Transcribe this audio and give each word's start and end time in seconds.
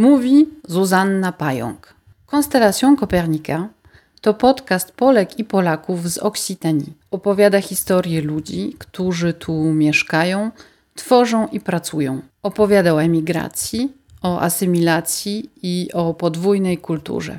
Mówi 0.00 0.48
Zuzanna 0.68 1.32
Pająk. 1.32 1.94
Konstelacją 2.26 2.96
Kopernika 2.96 3.68
to 4.20 4.34
podcast 4.34 4.92
Polek 4.92 5.38
i 5.38 5.44
Polaków 5.44 6.10
z 6.10 6.18
Oksitanii. 6.18 6.92
Opowiada 7.10 7.60
historię 7.60 8.22
ludzi, 8.22 8.76
którzy 8.78 9.32
tu 9.34 9.52
mieszkają, 9.72 10.50
tworzą 10.94 11.48
i 11.48 11.60
pracują. 11.60 12.22
Opowiada 12.42 12.94
o 12.94 13.02
emigracji, 13.02 13.92
o 14.22 14.40
asymilacji 14.40 15.50
i 15.62 15.88
o 15.92 16.14
podwójnej 16.14 16.78
kulturze. 16.78 17.38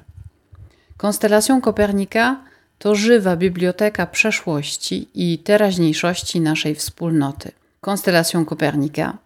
Konstelacją 0.97 1.61
Kopernika 1.61 2.41
to 2.79 2.95
żywa 2.95 3.35
biblioteka 3.35 4.07
przeszłości 4.07 5.07
i 5.13 5.39
teraźniejszości 5.39 6.41
naszej 6.41 6.75
wspólnoty. 6.75 7.51
Konstelacją 7.79 8.45
Kopernika 8.45 9.17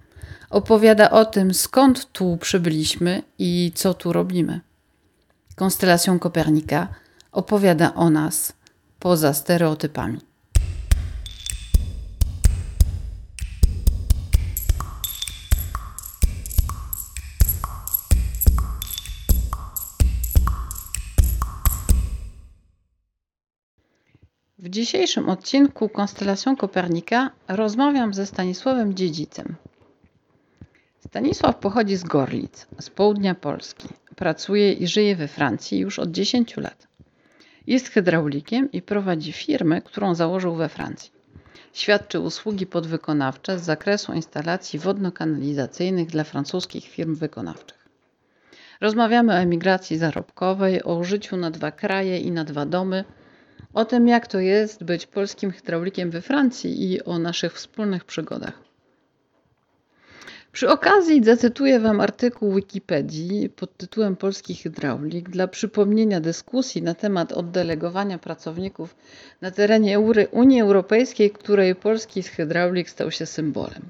opowiada 0.56 1.10
o 1.10 1.26
tym, 1.26 1.54
skąd 1.54 2.12
tu 2.12 2.38
przybyliśmy 2.38 3.24
i 3.40 3.72
co 3.76 3.94
tu 3.94 4.14
robimy. 4.14 4.62
Konstelacją 5.56 6.20
Kopernika 6.20 6.88
opowiada 7.32 7.94
o 7.94 8.10
nas 8.10 8.54
poza 9.00 9.34
stereotypami. 9.34 10.20
W 24.58 24.70
dzisiejszym 24.70 25.30
odcinku 25.30 25.90
Konstelacją 25.90 26.56
Kopernika 26.56 27.30
rozmawiam 27.48 28.14
ze 28.14 28.26
Stanisławem 28.26 28.94
Dziedzicem. 28.94 29.56
Stanisław 31.16 31.56
pochodzi 31.56 31.96
z 31.96 32.04
Gorlic, 32.04 32.68
z 32.80 32.90
południa 32.90 33.36
Polski. 33.36 33.88
Pracuje 34.16 34.74
i 34.74 34.88
żyje 34.88 35.16
we 35.16 35.28
Francji 35.28 35.80
już 35.80 36.00
od 36.00 36.12
10 36.12 36.58
lat. 36.58 36.88
Jest 37.68 37.88
hydraulikiem 37.88 38.72
i 38.72 38.82
prowadzi 38.82 39.32
firmę, 39.32 39.82
którą 39.82 40.16
założył 40.16 40.56
we 40.56 40.70
Francji. 40.70 41.12
Świadczy 41.74 42.20
usługi 42.20 42.66
podwykonawcze 42.66 43.60
z 43.60 43.64
zakresu 43.64 44.14
instalacji 44.14 44.80
wodno-kanalizacyjnych 44.80 46.08
dla 46.08 46.24
francuskich 46.24 46.84
firm 46.86 47.16
wykonawczych. 47.16 47.90
Rozmawiamy 48.82 49.34
o 49.34 49.38
emigracji 49.38 49.98
zarobkowej, 49.98 50.84
o 50.84 51.04
życiu 51.04 51.38
na 51.38 51.52
dwa 51.52 51.72
kraje 51.72 52.20
i 52.20 52.32
na 52.32 52.44
dwa 52.44 52.66
domy, 52.66 53.04
o 53.74 53.86
tym 53.86 54.08
jak 54.08 54.28
to 54.28 54.40
jest 54.40 54.84
być 54.84 55.06
polskim 55.06 55.52
hydraulikiem 55.52 56.12
we 56.12 56.22
Francji 56.22 56.92
i 56.92 57.04
o 57.04 57.20
naszych 57.20 57.54
wspólnych 57.54 58.06
przygodach. 58.06 58.65
Przy 60.56 60.70
okazji 60.70 61.24
zacytuję 61.24 61.80
Wam 61.80 62.02
artykuł 62.02 62.56
Wikipedii 62.56 63.50
pod 63.50 63.78
tytułem 63.78 64.16
Polski 64.16 64.56
hydraulik 64.56 65.30
dla 65.30 65.48
przypomnienia 65.48 66.20
dyskusji 66.20 66.82
na 66.82 66.94
temat 66.94 67.32
oddelegowania 67.32 68.18
pracowników 68.18 68.96
na 69.42 69.52
terenie 69.52 70.00
Unii 70.32 70.62
Europejskiej, 70.62 71.32
której 71.32 71.76
polski 71.76 72.24
hydraulik 72.24 72.90
stał 72.90 73.12
się 73.12 73.26
symbolem. 73.26 73.82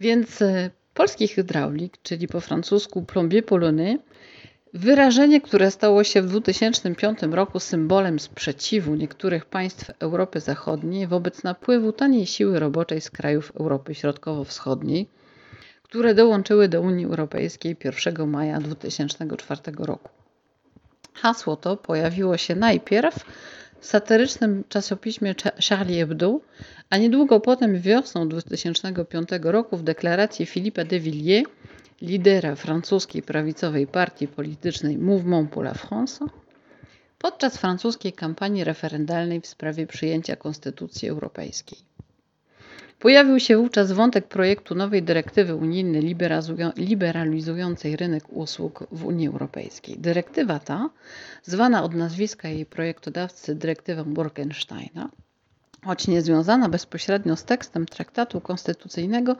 Więc 0.00 0.42
e, 0.42 0.70
polski 0.94 1.28
hydraulik, 1.28 1.98
czyli 2.02 2.28
po 2.28 2.40
francusku 2.40 3.02
plombier 3.02 3.44
polonais, 3.44 3.98
wyrażenie, 4.74 5.40
które 5.40 5.70
stało 5.70 6.04
się 6.04 6.22
w 6.22 6.26
2005 6.26 7.18
roku 7.22 7.60
symbolem 7.60 8.18
sprzeciwu 8.18 8.94
niektórych 8.94 9.44
państw 9.44 9.90
Europy 9.98 10.40
Zachodniej 10.40 11.06
wobec 11.06 11.42
napływu 11.42 11.92
taniej 11.92 12.26
siły 12.26 12.58
roboczej 12.58 13.00
z 13.00 13.10
krajów 13.10 13.52
Europy 13.60 13.94
Środkowo-Wschodniej– 13.94 15.06
które 15.94 16.14
dołączyły 16.14 16.68
do 16.68 16.80
Unii 16.80 17.04
Europejskiej 17.04 17.76
1 17.84 18.28
maja 18.28 18.60
2004 18.60 19.60
roku. 19.78 20.08
Hasło 21.14 21.56
to 21.56 21.76
pojawiło 21.76 22.36
się 22.36 22.54
najpierw 22.54 23.24
w 23.80 23.86
satyrycznym 23.86 24.64
czasopiśmie 24.68 25.34
Charlie 25.68 25.98
Hebdo, 25.98 26.40
a 26.90 26.96
niedługo 26.96 27.40
potem 27.40 27.80
wiosną 27.80 28.28
2005 28.28 29.28
roku 29.42 29.76
w 29.76 29.82
deklaracji 29.82 30.46
Philippe 30.46 30.84
de 30.84 31.00
Villiers, 31.00 31.48
lidera 32.02 32.54
francuskiej 32.54 33.22
prawicowej 33.22 33.86
partii 33.86 34.28
politycznej 34.28 34.98
Mouvement 34.98 35.50
pour 35.50 35.64
la 35.64 35.74
France, 35.74 36.24
podczas 37.18 37.58
francuskiej 37.58 38.12
kampanii 38.12 38.64
referendalnej 38.64 39.40
w 39.40 39.46
sprawie 39.46 39.86
przyjęcia 39.86 40.36
Konstytucji 40.36 41.08
Europejskiej. 41.08 41.93
Pojawił 43.04 43.40
się 43.40 43.56
wówczas 43.56 43.92
wątek 43.92 44.28
projektu 44.28 44.74
nowej 44.74 45.02
dyrektywy 45.02 45.54
unijnej 45.54 46.16
liberalizującej 46.76 47.96
rynek 47.96 48.24
usług 48.28 48.86
w 48.92 49.04
Unii 49.04 49.28
Europejskiej. 49.28 49.98
Dyrektywa 49.98 50.58
ta, 50.58 50.90
zwana 51.42 51.82
od 51.82 51.94
nazwiska 51.94 52.48
jej 52.48 52.66
projektodawcy 52.66 53.54
dyrektywą 53.54 54.04
Borkensteina, 54.04 55.10
choć 55.84 56.08
nie 56.08 56.22
związana 56.22 56.68
bezpośrednio 56.68 57.36
z 57.36 57.44
tekstem 57.44 57.86
traktatu 57.86 58.40
konstytucyjnego, 58.40 59.36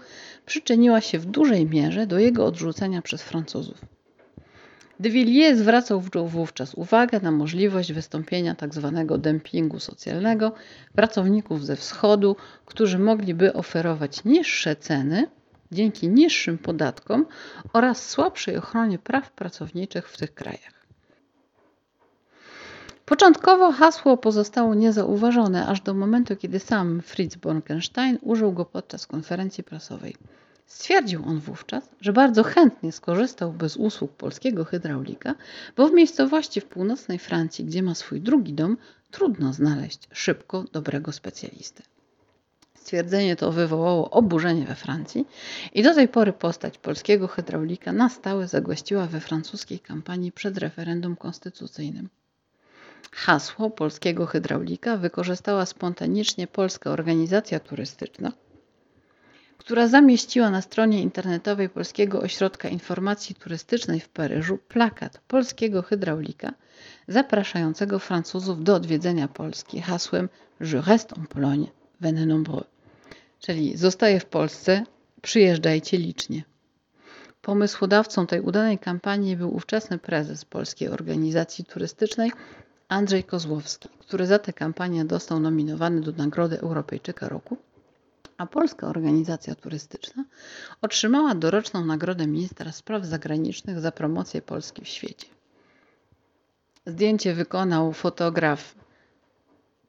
przyczyniła 0.47 1.01
się 1.01 1.19
w 1.19 1.27
dużej 1.27 1.67
mierze 1.67 2.07
do 2.07 2.19
jego 2.19 2.47
odrzucenia 2.47 3.03
przez 3.03 3.23
Francuzów. 3.23 3.94
De 5.01 5.11
Villiers 5.11 5.59
zwracał 5.59 6.01
wówczas 6.27 6.75
uwagę 6.75 7.21
na 7.21 7.31
możliwość 7.31 7.93
wystąpienia 7.93 8.55
tzw. 8.55 8.93
Tak 9.09 9.19
dempingu 9.19 9.81
socjalnego 9.81 10.53
pracowników 10.95 11.67
ze 11.67 11.77
wschodu, 11.77 12.37
którzy 12.67 12.99
mogliby 12.99 13.53
oferować 13.53 14.25
niższe 14.25 14.77
ceny 14.77 15.27
dzięki 15.73 16.09
niższym 16.09 16.59
podatkom 16.59 17.27
oraz 17.73 18.09
słabszej 18.09 18.57
ochronie 18.57 18.99
praw 18.99 19.33
pracowniczych 19.33 20.09
w 20.09 20.17
tych 20.17 20.35
krajach. 20.35 20.75
Początkowo 23.05 23.73
hasło 23.73 24.17
pozostało 24.17 24.75
niezauważone 24.75 25.67
aż 25.67 25.81
do 25.81 25.95
momentu, 25.95 26.37
kiedy 26.37 26.59
sam 26.59 27.01
Fritz 27.01 27.37
Borkenstein 27.37 28.19
użył 28.23 28.53
go 28.53 28.65
podczas 28.65 29.07
konferencji 29.07 29.65
prasowej. 29.65 30.17
Stwierdził 30.67 31.23
on 31.27 31.41
wówczas, 31.41 31.91
że 32.01 32.13
bardzo 32.13 32.43
chętnie 32.43 32.93
skorzystałby 32.93 33.69
z 33.69 33.77
usług 33.77 34.13
polskiego 34.13 34.65
hydraulika, 34.65 35.35
bo 35.77 35.89
w 35.89 35.93
miejscowości 35.93 36.61
w 36.61 36.65
północnej 36.65 37.19
Francji, 37.19 37.65
gdzie 37.65 37.83
ma 37.83 37.95
swój 37.95 38.21
drugi 38.21 38.53
dom, 38.53 38.77
trudno 39.11 39.53
znaleźć 39.53 40.09
szybko 40.13 40.65
dobrego 40.73 41.13
specjalistę. 41.13 41.83
Stwierdzenie 42.75 43.37
to 43.37 43.53
wywołało 43.53 44.11
oburzenie 44.11 44.65
we 44.65 44.75
Francji 44.75 45.27
i 45.73 45.83
do 45.83 45.95
tej 45.95 46.09
pory 46.09 46.33
postać 46.33 46.79
polskiego 46.79 47.29
hydraulika 47.29 47.93
na 47.93 48.09
stałe 48.09 48.49
zagościła 48.49 49.07
we 49.07 49.21
francuskiej 49.21 49.81
kampanii 49.81 50.33
przed 50.33 50.59
referendum 50.59 51.17
konstytucyjnym. 51.17 52.09
Hasło 53.13 53.71
polskiego 53.71 54.27
hydraulika 54.27 54.97
wykorzystała 54.97 55.67
spontanicznie 55.67 56.47
Polska 56.47 56.91
Organizacja 56.91 57.61
Turystyczna, 57.61 58.33
która 59.65 59.89
zamieściła 59.89 60.51
na 60.51 60.63
stronie 60.63 61.03
internetowej 61.03 61.69
Polskiego 61.69 62.21
Ośrodka 62.21 62.69
Informacji 62.69 63.35
Turystycznej 63.35 64.01
w 64.01 64.09
Paryżu 64.09 64.59
plakat 64.69 65.21
polskiego 65.29 65.83
hydraulika 65.83 66.55
zapraszającego 67.09 67.99
Francuzów 67.99 68.65
do 68.65 68.75
odwiedzenia 68.75 69.29
Polski 69.29 69.81
hasłem 69.81 70.29
Je 70.61 70.83
reste 70.87 71.17
en 71.17 71.27
Pologne, 71.27 71.67
venez 72.01 72.27
nombreux, 72.27 72.65
czyli 73.41 73.77
zostaję 73.77 74.21
w 74.21 74.27
Polsce, 74.27 74.85
przyjeżdżajcie 75.23 75.99
licznie. 75.99 76.45
Pomysłodawcą 77.43 78.27
tej 78.27 78.41
udanej 78.41 78.79
kampanii 78.79 79.37
był 79.37 79.55
ówczesny 79.55 79.99
prezes 79.99 80.45
Polskiej 80.45 80.89
Organizacji 80.89 81.65
Turystycznej 81.65 82.33
Andrzej 82.89 83.25
Kozłowski, 83.25 83.89
który 84.01 84.27
za 84.27 84.39
tę 84.39 84.53
kampanię 84.53 85.05
dostał 85.05 85.41
nominowany 85.41 86.01
do 86.01 86.13
Nagrody 86.13 86.61
Europejczyka 86.61 87.29
Roku 87.29 87.57
a 88.39 88.47
Polska 88.47 88.87
Organizacja 88.87 89.55
Turystyczna 89.55 90.25
otrzymała 90.83 91.35
doroczną 91.35 91.85
nagrodę 91.85 92.27
ministra 92.27 92.73
spraw 92.73 93.05
zagranicznych 93.05 93.81
za 93.81 93.93
promocję 93.93 94.43
Polski 94.43 94.85
w 94.85 94.89
świecie. 94.89 95.27
Zdjęcie 96.87 97.35
wykonał 97.35 97.93
fotograf 97.93 98.75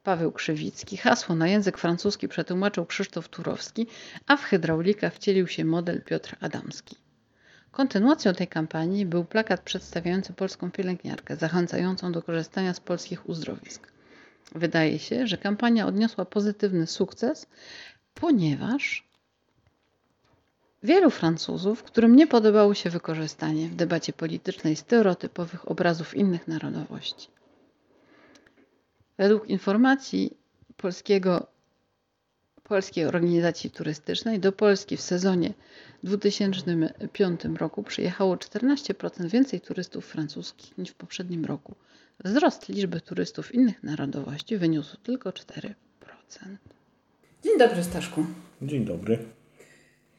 Paweł 0.02 0.32
Krzywicki. 0.32 0.96
Hasło 0.96 1.34
na 1.34 1.48
język 1.48 1.78
francuski 1.78 2.28
przetłumaczył 2.28 2.86
Krzysztof 2.86 3.28
Turowski, 3.28 3.86
a 4.26 4.36
w 4.36 4.44
hydraulika 4.44 5.10
wcielił 5.10 5.46
się 5.46 5.64
model 5.64 6.02
Piotr 6.02 6.36
Adamski. 6.40 6.96
Kontynuacją 7.72 8.32
tej 8.32 8.48
kampanii 8.48 9.06
był 9.06 9.24
plakat 9.24 9.60
przedstawiający 9.60 10.32
polską 10.32 10.70
pielęgniarkę, 10.70 11.36
zachęcającą 11.36 12.12
do 12.12 12.22
korzystania 12.22 12.74
z 12.74 12.80
polskich 12.80 13.28
uzdrowisk. 13.28 13.92
Wydaje 14.54 14.98
się, 14.98 15.26
że 15.26 15.38
kampania 15.38 15.86
odniosła 15.86 16.24
pozytywny 16.24 16.86
sukces, 16.86 17.46
ponieważ 18.20 19.04
wielu 20.82 21.10
Francuzów, 21.10 21.82
którym 21.82 22.16
nie 22.16 22.26
podobało 22.26 22.74
się 22.74 22.90
wykorzystanie 22.90 23.68
w 23.68 23.74
debacie 23.74 24.12
politycznej 24.12 24.76
stereotypowych 24.76 25.70
obrazów 25.70 26.14
innych 26.14 26.48
narodowości. 26.48 27.28
Według 29.18 29.48
informacji 29.48 30.36
polskiego 30.76 31.46
Polskiej 32.62 33.04
Organizacji 33.04 33.70
Turystycznej 33.70 34.40
do 34.40 34.52
Polski 34.52 34.96
w 34.96 35.00
sezonie 35.00 35.54
2005 36.02 37.40
roku 37.44 37.82
przyjechało 37.82 38.36
14% 38.36 39.28
więcej 39.28 39.60
turystów 39.60 40.06
francuskich 40.06 40.78
niż 40.78 40.90
w 40.90 40.94
poprzednim 40.94 41.44
roku. 41.44 41.74
Wzrost 42.24 42.68
liczby 42.68 43.00
turystów 43.00 43.54
innych 43.54 43.82
narodowości 43.82 44.56
wyniósł 44.56 44.96
tylko 44.96 45.30
4%. 45.30 45.74
Dzień 47.42 47.58
dobry, 47.58 47.82
Staszku. 47.84 48.24
Dzień 48.62 48.84
dobry. 48.84 49.18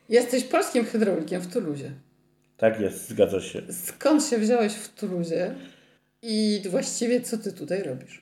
Jesteś 0.09 0.43
polskim 0.43 0.85
hydraulikiem 0.85 1.41
w 1.41 1.53
Tuluzie. 1.53 1.91
Tak 2.57 2.79
jest, 2.79 3.09
zgadza 3.09 3.41
się. 3.41 3.61
Skąd 3.71 4.23
się 4.23 4.37
wziąłeś 4.37 4.73
w 4.73 4.93
Tuluzie 4.93 5.55
i 6.21 6.61
właściwie 6.69 7.21
co 7.21 7.37
ty 7.37 7.53
tutaj 7.53 7.83
robisz? 7.83 8.21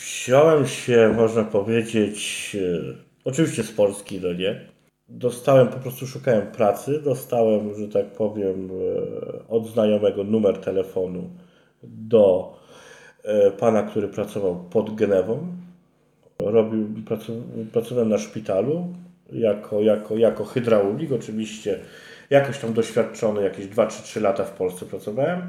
Wziąłem 0.00 0.66
się, 0.66 1.12
można 1.16 1.44
powiedzieć, 1.44 2.56
e, 2.60 2.94
oczywiście 3.24 3.62
z 3.62 3.72
Polski, 3.72 4.20
no 4.22 4.32
nie. 4.32 4.60
Dostałem, 5.08 5.68
po 5.68 5.78
prostu 5.78 6.06
szukałem 6.06 6.46
pracy, 6.46 7.00
dostałem, 7.04 7.74
że 7.74 7.88
tak 7.88 8.06
powiem, 8.06 8.70
e, 8.70 9.48
od 9.48 9.68
znajomego 9.68 10.24
numer 10.24 10.58
telefonu 10.58 11.30
do 11.82 12.54
e, 13.24 13.50
pana, 13.50 13.82
który 13.82 14.08
pracował 14.08 14.64
pod 14.70 14.94
Genewą. 14.94 15.46
Robił, 16.42 16.88
pracowałem 17.72 18.08
na 18.08 18.18
szpitalu 18.18 18.94
jako, 19.32 19.80
jako, 19.80 20.16
jako 20.16 20.44
hydraulik, 20.44 21.12
oczywiście 21.12 21.78
jakoś 22.30 22.58
tam 22.58 22.72
doświadczony, 22.72 23.42
jakieś 23.42 23.66
2 23.66 23.86
czy 23.86 24.02
3 24.02 24.20
lata 24.20 24.44
w 24.44 24.50
Polsce 24.50 24.86
pracowałem. 24.86 25.42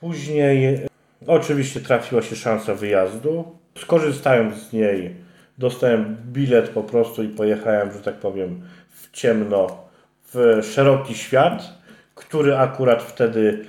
Później 0.00 0.86
oczywiście 1.26 1.80
trafiła 1.80 2.22
się 2.22 2.36
szansa 2.36 2.74
wyjazdu. 2.74 3.44
Skorzystając 3.78 4.54
z 4.56 4.72
niej, 4.72 5.16
dostałem 5.58 6.16
bilet 6.32 6.68
po 6.68 6.82
prostu 6.82 7.22
i 7.22 7.28
pojechałem, 7.28 7.92
że 7.92 7.98
tak 7.98 8.14
powiem, 8.14 8.62
w 8.90 9.10
ciemno, 9.10 9.66
w 10.34 10.60
szeroki 10.62 11.14
świat, 11.14 11.62
który 12.14 12.56
akurat 12.56 13.02
wtedy 13.02 13.64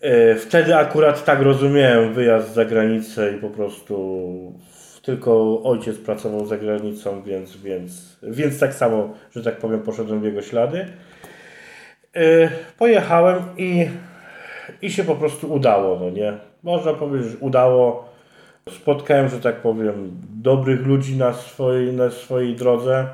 e, 0.00 0.34
Wtedy 0.34 0.76
akurat 0.76 1.24
tak 1.24 1.40
rozumiałem 1.40 2.14
wyjazd 2.14 2.54
za 2.54 2.64
granicę 2.64 3.32
i 3.36 3.40
po 3.40 3.50
prostu 3.50 3.94
tylko 5.04 5.62
ojciec 5.62 5.98
pracował 5.98 6.46
za 6.46 6.56
granicą, 6.56 7.22
więc, 7.22 7.56
więc, 7.56 8.16
więc 8.22 8.58
tak 8.58 8.74
samo, 8.74 9.14
że 9.36 9.42
tak 9.42 9.56
powiem, 9.56 9.80
poszedłem 9.80 10.20
w 10.20 10.24
jego 10.24 10.42
ślady. 10.42 10.86
Yy, 12.14 12.48
pojechałem 12.78 13.38
i, 13.56 13.86
i 14.82 14.90
się 14.90 15.04
po 15.04 15.14
prostu 15.14 15.52
udało, 15.52 15.98
no 16.00 16.10
nie? 16.10 16.32
Można 16.62 16.94
powiedzieć, 16.94 17.30
że 17.30 17.38
udało. 17.38 18.14
Spotkałem, 18.70 19.28
że 19.28 19.40
tak 19.40 19.56
powiem, 19.56 20.10
dobrych 20.42 20.86
ludzi 20.86 21.16
na 21.16 21.32
swojej, 21.32 21.92
na 21.92 22.10
swojej 22.10 22.56
drodze. 22.56 23.06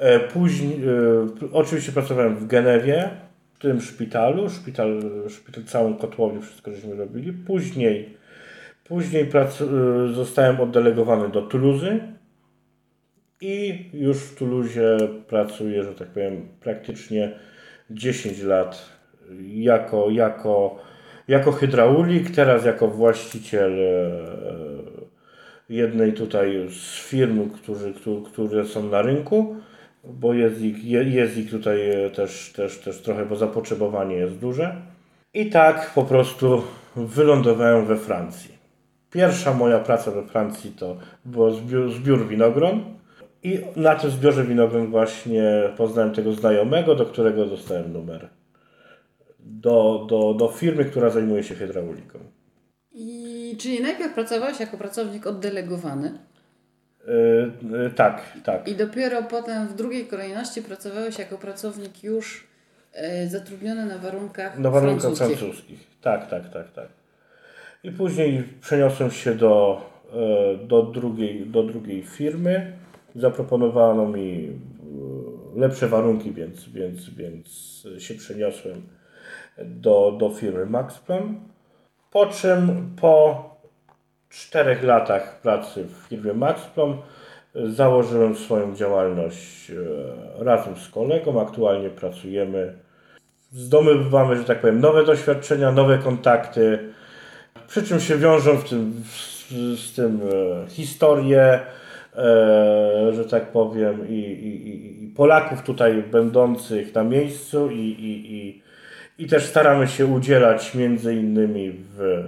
Yy, 0.00 0.20
później, 0.20 0.80
yy, 0.80 1.26
oczywiście 1.52 1.92
pracowałem 1.92 2.36
w 2.36 2.46
Genewie, 2.46 3.10
w 3.54 3.58
tym 3.58 3.80
szpitalu, 3.80 4.50
szpital, 4.50 5.02
szpital 5.28 5.64
całą 5.64 5.94
kotłownię, 5.94 6.40
wszystko 6.40 6.72
żeśmy 6.72 6.94
robili. 6.94 7.32
Później, 7.32 8.16
później 8.88 9.26
prac, 9.26 9.62
zostałem 10.12 10.60
oddelegowany 10.60 11.28
do 11.28 11.42
Tuluzy 11.42 12.00
i 13.40 13.84
już 13.92 14.16
w 14.16 14.34
Tuluzie 14.34 14.96
pracuję, 15.28 15.82
że 15.82 15.94
tak 15.94 16.08
powiem, 16.08 16.48
praktycznie 16.60 17.32
10 17.90 18.42
lat 18.42 18.96
jako, 19.48 20.10
jako, 20.10 20.78
jako 21.28 21.52
hydraulik, 21.52 22.30
teraz 22.30 22.64
jako 22.64 22.88
właściciel 22.88 23.80
e, 23.80 23.86
jednej 25.68 26.12
tutaj 26.12 26.68
z 26.70 27.08
firm, 27.08 27.50
którzy, 27.50 27.94
które 28.32 28.64
są 28.64 28.82
na 28.82 29.02
rynku, 29.02 29.56
bo 30.04 30.34
jest 30.34 30.60
ich, 30.60 30.84
jest 30.84 31.36
ich 31.36 31.50
tutaj 31.50 31.78
też, 32.14 32.52
też, 32.56 32.78
też 32.78 33.02
trochę, 33.02 33.26
bo 33.26 33.36
zapotrzebowanie 33.36 34.16
jest 34.16 34.38
duże. 34.38 34.76
I 35.34 35.50
tak 35.50 35.92
po 35.94 36.04
prostu 36.04 36.62
wylądowałem 36.96 37.86
we 37.86 37.96
Francji. 37.96 38.55
Pierwsza 39.10 39.54
moja 39.54 39.78
praca 39.78 40.10
we 40.10 40.22
Francji 40.26 40.70
to 40.70 40.96
był 41.24 41.50
zbiór, 41.50 41.92
zbiór 41.92 42.28
winogron. 42.28 42.84
I 43.42 43.60
na 43.76 43.94
tym 43.94 44.10
zbiorze 44.10 44.44
winogron 44.44 44.86
właśnie 44.86 45.42
poznałem 45.76 46.14
tego 46.14 46.32
znajomego, 46.32 46.94
do 46.94 47.06
którego 47.06 47.46
dostałem 47.46 47.92
numer. 47.92 48.28
Do, 49.40 50.06
do, 50.08 50.34
do 50.34 50.48
firmy, 50.48 50.84
która 50.84 51.10
zajmuje 51.10 51.42
się 51.44 51.54
hydrauliką. 51.54 52.18
I 52.92 53.56
czyli 53.58 53.82
najpierw 53.82 54.14
pracowałeś 54.14 54.60
jako 54.60 54.76
pracownik 54.78 55.26
oddelegowany? 55.26 56.18
Yy, 57.06 57.52
yy, 57.78 57.90
tak, 57.90 58.22
tak. 58.44 58.68
I 58.68 58.74
dopiero 58.74 59.22
potem 59.22 59.68
w 59.68 59.74
drugiej 59.74 60.06
kolejności 60.06 60.62
pracowałeś 60.62 61.18
jako 61.18 61.38
pracownik 61.38 62.04
już 62.04 62.46
yy, 62.94 63.28
zatrudniony 63.28 63.86
na 63.86 63.98
warunkach 63.98 64.58
Na 64.58 64.70
warunkach 64.70 65.02
francuskich. 65.02 65.38
francuskich. 65.38 65.86
Tak, 66.00 66.30
tak, 66.30 66.52
tak, 66.52 66.72
tak. 66.72 66.88
I 67.86 67.92
później 67.92 68.44
przeniosłem 68.60 69.10
się 69.10 69.34
do, 69.34 69.80
do, 70.62 70.82
drugiej, 70.82 71.46
do 71.46 71.62
drugiej 71.62 72.02
firmy 72.02 72.72
zaproponowano 73.14 74.08
mi 74.08 74.48
e, 75.56 75.60
lepsze 75.60 75.88
warunki, 75.88 76.32
więc, 76.32 76.68
więc, 76.68 77.10
więc 77.10 77.82
się 77.98 78.14
przeniosłem 78.14 78.82
do, 79.64 80.16
do 80.18 80.30
firmy 80.30 80.66
Maxplan. 80.66 81.40
Po 82.10 82.26
czym 82.26 82.90
po 83.00 83.44
czterech 84.28 84.82
latach 84.82 85.40
pracy 85.40 85.84
w 85.84 86.08
firmie 86.08 86.32
Maxplan 86.32 86.96
założyłem 87.54 88.36
swoją 88.36 88.74
działalność 88.74 89.70
e, 89.70 90.44
razem 90.44 90.76
z 90.76 90.88
kolegą. 90.88 91.40
Aktualnie 91.40 91.90
pracujemy, 91.90 92.78
zdobywamy, 93.52 94.36
że 94.36 94.44
tak 94.44 94.60
powiem, 94.60 94.80
nowe 94.80 95.04
doświadczenia, 95.04 95.72
nowe 95.72 95.98
kontakty, 95.98 96.95
przy 97.68 97.82
czym 97.82 98.00
się 98.00 98.16
wiążą 98.16 98.56
w 98.56 98.68
tym, 98.68 99.02
z, 99.10 99.80
z 99.80 99.94
tym 99.94 100.20
e, 100.64 100.70
historie, 100.70 101.60
E, 102.16 103.12
że 103.12 103.24
tak 103.24 103.52
powiem, 103.52 104.08
i, 104.08 104.18
i, 104.18 105.04
i 105.04 105.08
Polaków 105.08 105.62
tutaj 105.62 106.02
będących 106.02 106.94
na 106.94 107.04
miejscu 107.04 107.70
i, 107.70 107.80
i, 107.80 108.34
i, 108.36 108.62
i 109.18 109.28
też 109.28 109.44
staramy 109.44 109.88
się 109.88 110.06
udzielać 110.06 110.74
między 110.74 111.14
innymi 111.14 111.70
w, 111.70 112.24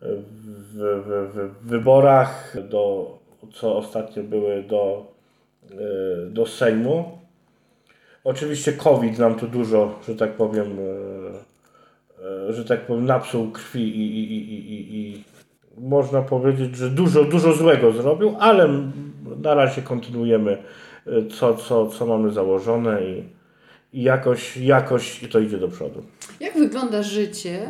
w, 0.00 0.76
w, 0.76 1.32
w 1.34 1.68
wyborach, 1.68 2.56
do, 2.68 3.18
co 3.54 3.76
ostatnio 3.76 4.22
były 4.22 4.62
do, 4.62 5.06
e, 5.70 5.76
do 6.30 6.46
Sejmu. 6.46 7.18
Oczywiście 8.24 8.72
COVID 8.72 9.18
nam 9.18 9.34
tu 9.34 9.48
dużo, 9.48 9.98
że 10.08 10.14
tak 10.14 10.32
powiem, 10.32 10.66
e, 10.66 11.51
że 12.48 12.64
tak 12.64 12.86
powiem, 12.86 13.06
napsuł 13.06 13.50
krwi 13.50 13.82
i, 13.82 14.18
i, 14.18 14.32
i, 14.32 14.72
i, 14.72 14.96
i 14.96 15.24
można 15.78 16.22
powiedzieć, 16.22 16.76
że 16.76 16.90
dużo, 16.90 17.24
dużo 17.24 17.52
złego 17.52 17.92
zrobił, 17.92 18.36
ale 18.40 18.68
na 19.42 19.54
razie 19.54 19.82
kontynuujemy 19.82 20.58
y, 21.06 21.26
co, 21.26 21.54
co, 21.54 21.86
co 21.86 22.06
mamy 22.06 22.30
założone 22.30 23.02
i, 23.02 23.24
i 23.92 24.02
jakoś, 24.02 24.56
jakoś 24.56 25.28
to 25.30 25.38
idzie 25.40 25.58
do 25.58 25.68
przodu. 25.68 26.02
Jak 26.40 26.54
wygląda 26.54 27.02
życie 27.02 27.68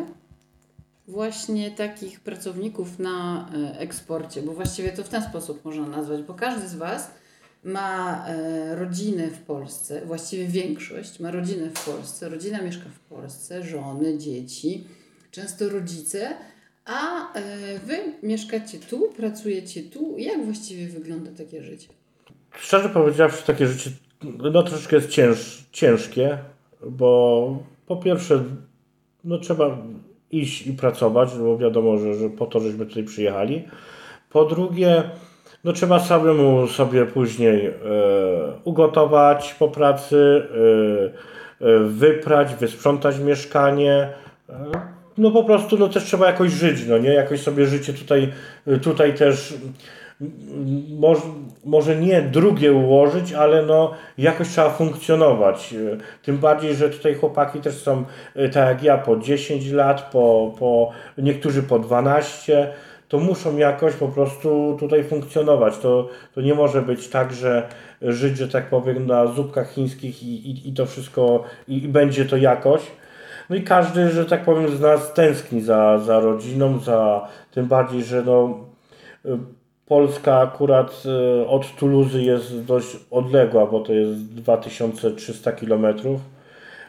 właśnie 1.09 1.71
takich 1.71 2.21
pracowników 2.21 2.99
na 2.99 3.49
e, 3.55 3.79
eksporcie? 3.79 4.43
Bo 4.43 4.53
właściwie 4.53 4.93
to 4.93 5.05
w 5.05 5.09
ten 5.09 5.23
sposób 5.23 5.65
można 5.65 5.87
nazwać, 5.87 6.23
bo 6.23 6.35
każdy 6.35 6.69
z 6.69 6.75
Was 6.75 7.22
ma 7.65 8.25
e, 8.27 8.75
rodzinę 8.77 9.29
w 9.29 9.39
Polsce, 9.39 10.07
właściwie 10.07 10.47
większość 10.47 11.21
ma 11.21 11.31
rodzinę 11.31 11.71
w 11.71 11.85
Polsce, 11.85 12.29
rodzina 12.29 12.63
mieszka 12.63 12.85
w 12.89 12.99
Polsce, 12.99 13.63
żony, 13.63 14.19
dzieci, 14.19 14.85
często 15.31 15.69
rodzice, 15.69 16.35
a 16.85 17.33
e, 17.35 17.43
wy 17.79 17.97
mieszkacie 18.23 18.79
tu, 18.79 19.13
pracujecie 19.17 19.83
tu. 19.83 20.15
Jak 20.19 20.45
właściwie 20.45 20.87
wygląda 20.87 21.31
takie 21.31 21.63
życie? 21.63 21.89
Szczerze 22.51 22.89
powiedziawszy, 22.89 23.47
takie 23.47 23.67
życie 23.67 23.91
no, 24.53 24.63
troszeczkę 24.63 24.97
jest 24.97 25.09
cięż, 25.09 25.65
ciężkie, 25.73 26.39
bo 26.87 27.59
po 27.87 27.97
pierwsze, 27.97 28.45
no, 29.25 29.39
trzeba 29.39 29.79
iść 30.31 30.67
i 30.67 30.73
pracować, 30.73 31.31
bo 31.39 31.59
wiadomo, 31.59 31.99
że, 31.99 32.15
że 32.15 32.31
po 32.31 32.47
to, 32.47 32.61
żeśmy 32.61 32.87
tutaj 32.87 33.05
przyjechali. 33.05 33.65
Po 34.31 34.45
drugie, 34.45 35.11
no 35.65 35.73
trzeba 35.73 36.01
samemu 36.01 36.69
sobie 36.69 37.07
później 37.07 37.67
e, 37.67 37.73
ugotować 38.65 39.55
po 39.55 39.69
pracy, 39.69 40.47
e, 41.61 41.67
e, 41.67 41.79
wyprać, 41.79 42.55
wysprzątać 42.55 43.19
mieszkanie. 43.19 44.09
E, 44.49 44.55
no 45.19 45.31
po 45.31 45.45
prostu 45.45 45.79
no 45.79 45.89
też 45.89 46.05
trzeba 46.05 46.27
jakoś 46.27 46.53
żyć, 46.53 46.87
no 46.89 46.99
nie? 46.99 47.11
Jakoś 47.11 47.41
sobie 47.41 47.67
życie 47.67 47.93
tutaj, 47.93 48.33
tutaj 48.83 49.15
też 49.15 49.55
może, 50.99 51.23
może 51.65 51.97
nie 51.97 52.23
drugie 52.23 52.73
ułożyć, 52.73 53.33
ale 53.33 53.63
no 53.63 53.91
jakoś 54.19 54.49
trzeba 54.49 54.71
funkcjonować. 54.71 55.75
Tym 56.23 56.39
bardziej, 56.39 56.75
że 56.75 56.91
tutaj 56.91 57.15
chłopaki 57.15 57.61
też 57.61 57.75
są 57.75 58.05
tak 58.35 58.69
jak 58.69 58.83
ja 58.83 58.99
po 58.99 59.17
10 59.17 59.71
lat, 59.71 60.11
po, 60.13 60.55
po 60.59 60.93
niektórzy 61.19 61.63
po 61.63 61.79
12 61.79 62.73
to 63.13 63.19
muszą 63.19 63.57
jakoś 63.57 63.95
po 63.95 64.09
prostu 64.09 64.77
tutaj 64.81 65.05
funkcjonować. 65.05 65.79
To, 65.79 66.09
to 66.35 66.41
nie 66.41 66.55
może 66.55 66.83
być 66.83 67.09
tak, 67.09 67.33
że 67.33 67.69
żyć, 68.03 68.37
że 68.37 68.49
tak 68.49 68.71
powiem, 68.71 69.07
na 69.07 69.27
zupkach 69.27 69.71
chińskich 69.71 70.23
i, 70.23 70.51
i, 70.51 70.69
i 70.69 70.73
to 70.73 70.87
wszystko, 70.87 71.45
i, 71.69 71.85
i 71.85 71.89
będzie 71.89 72.25
to 72.25 72.37
jakoś. 72.37 72.81
No 73.51 73.57
i 73.57 73.63
każdy, 73.63 74.11
że 74.11 74.25
tak 74.25 74.45
powiem, 74.45 74.77
z 74.77 74.81
nas 74.81 75.15
tęskni 75.15 75.61
za, 75.61 75.99
za 75.99 76.21
rodziną, 76.21 76.79
za 76.79 77.29
tym 77.51 77.67
bardziej, 77.67 78.03
że 78.03 78.23
no, 78.23 78.59
Polska 79.87 80.39
akurat 80.39 81.03
e, 81.07 81.47
od 81.47 81.77
Tuluzy 81.77 82.23
jest 82.23 82.65
dość 82.65 82.97
odległa, 83.11 83.67
bo 83.67 83.81
to 83.81 83.93
jest 83.93 84.35
2300 84.35 85.53
km, 85.53 85.87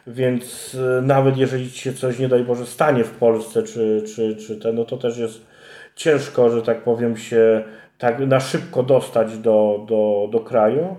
więc 0.06 0.76
e, 0.98 1.02
nawet 1.02 1.36
jeżeli 1.36 1.70
się 1.70 1.92
coś, 1.92 2.18
nie 2.18 2.28
daj 2.28 2.44
Boże, 2.44 2.66
stanie 2.66 3.04
w 3.04 3.10
Polsce, 3.10 3.62
czy, 3.62 4.04
czy, 4.14 4.36
czy 4.36 4.56
ten, 4.56 4.76
no 4.76 4.84
to 4.84 4.96
też 4.96 5.18
jest 5.18 5.53
ciężko, 5.96 6.50
że 6.50 6.62
tak 6.62 6.82
powiem, 6.82 7.16
się 7.16 7.62
tak 7.98 8.18
na 8.18 8.40
szybko 8.40 8.82
dostać 8.82 9.38
do, 9.38 9.84
do, 9.88 10.28
do 10.32 10.40
kraju. 10.40 10.96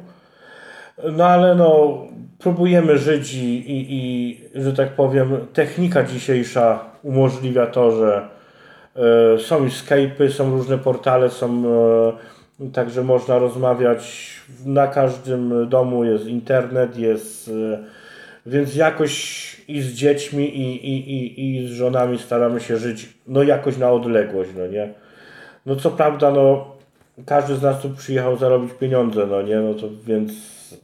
No 1.11 1.25
ale 1.25 1.55
no, 1.55 1.97
próbujemy 2.39 2.97
żyć 2.97 3.33
i, 3.33 3.71
i, 3.71 3.87
i, 3.89 4.41
że 4.55 4.73
tak 4.73 4.89
powiem, 4.89 5.37
technika 5.53 6.03
dzisiejsza 6.03 6.85
umożliwia 7.03 7.67
to, 7.67 7.91
że 7.91 8.29
y, 9.35 9.39
są 9.39 9.65
Skype'y, 9.65 10.29
są 10.29 10.51
różne 10.51 10.77
portale, 10.77 11.29
są 11.29 11.63
y, 12.61 12.71
także 12.71 13.03
można 13.03 13.37
rozmawiać. 13.37 14.35
Na 14.65 14.87
każdym 14.87 15.69
domu 15.69 16.03
jest 16.03 16.25
internet, 16.25 16.97
jest. 16.97 17.47
Y, 17.47 18.04
więc 18.45 18.75
jakoś 18.75 19.45
i 19.67 19.81
z 19.81 19.93
dziećmi, 19.93 20.57
i, 20.57 20.87
i, 20.89 21.11
i, 21.11 21.55
i 21.55 21.67
z 21.67 21.71
żonami 21.71 22.19
staramy 22.19 22.59
się 22.59 22.77
żyć, 22.77 23.09
no 23.27 23.43
jakoś 23.43 23.77
na 23.77 23.91
odległość, 23.91 24.49
no 24.57 24.67
nie. 24.67 24.93
No 25.65 25.75
co 25.75 25.91
prawda, 25.91 26.31
no 26.31 26.75
każdy 27.25 27.55
z 27.55 27.61
nas 27.61 27.81
tu 27.81 27.89
przyjechał 27.89 28.37
zarobić 28.37 28.73
pieniądze, 28.73 29.27
no 29.27 29.41
nie, 29.41 29.59
no 29.59 29.73
to 29.73 29.89
więc 30.05 30.31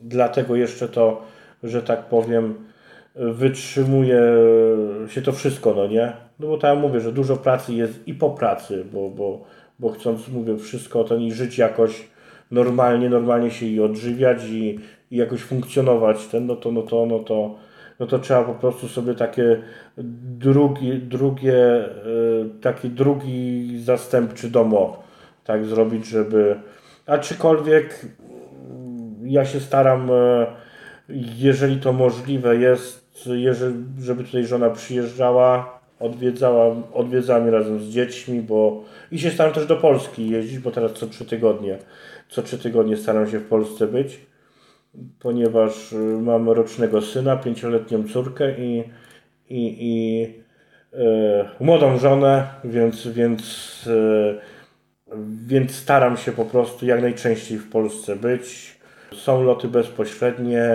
dlatego 0.02 0.56
jeszcze 0.56 0.90
to, 0.90 1.22
że 1.64 1.84
tak 1.84 2.06
powiem, 2.06 2.56
wytrzymuje 3.16 4.22
się 5.08 5.22
to 5.22 5.32
wszystko, 5.32 5.74
no 5.74 5.88
nie? 5.88 6.14
No 6.40 6.48
bo 6.48 6.58
tak 6.58 6.78
mówię, 6.78 7.00
że 7.00 7.12
dużo 7.12 7.38
pracy 7.38 7.74
jest 7.74 8.08
i 8.08 8.14
po 8.14 8.30
pracy, 8.30 8.86
bo, 8.94 9.10
bo, 9.10 9.46
bo 9.80 9.90
chcąc, 9.90 10.28
mówię, 10.28 10.58
wszystko 10.58 11.04
ten 11.04 11.22
i 11.22 11.32
żyć 11.32 11.58
jakoś 11.58 12.08
normalnie, 12.52 13.10
normalnie 13.10 13.52
się 13.52 13.66
i 13.66 13.80
odżywiać 13.80 14.44
i, 14.44 14.80
i 15.12 15.18
jakoś 15.18 15.42
funkcjonować, 15.42 16.28
ten, 16.28 16.46
no 16.46 16.56
to, 16.56 16.72
no 16.72 16.82
to, 16.82 17.06
no 17.06 17.20
to, 17.20 17.56
no 18.00 18.08
to 18.08 18.20
trzeba 18.20 18.44
po 18.44 18.54
prostu 18.54 18.88
sobie 18.88 19.16
takie 19.16 19.62
drugi, 20.38 20.94
drugie, 20.94 21.90
taki 22.62 22.90
drugi 22.90 23.80
zastępczy 23.84 24.50
domo 24.50 25.04
tak 25.44 25.66
zrobić, 25.66 26.06
żeby. 26.06 26.56
Aczkolwiek 27.06 28.06
ja 29.24 29.46
się 29.46 29.60
staram, 29.60 30.12
e, 30.12 30.46
jeżeli 31.38 31.78
to 31.78 31.94
możliwe 31.94 32.56
jest, 32.56 33.26
jeżeli, 33.26 33.76
żeby 34.00 34.24
tutaj 34.24 34.46
żona 34.46 34.70
przyjeżdżała, 34.70 35.80
odwiedzała, 36.00 36.76
odwiedza 36.94 37.40
mnie 37.40 37.52
razem 37.52 37.80
z 37.80 37.90
dziećmi, 37.90 38.42
bo 38.42 38.84
i 39.12 39.20
się 39.20 39.32
staram 39.32 39.54
też 39.54 39.66
do 39.66 39.76
Polski 39.76 40.30
jeździć, 40.30 40.60
bo 40.60 40.72
teraz 40.72 40.94
co 40.94 41.08
trzy 41.08 41.26
tygodnie, 41.26 41.78
co 42.32 42.42
trzy 42.42 42.58
tygodnie 42.58 42.98
staram 42.98 43.30
się 43.30 43.40
w 43.40 43.48
Polsce 43.48 43.88
być, 43.88 44.20
ponieważ 45.20 45.94
e, 45.94 45.98
mam 45.98 46.50
rocznego 46.50 47.02
syna, 47.02 47.38
pięcioletnią 47.38 48.08
córkę 48.08 48.60
i, 48.60 48.80
i, 49.50 49.78
i 49.80 50.24
e, 50.94 51.50
młodą 51.60 51.98
żonę, 51.98 52.48
więc, 52.64 53.08
więc 53.08 53.42
e, 53.88 54.52
więc 55.48 55.76
staram 55.76 56.18
się 56.18 56.32
po 56.32 56.46
prostu 56.46 56.86
jak 56.86 57.02
najczęściej 57.02 57.58
w 57.58 57.70
Polsce 57.70 58.16
być. 58.16 58.76
Są 59.16 59.44
loty 59.44 59.68
bezpośrednie, 59.68 60.70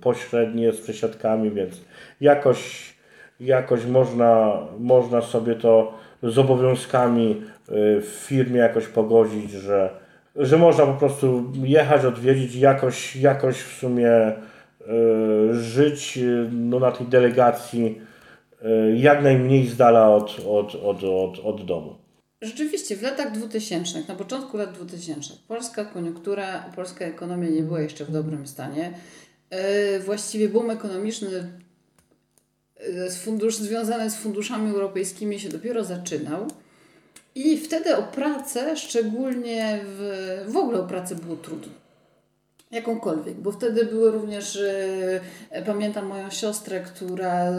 pośrednie 0.00 0.72
z 0.72 0.80
przesiadkami, 0.80 1.50
więc 1.50 1.84
jakoś, 2.20 2.92
jakoś 3.40 3.86
można, 3.86 4.58
można 4.78 5.22
sobie 5.22 5.54
to 5.54 5.98
z 6.22 6.38
obowiązkami 6.38 7.30
y, 7.30 8.00
w 8.00 8.24
firmie 8.26 8.58
jakoś 8.58 8.86
pogodzić, 8.86 9.50
że, 9.50 10.01
że 10.36 10.58
można 10.58 10.86
po 10.86 10.92
prostu 10.94 11.52
jechać, 11.62 12.04
odwiedzić, 12.04 12.54
jakoś, 12.54 13.16
jakoś 13.16 13.56
w 13.56 13.78
sumie 13.78 14.32
y, 14.32 14.34
żyć 15.54 16.18
y, 16.18 16.48
no, 16.52 16.78
na 16.78 16.92
tej 16.92 17.06
delegacji 17.06 18.00
jak 18.94 19.22
najmniej 19.22 19.66
z 19.66 19.76
dala 19.76 20.14
od, 20.14 20.40
od, 20.46 20.74
od, 20.74 21.04
od, 21.04 21.38
od 21.44 21.64
domu. 21.64 21.94
Rzeczywiście, 22.42 22.96
w 22.96 23.02
latach 23.02 23.32
2000, 23.32 24.02
na 24.08 24.14
początku 24.14 24.56
lat 24.56 24.72
2000, 24.72 25.34
polska 25.48 25.84
koniunktura, 25.84 26.70
polska 26.76 27.04
ekonomia 27.04 27.48
nie 27.48 27.62
była 27.62 27.80
jeszcze 27.80 28.04
w 28.04 28.10
dobrym 28.10 28.46
stanie. 28.46 28.92
E, 29.50 30.00
właściwie 30.00 30.48
boom 30.48 30.70
ekonomiczny 30.70 31.52
e, 32.76 33.10
z 33.10 33.18
fundusz, 33.18 33.56
związany 33.56 34.10
z 34.10 34.16
funduszami 34.16 34.70
europejskimi 34.70 35.40
się 35.40 35.48
dopiero 35.48 35.84
zaczynał. 35.84 36.46
I 37.34 37.58
wtedy 37.58 37.96
o 37.96 38.02
pracę, 38.02 38.76
szczególnie 38.76 39.80
w, 39.84 40.44
w 40.48 40.56
ogóle 40.56 40.80
o 40.80 40.86
pracę 40.86 41.14
było 41.14 41.36
trudno. 41.36 41.72
Jakąkolwiek, 42.70 43.34
bo 43.34 43.52
wtedy 43.52 43.84
były 43.84 44.10
również, 44.10 44.56
e, 45.50 45.62
pamiętam 45.62 46.06
moją 46.06 46.30
siostrę, 46.30 46.80
która 46.80 47.52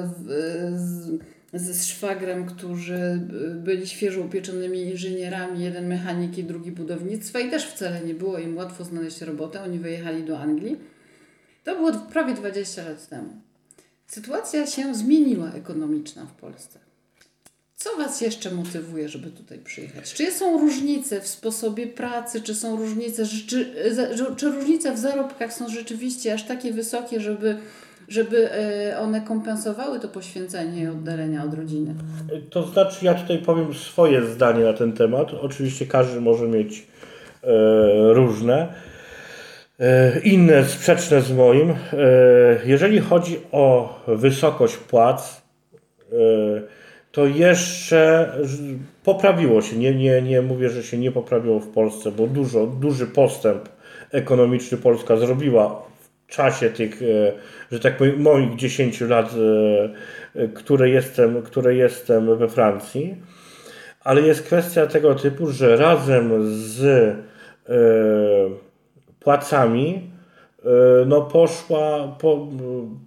z, 0.76 1.20
z 1.54 1.86
szwagrem, 1.86 2.46
którzy 2.46 3.28
byli 3.56 3.88
świeżo 3.88 4.22
upieczonymi 4.22 4.82
inżynierami, 4.82 5.64
jeden 5.64 5.88
mechaniki, 5.88 6.44
drugi 6.44 6.72
budownictwa 6.72 7.40
i 7.40 7.52
też 7.52 7.66
wcale 7.66 8.02
nie 8.02 8.14
było 8.14 8.38
im 8.38 8.58
łatwo 8.58 8.84
znaleźć 8.84 9.22
robotę. 9.22 9.64
Oni 9.64 9.80
wyjechali 9.80 10.24
do 10.24 10.40
Anglii. 10.40 10.78
To 11.64 11.76
było 11.76 11.92
prawie 11.92 12.34
20 12.34 12.90
lat 12.90 13.10
temu. 13.10 13.30
Sytuacja 14.08 14.68
się 14.68 14.96
zmieniła 14.96 15.52
ekonomiczna 15.52 16.26
w 16.26 16.32
Polsce. 16.32 16.80
Co 17.84 17.98
Was 17.98 18.22
jeszcze 18.22 18.52
motywuje, 18.52 19.10
żeby 19.10 19.30
tutaj 19.30 19.60
przyjechać? 19.60 20.14
Czy 20.14 20.32
są 20.32 20.60
różnice 20.60 21.22
w 21.22 21.28
sposobie 21.28 21.88
pracy, 21.88 22.42
czy 22.42 22.56
są 22.56 22.76
różnice, 22.76 23.26
czy, 23.26 23.66
czy, 24.36 24.52
różnice 24.52 24.94
w 24.94 24.98
zarobkach 24.98 25.54
są 25.54 25.70
rzeczywiście 25.70 26.34
aż 26.34 26.44
takie 26.44 26.74
wysokie, 26.74 27.20
żeby 27.20 27.58
żeby 28.08 28.52
e, 28.52 29.00
one 29.00 29.22
kompensowały 29.22 30.00
to 30.00 30.08
poświęcenie 30.08 30.84
i 30.84 30.88
oddalenia 30.88 31.44
od 31.44 31.54
rodziny. 31.54 31.96
To 32.50 32.68
znaczy, 32.68 33.06
ja 33.06 33.14
tutaj 33.14 33.38
powiem 33.38 33.74
swoje 33.74 34.26
zdanie 34.26 34.64
na 34.64 34.74
ten 34.74 34.94
temat. 34.94 35.34
Oczywiście 35.42 35.86
każdy 35.86 36.22
może 36.22 36.48
mieć 36.48 36.88
e, 37.44 37.48
różne. 38.14 38.74
E, 39.80 40.20
inne 40.20 40.66
sprzeczne 40.66 41.22
z 41.22 41.32
moim. 41.32 41.70
E, 41.70 41.76
jeżeli 42.66 43.00
chodzi 43.00 43.40
o 43.52 43.96
wysokość 44.08 44.78
płac, 44.78 45.42
e, 46.12 46.83
to 47.14 47.26
jeszcze 47.26 48.32
poprawiło 49.04 49.62
się. 49.62 49.78
Nie, 49.78 49.96
nie, 49.96 50.22
nie 50.22 50.42
mówię, 50.42 50.70
że 50.70 50.84
się 50.84 50.98
nie 50.98 51.12
poprawiło 51.12 51.60
w 51.60 51.68
Polsce, 51.68 52.12
bo 52.12 52.28
dużo, 52.28 52.68
duży 52.68 53.08
postęp 53.08 53.70
ekonomiczny 54.12 54.78
Polska 54.78 55.18
zrobiła 55.18 55.82
czasie 56.28 56.70
tych, 56.70 57.02
e, 57.02 57.06
że 57.72 57.80
tak 57.80 57.98
powiem, 57.98 58.22
moich 58.22 58.56
10 58.56 59.02
lat, 59.02 59.34
e, 60.36 60.42
e, 60.42 60.48
które 60.48 60.90
jestem, 60.90 61.42
które 61.42 61.76
jestem 61.76 62.38
we 62.38 62.50
Francji, 62.50 63.16
ale 64.04 64.22
jest 64.22 64.44
kwestia 64.44 64.88
tego 64.88 65.16
typu, 65.16 65.48
że 65.48 65.76
razem 65.76 66.32
z 66.44 67.16
płacami 69.20 70.10
no 71.06 71.22
poszła, 71.22 72.16
po, 72.20 72.48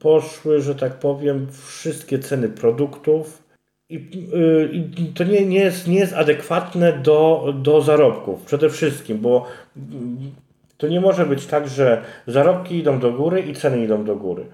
poszły, 0.01 0.61
że 0.61 0.75
tak 0.75 0.99
powiem, 0.99 1.47
wszystkie 1.67 2.19
ceny 2.19 2.49
produktów 2.49 3.46
i, 3.91 3.95
i 4.99 5.07
to 5.15 5.25
nie, 5.25 5.47
nie, 5.47 5.59
jest, 5.59 5.89
nie 5.89 5.99
jest 5.99 6.13
adekwatne 6.13 6.93
do, 6.93 7.55
do 7.63 7.81
zarobków 7.81 8.43
przede 8.43 8.71
wszystkim, 8.71 9.19
bo 9.19 9.47
to 10.77 10.89
nie 10.89 11.01
może 11.01 11.27
być 11.27 11.47
tak, 11.47 11.69
że 11.69 12.03
zarobki 12.27 12.77
idą 12.77 12.99
do 12.99 13.13
góry 13.13 13.41
i 13.41 13.55
ceny 13.55 13.85
idą 13.85 14.05
do 14.05 14.17
góry. 14.17 14.47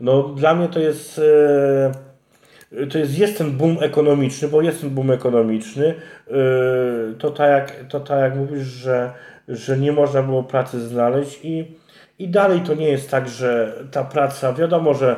No 0.00 0.22
dla 0.22 0.54
mnie 0.54 0.68
to 0.68 0.80
jest 0.80 1.18
e, 1.18 1.92
to 2.90 2.98
jest, 2.98 3.18
jest 3.18 3.38
ten 3.38 3.50
boom 3.50 3.76
ekonomiczny, 3.80 4.48
bo 4.48 4.62
jest 4.62 4.80
ten 4.80 4.90
boom 4.90 5.10
ekonomiczny, 5.10 5.94
to 7.18 7.30
tak 7.30 7.48
jak, 7.50 7.88
to 7.88 8.00
tak 8.00 8.20
jak 8.20 8.36
mówisz, 8.36 8.62
że, 8.62 9.12
że 9.48 9.78
nie 9.78 9.92
można 9.92 10.22
było 10.22 10.42
pracy 10.42 10.80
znaleźć 10.80 11.40
i, 11.42 11.64
i 12.18 12.28
dalej 12.28 12.60
to 12.60 12.74
nie 12.74 12.88
jest 12.88 13.10
tak, 13.10 13.28
że 13.28 13.72
ta 13.90 14.04
praca, 14.04 14.52
wiadomo, 14.52 14.94
że 14.94 15.16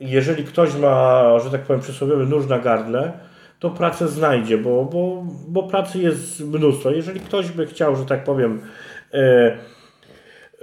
jeżeli 0.00 0.44
ktoś 0.44 0.74
ma, 0.74 1.24
że 1.44 1.50
tak 1.50 1.62
powiem, 1.62 1.82
przysłowiowy 1.82 2.26
nóż 2.26 2.46
na 2.46 2.58
gardle, 2.58 3.12
to 3.58 3.70
pracę 3.70 4.08
znajdzie, 4.08 4.58
bo, 4.58 4.84
bo, 4.84 5.24
bo 5.48 5.62
pracy 5.62 5.98
jest 5.98 6.40
mnóstwo. 6.40 6.90
Jeżeli 6.90 7.20
ktoś 7.20 7.50
by 7.50 7.66
chciał, 7.66 7.96
że 7.96 8.06
tak 8.06 8.24
powiem, 8.24 8.60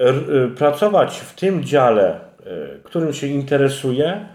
E, 0.01 0.09
e, 0.09 0.47
pracować 0.47 1.19
w 1.19 1.35
tym 1.35 1.63
dziale, 1.63 2.19
e, 2.45 2.79
którym 2.83 3.13
się 3.13 3.27
interesuje, 3.27 4.25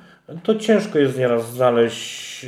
to 0.42 0.54
ciężko 0.54 0.98
jest 0.98 1.18
nieraz 1.18 1.50
znaleźć 1.50 2.46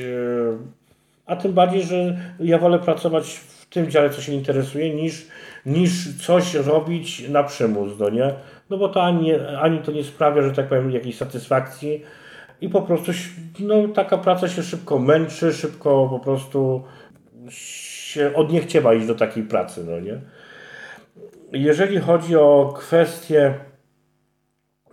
A 1.27 1.37
tym 1.37 1.53
bardziej, 1.53 1.83
że 1.83 2.17
ja 2.41 2.59
wolę 2.59 2.79
pracować 2.79 3.31
w 3.35 3.67
tym 3.67 3.91
dziale, 3.91 4.11
co 4.11 4.23
się 4.23 4.33
interesuje, 4.33 4.95
niż, 4.95 5.27
niż 5.67 6.17
coś 6.27 6.55
robić 6.55 7.29
na 7.29 7.43
przymus, 7.43 7.93
no 7.99 8.11
nie? 8.11 8.35
No 8.71 8.79
bo 8.79 8.89
to 8.89 9.03
ani, 9.03 9.35
ani 9.35 9.79
to 9.79 9.93
nie 9.93 10.05
sprawia, 10.05 10.43
że 10.43 10.51
tak 10.51 10.69
powiem, 10.69 10.91
jakiejś 10.91 11.17
satysfakcji 11.17 12.03
i 12.61 12.69
po 12.69 12.83
prostu 12.83 13.13
no, 13.61 13.89
taka 13.89 14.19
praca 14.19 14.49
się 14.49 14.63
szybko 14.63 14.99
męczy, 14.99 15.53
szybko 15.53 16.09
po 16.11 16.19
prostu 16.19 16.85
się 17.51 18.35
od 18.35 18.53
niechciewa 18.53 18.95
iść 18.95 19.07
do 19.07 19.15
takiej 19.15 19.43
pracy, 19.43 19.85
no 19.85 20.01
nie? 20.01 20.21
Jeżeli 21.53 21.99
chodzi 21.99 22.37
o 22.37 22.75
kwestię 22.79 23.55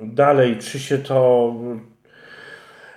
dalej, 0.02 0.58
czy 0.58 0.80
się 0.80 0.98
to 0.98 1.54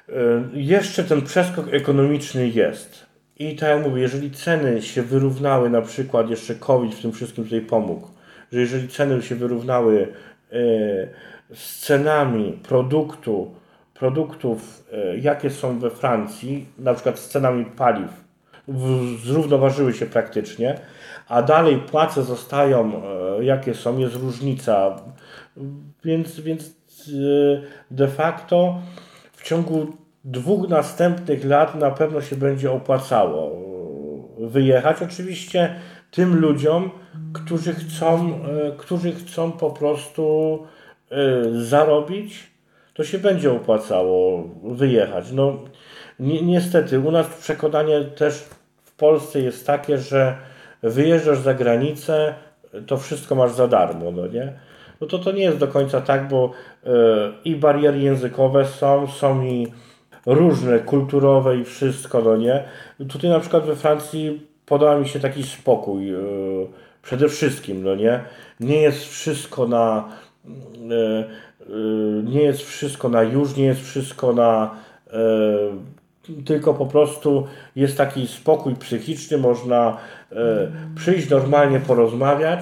y, 0.08 0.12
jeszcze 0.52 1.04
ten 1.04 1.22
przeskok 1.22 1.74
ekonomiczny 1.74 2.48
jest. 2.48 3.06
I 3.38 3.56
tak 3.56 3.68
jak 3.68 3.86
mówię, 3.86 4.02
jeżeli 4.02 4.30
ceny 4.30 4.82
się 4.82 5.02
wyrównały, 5.02 5.70
na 5.70 5.82
przykład 5.82 6.30
jeszcze 6.30 6.54
COVID 6.54 6.94
w 6.94 7.02
tym 7.02 7.12
wszystkim 7.12 7.44
tutaj 7.44 7.60
pomógł, 7.60 8.08
że 8.52 8.60
jeżeli 8.60 8.88
ceny 8.88 9.22
się 9.22 9.34
wyrównały 9.34 10.08
y, 10.52 11.08
z 11.54 11.86
cenami 11.86 12.52
produktu, 12.62 13.54
produktów, 13.98 14.84
y, 15.14 15.18
jakie 15.18 15.50
są 15.50 15.78
we 15.78 15.90
Francji, 15.90 16.66
na 16.78 16.94
przykład 16.94 17.18
z 17.18 17.28
cenami 17.28 17.64
paliw, 17.64 18.28
zrównoważyły 19.24 19.92
się 19.92 20.06
praktycznie, 20.06 20.80
a 21.28 21.42
dalej 21.42 21.78
płace 21.78 22.22
zostają 22.22 23.02
jakie 23.40 23.74
są, 23.74 23.98
jest 23.98 24.14
różnica. 24.14 24.96
Więc, 26.04 26.40
więc 26.40 26.74
de 27.90 28.08
facto 28.08 28.78
w 29.32 29.42
ciągu 29.42 29.86
dwóch 30.24 30.68
następnych 30.68 31.44
lat 31.44 31.74
na 31.74 31.90
pewno 31.90 32.20
się 32.20 32.36
będzie 32.36 32.72
opłacało 32.72 33.50
wyjechać. 34.38 35.02
Oczywiście 35.02 35.74
tym 36.10 36.40
ludziom, 36.40 36.90
którzy 37.32 37.74
chcą, 37.74 38.40
którzy 38.78 39.12
chcą 39.12 39.52
po 39.52 39.70
prostu 39.70 40.58
zarobić, 41.52 42.50
to 42.98 43.04
się 43.04 43.18
będzie 43.18 43.52
opłacało 43.52 44.44
wyjechać. 44.64 45.32
No, 45.32 45.58
ni 46.20 46.42
niestety, 46.42 47.00
u 47.00 47.10
nas 47.10 47.26
przekonanie 47.26 48.04
też 48.04 48.34
w 48.84 48.96
Polsce 48.96 49.40
jest 49.40 49.66
takie, 49.66 49.98
że 49.98 50.36
wyjeżdżasz 50.82 51.38
za 51.38 51.54
granicę, 51.54 52.34
to 52.86 52.96
wszystko 52.96 53.34
masz 53.34 53.52
za 53.52 53.68
darmo, 53.68 54.10
no 54.10 54.26
nie? 54.26 54.52
no 55.00 55.06
to 55.06 55.18
to 55.18 55.32
nie 55.32 55.42
jest 55.42 55.58
do 55.58 55.68
końca 55.68 56.00
tak, 56.00 56.28
bo 56.28 56.50
e, 56.86 56.90
i 57.44 57.56
bariery 57.56 57.98
językowe 57.98 58.66
są, 58.66 59.06
są 59.06 59.42
i 59.42 59.66
różne, 60.26 60.78
kulturowe 60.78 61.56
i 61.56 61.64
wszystko, 61.64 62.22
no 62.22 62.36
nie. 62.36 62.64
Tutaj 63.08 63.30
na 63.30 63.40
przykład 63.40 63.64
we 63.64 63.76
Francji 63.76 64.46
podoba 64.66 64.98
mi 64.98 65.08
się 65.08 65.20
taki 65.20 65.42
spokój, 65.42 66.10
e, 66.10 66.18
przede 67.02 67.28
wszystkim, 67.28 67.84
no 67.84 67.94
nie. 67.94 68.20
Nie 68.60 68.82
jest 68.82 69.06
wszystko 69.06 69.68
na 69.68 70.08
e, 70.90 71.47
nie 72.24 72.42
jest 72.42 72.62
wszystko 72.62 73.08
na 73.08 73.22
już, 73.22 73.56
nie 73.56 73.64
jest 73.64 73.80
wszystko 73.80 74.32
na 74.32 74.70
tylko 76.44 76.74
po 76.74 76.86
prostu 76.86 77.46
jest 77.76 77.96
taki 77.96 78.26
spokój 78.26 78.74
psychiczny, 78.74 79.38
można 79.38 79.96
przyjść 80.96 81.30
normalnie 81.30 81.80
porozmawiać 81.80 82.60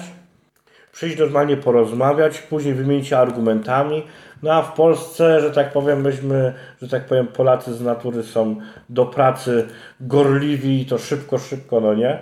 przyjść 0.97 1.17
normalnie 1.17 1.57
porozmawiać, 1.57 2.39
później 2.39 2.73
wymienić 2.73 3.07
się 3.07 3.17
argumentami. 3.17 4.03
No 4.43 4.53
a 4.53 4.61
w 4.61 4.73
Polsce, 4.73 5.41
że 5.41 5.51
tak 5.51 5.71
powiem, 5.71 6.01
myśmy, 6.01 6.53
że 6.81 6.87
tak 6.87 7.05
powiem, 7.05 7.27
Polacy 7.27 7.73
z 7.73 7.81
natury 7.81 8.23
są 8.23 8.55
do 8.89 9.05
pracy 9.05 9.67
gorliwi 10.01 10.81
i 10.81 10.85
to 10.85 10.97
szybko, 10.97 11.37
szybko, 11.37 11.81
no 11.81 11.93
nie? 11.93 12.19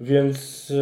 Więc, 0.00 0.72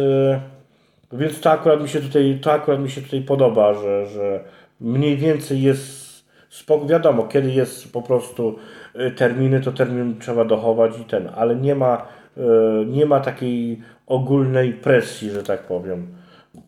więc 1.11 1.39
to 1.39 1.51
akurat 1.51 1.81
mi 1.81 1.89
się 1.89 2.01
tutaj, 2.01 2.39
to 2.41 2.51
akurat 2.51 2.79
mi 2.79 2.89
się 2.89 3.01
tutaj 3.01 3.21
podoba, 3.21 3.73
że, 3.73 4.05
że 4.05 4.43
mniej 4.81 5.17
więcej 5.17 5.61
jest 5.61 6.01
spokój. 6.49 6.87
Wiadomo, 6.87 7.23
kiedy 7.23 7.51
jest 7.51 7.93
po 7.93 8.01
prostu 8.01 8.55
y, 8.95 9.11
terminy, 9.11 9.61
to 9.61 9.71
termin 9.71 10.19
trzeba 10.19 10.45
dochować 10.45 10.99
i 10.99 11.03
ten, 11.03 11.29
ale 11.35 11.55
nie 11.55 11.75
ma, 11.75 12.05
yy, 12.37 12.85
nie 12.85 13.05
ma 13.05 13.19
takiej 13.19 13.81
ogólnej 14.07 14.73
presji, 14.73 15.29
że 15.29 15.43
tak 15.43 15.63
powiem 15.63 16.07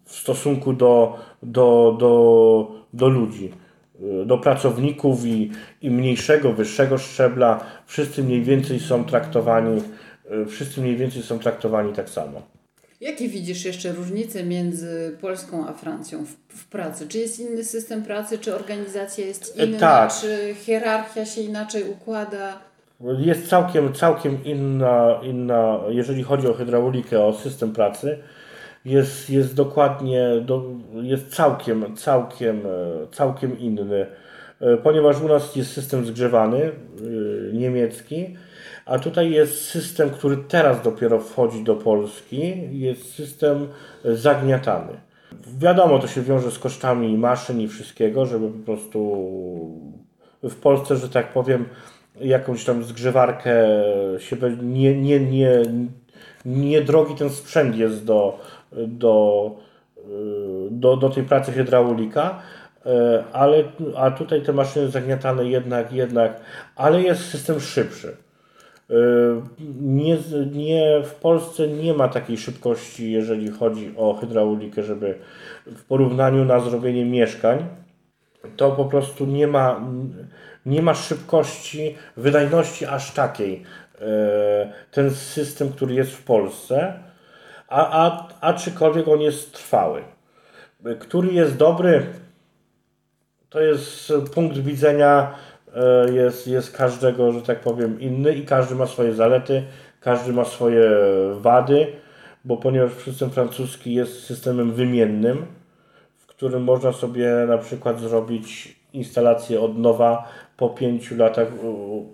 w 0.06 0.16
stosunku 0.16 0.74
do, 0.74 1.20
do, 1.44 1.96
do, 2.00 2.72
do 2.94 3.10
ludzi, 3.10 3.54
y, 4.02 4.26
do 4.26 4.38
pracowników 4.38 5.26
i, 5.26 5.52
i 5.82 5.92
mniejszego, 5.92 6.54
wyższego 6.54 6.98
szczebla. 6.98 7.60
Wszyscy 7.86 8.24
mniej 8.24 8.42
więcej 8.42 8.80
są 8.80 9.06
traktowani, 9.06 9.82
y, 10.32 10.46
wszyscy 10.46 10.82
mniej 10.82 10.96
więcej 10.96 11.22
są 11.22 11.40
traktowani 11.40 11.94
tak 11.94 12.10
samo. 12.10 12.42
Jakie 13.04 13.30
widzisz 13.30 13.66
jeszcze 13.66 13.92
różnice 13.92 14.44
między 14.44 15.18
Polską 15.22 15.68
a 15.68 15.74
Francją 15.74 16.26
w, 16.26 16.58
w, 16.58 16.68
pracy? 16.68 17.08
Czy 17.08 17.18
jest 17.18 17.40
inny 17.40 17.64
system 17.64 18.04
pracy, 18.04 18.38
czy 18.38 18.56
organizacja 18.56 19.26
jest 19.26 19.60
e, 19.60 19.66
inna, 19.66 19.80
tak. 19.80 20.12
czy 20.22 20.56
hierarchia 20.56 21.26
się 21.26 21.42
inaczej 21.42 21.84
układa? 21.84 22.60
Jest 23.18 23.48
całkiem, 23.48 23.94
całkiem 23.94 24.44
inna, 24.44 25.20
inna, 25.24 25.80
jeżeli 25.90 26.24
chodzi 26.24 26.48
o 26.48 26.54
hydraulikę, 26.54 27.26
o 27.26 27.34
system 27.34 27.74
pracy 27.74 28.18
jest, 28.86 29.30
jest 29.30 29.56
dokładnie, 29.56 30.28
do, 30.46 30.64
jest 31.02 31.36
całkiem, 31.36 31.96
całkiem, 31.96 32.62
e, 32.66 33.08
całkiem 33.12 33.60
inny, 33.60 34.06
e, 34.62 34.78
ponieważ 34.78 35.22
u 35.22 35.28
nas 35.28 35.56
jest 35.56 35.74
system 35.74 36.06
zgrzewany, 36.06 36.72
niemiecki, 37.54 38.36
a 38.86 39.00
tutaj 39.00 39.32
jest 39.32 39.66
system, 39.66 40.10
który 40.10 40.38
teraz 40.38 40.82
dopiero 40.82 41.20
wchodzi 41.20 41.64
do 41.64 41.76
Polski, 41.76 42.70
jest 42.80 43.14
system 43.14 43.68
zagniatany. 44.06 44.94
Wiadomo, 45.58 46.00
to 46.00 46.08
się 46.08 46.22
wiąże 46.22 46.52
z 46.52 46.60
kosztami 46.60 47.18
maszyn 47.18 47.62
i 47.62 47.68
wszystkiego, 47.68 48.26
żeby 48.26 48.50
po 48.50 48.66
prostu 48.66 49.00
w 50.44 50.56
Polsce, 50.56 50.96
że 50.96 51.10
tak 51.10 51.34
powiem, 51.34 51.66
jakąś 52.22 52.66
tam 52.66 52.84
zgrzewarkę 52.84 53.54
się 54.20 54.36
nie, 54.62 55.02
nie, 55.02 55.20
nie, 55.20 55.62
nie 56.46 56.82
drogi 56.82 57.16
ten 57.16 57.30
sprzęt 57.30 57.76
jest 57.76 58.06
do, 58.06 58.40
do, 58.72 59.52
do, 60.72 60.98
do 60.98 61.10
tej 61.10 61.24
pracy 61.24 61.52
hydraulika, 61.52 62.40
e, 62.86 63.24
ale, 63.34 63.64
a 63.96 64.12
tutaj 64.12 64.42
te 64.42 64.54
maszyny 64.54 64.90
zagniatane 64.90 65.46
jednak, 65.46 65.94
jednak, 65.94 66.40
ale 66.76 67.02
jest 67.02 67.30
system 67.30 67.60
szybszy. 67.60 68.18
E, 68.90 68.96
nie, 69.82 70.18
nie, 70.52 71.02
w 71.04 71.16
Polsce 71.16 71.68
nie 71.68 71.94
ma 71.94 72.08
takiej 72.08 72.38
szybkości, 72.38 73.12
jeżeli 73.12 73.52
chodzi 73.52 73.94
o 73.98 74.14
hydraulikę, 74.14 74.84
żeby 74.84 75.20
w 75.66 75.84
porównaniu 75.84 76.46
na 76.46 76.60
zrobienie 76.60 77.06
mieszkań, 77.06 77.68
to 78.58 78.72
po 78.72 78.86
prostu 78.86 79.26
nie 79.26 79.48
ma, 79.48 79.82
nie 80.66 80.82
ma 80.82 80.94
szybkości, 80.94 81.96
wydajności 82.18 82.86
aż 82.86 83.12
takiej. 83.12 83.64
E, 84.02 84.74
ten 84.92 85.12
system, 85.12 85.70
który 85.70 85.94
jest 85.94 86.12
w 86.12 86.24
Polsce, 86.24 86.94
a, 87.68 88.06
a, 88.06 88.28
aczkolwiek 88.42 89.08
on 89.08 89.22
jest 89.22 89.54
trwały. 89.54 90.04
Który 91.00 91.34
jest 91.34 91.58
dobry, 91.58 92.06
to 93.50 93.62
jest 93.62 94.14
punkt 94.34 94.58
widzenia 94.58 95.36
jest, 96.14 96.48
jest 96.48 96.78
każdego, 96.78 97.32
że 97.32 97.42
tak 97.42 97.60
powiem, 97.60 98.02
inny 98.02 98.34
i 98.34 98.46
każdy 98.46 98.76
ma 98.76 98.88
swoje 98.88 99.14
zalety, 99.14 99.64
każdy 100.00 100.34
ma 100.34 100.46
swoje 100.46 100.92
wady, 101.34 101.88
bo 102.46 102.58
ponieważ 102.58 102.92
system 102.92 103.30
francuski 103.30 103.94
jest 103.94 104.24
systemem 104.24 104.72
wymiennym, 104.72 105.46
w 106.18 106.26
którym 106.26 106.64
można 106.64 106.92
sobie 106.92 107.30
na 107.48 107.58
przykład 107.58 108.00
zrobić 108.00 108.76
instalację 108.94 109.62
od 109.62 109.78
nowa 109.78 110.28
po 110.58 110.70
pięciu 110.70 111.16
latach 111.16 111.48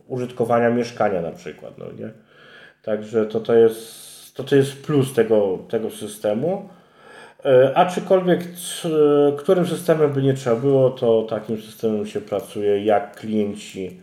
użytkowania 0.07 0.69
mieszkania 0.69 1.21
na 1.21 1.31
przykład, 1.31 1.77
no 1.77 1.85
nie? 1.99 2.11
Także 2.83 3.25
to, 3.25 3.39
to 3.39 3.53
jest 3.53 4.09
to 4.33 4.43
to 4.43 4.55
jest 4.55 4.81
plus 4.85 5.13
tego, 5.13 5.59
tego 5.69 5.89
systemu. 5.89 6.69
E, 7.45 7.77
aczkolwiek, 7.77 8.39
którym 9.37 9.67
systemem 9.67 10.13
by 10.13 10.21
nie 10.21 10.33
trzeba 10.33 10.55
było, 10.55 10.89
to 10.89 11.23
takim 11.29 11.61
systemem 11.61 12.05
się 12.05 12.21
pracuje, 12.21 12.85
jak 12.85 13.15
klienci, 13.15 14.01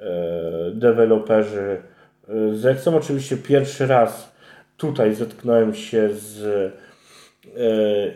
e, 0.00 0.70
deweloperzy 0.70 1.82
e, 2.28 2.54
zechcą. 2.54 2.96
Oczywiście 2.96 3.36
pierwszy 3.36 3.86
raz 3.86 4.32
tutaj 4.76 5.14
zetknąłem 5.14 5.74
się 5.74 6.08
z 6.12 6.72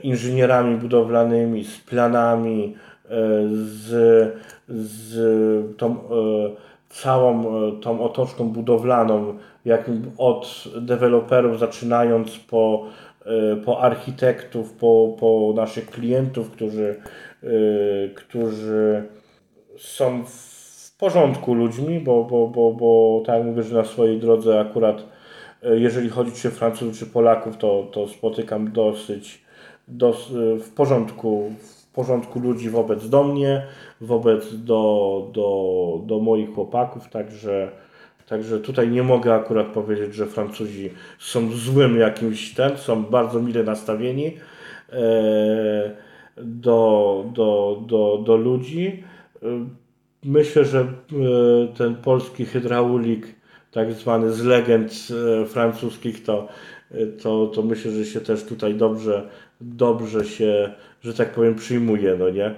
inżynierami 0.02 0.76
budowlanymi, 0.76 1.64
z 1.64 1.80
planami, 1.80 2.76
z, 3.52 3.88
z 4.68 5.76
tą 5.76 5.96
całą 6.88 7.44
tą 7.80 8.04
otoczką 8.04 8.48
budowlaną, 8.48 9.38
jak 9.64 9.90
od 10.18 10.64
deweloperów 10.80 11.58
zaczynając 11.58 12.38
po, 12.38 12.86
po 13.64 13.80
architektów, 13.80 14.72
po, 14.72 15.16
po 15.20 15.52
naszych 15.56 15.90
klientów, 15.90 16.50
którzy, 16.50 17.02
e, 17.42 17.48
którzy 18.14 19.04
są 19.78 20.24
w 20.24 20.96
porządku 20.98 21.54
ludźmi, 21.54 22.00
bo, 22.00 22.24
bo, 22.24 22.48
bo, 22.48 22.72
bo 22.72 23.22
tak 23.26 23.36
jak 23.36 23.44
mówię, 23.44 23.62
że 23.62 23.74
na 23.74 23.84
swojej 23.84 24.20
drodze 24.20 24.60
akurat 24.60 25.04
jeżeli 25.62 26.08
chodzi 26.08 26.32
czy 26.32 26.50
Francuzów, 26.50 26.98
czy 26.98 27.06
Polaków, 27.06 27.56
to, 27.56 27.88
to 27.92 28.08
spotykam 28.08 28.72
dosyć 28.72 29.42
dos, 29.88 30.32
w, 30.60 30.74
porządku, 30.74 31.50
w 31.60 31.92
porządku 31.94 32.40
ludzi 32.40 32.70
wobec 32.70 33.08
do 33.08 33.24
mnie, 33.24 33.66
wobec 34.00 34.54
do, 34.64 35.30
do, 35.32 36.00
do 36.06 36.18
moich 36.18 36.54
chłopaków, 36.54 37.08
także, 37.08 37.70
także 38.30 38.60
tutaj 38.60 38.88
nie 38.88 39.02
mogę 39.02 39.34
akurat 39.34 39.66
powiedzieć, 39.66 40.14
że 40.14 40.26
Francuzi 40.26 40.90
są 41.18 41.52
złym 41.52 41.98
jakimś 41.98 42.54
ten, 42.54 42.78
są 42.78 43.04
bardzo 43.04 43.42
mile 43.42 43.64
nastawieni 43.64 44.36
e, 44.92 45.96
do, 46.36 47.24
do, 47.34 47.82
do, 47.86 48.22
do 48.26 48.36
ludzi. 48.36 49.04
Myślę, 50.24 50.64
że 50.64 50.80
e, 50.80 50.86
ten 51.76 51.94
polski 51.94 52.44
hydraulik, 52.44 53.26
tak 53.70 53.92
zwany 53.92 54.32
z 54.32 54.44
legend 54.44 54.92
e, 55.42 55.46
francuskich, 55.46 56.22
to, 56.24 56.48
e, 56.90 57.06
to, 57.06 57.46
to 57.46 57.62
myślę, 57.62 57.90
że 57.92 58.04
się 58.04 58.20
też 58.20 58.44
tutaj 58.44 58.74
dobrze, 58.74 59.28
dobrze 59.60 60.24
się, 60.24 60.72
że 61.02 61.14
tak 61.14 61.32
powiem, 61.32 61.54
przyjmuje, 61.54 62.16
no 62.18 62.30
nie? 62.30 62.54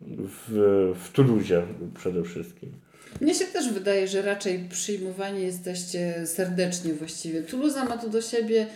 W, 0.00 0.94
w 0.94 1.12
Toulouse 1.12 1.62
przede 1.94 2.22
wszystkim. 2.22 2.81
Mnie 3.20 3.34
się 3.34 3.44
też 3.44 3.72
wydaje, 3.72 4.08
że 4.08 4.22
raczej 4.22 4.68
przyjmowani 4.68 5.42
jesteście 5.42 6.26
serdecznie 6.26 6.94
właściwie. 6.94 7.42
Toulouse 7.42 7.84
ma 7.84 7.98
to 7.98 8.08
do 8.08 8.22
siebie, 8.22 8.66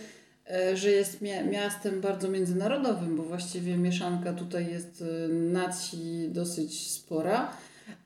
że 0.73 0.91
jest 0.91 1.21
miastem 1.51 2.01
bardzo 2.01 2.29
międzynarodowym, 2.29 3.17
bo 3.17 3.23
właściwie 3.23 3.77
mieszanka 3.77 4.33
tutaj 4.33 4.67
jest 4.67 5.03
nacji 5.29 6.29
dosyć 6.29 6.91
spora. 6.91 7.51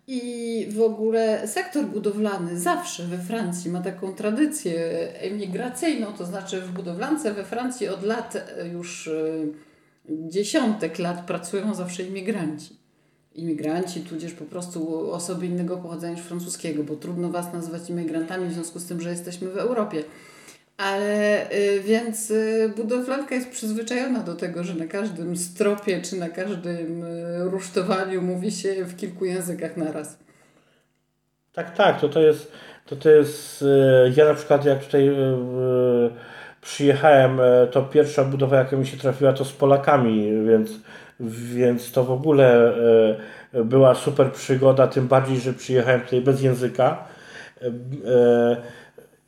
I 0.07 0.67
w 0.69 0.81
ogóle 0.81 1.47
sektor 1.47 1.85
budowlany 1.85 2.59
zawsze 2.59 3.03
we 3.03 3.17
Francji 3.17 3.71
ma 3.71 3.81
taką 3.81 4.13
tradycję 4.13 4.79
emigracyjną, 5.13 6.13
to 6.13 6.25
znaczy 6.25 6.61
w 6.61 6.71
budowlance 6.71 7.33
we 7.33 7.43
Francji 7.43 7.87
od 7.87 8.03
lat 8.03 8.53
już 8.73 9.07
e, 9.07 9.13
dziesiątek 10.09 10.99
lat 10.99 11.25
pracują 11.25 11.75
zawsze 11.75 12.03
imigranci. 12.03 12.80
Imigranci, 13.35 14.01
tudzież 14.01 14.33
po 14.33 14.45
prostu 14.45 15.11
osoby 15.11 15.45
innego 15.45 15.77
pochodzenia 15.77 16.13
niż 16.13 16.23
francuskiego, 16.23 16.83
bo 16.83 16.95
trudno 16.95 17.29
Was 17.29 17.53
nazwać 17.53 17.89
imigrantami 17.89 18.47
w 18.47 18.53
związku 18.53 18.79
z 18.79 18.85
tym, 18.85 19.01
że 19.01 19.09
jesteśmy 19.09 19.49
w 19.49 19.57
Europie. 19.57 20.03
Ale 20.77 21.51
y, 21.51 21.81
więc 21.81 22.31
y, 22.31 22.73
budowlanka 22.77 23.35
jest 23.35 23.49
przyzwyczajona 23.49 24.19
do 24.19 24.35
tego, 24.35 24.63
że 24.63 24.73
na 24.75 24.85
każdym 24.85 25.37
stropie 25.37 26.01
czy 26.01 26.15
na 26.15 26.29
każdym 26.29 27.03
y, 27.03 27.49
rusztowaniu 27.49 28.21
mówi 28.21 28.51
się 28.51 28.85
w 28.85 28.95
kilku 28.95 29.25
językach 29.25 29.77
naraz. 29.77 30.17
Tak, 31.53 31.75
tak, 31.77 32.01
to, 32.01 32.09
to 32.09 32.21
jest, 32.21 32.51
to, 32.85 32.95
to 32.95 33.09
jest, 33.09 33.63
ja 34.15 34.25
na 34.25 34.33
przykład 34.33 34.65
jak 34.65 34.85
tutaj 34.85 35.09
przyjechałem, 36.61 37.39
to 37.71 37.81
pierwsza 37.81 38.23
budowa 38.23 38.57
jaka 38.57 38.75
mi 38.75 38.87
się 38.87 38.97
trafiła 38.97 39.33
to 39.33 39.45
z 39.45 39.53
Polakami, 39.53 40.45
więc, 40.47 40.71
więc 41.29 41.91
to 41.91 42.03
w 42.03 42.11
ogóle 42.11 42.73
była 43.53 43.95
super 43.95 44.31
przygoda, 44.31 44.87
tym 44.87 45.07
bardziej, 45.07 45.37
że 45.39 45.53
przyjechałem 45.53 46.01
tutaj 46.01 46.21
bez 46.21 46.41
języka 46.41 47.03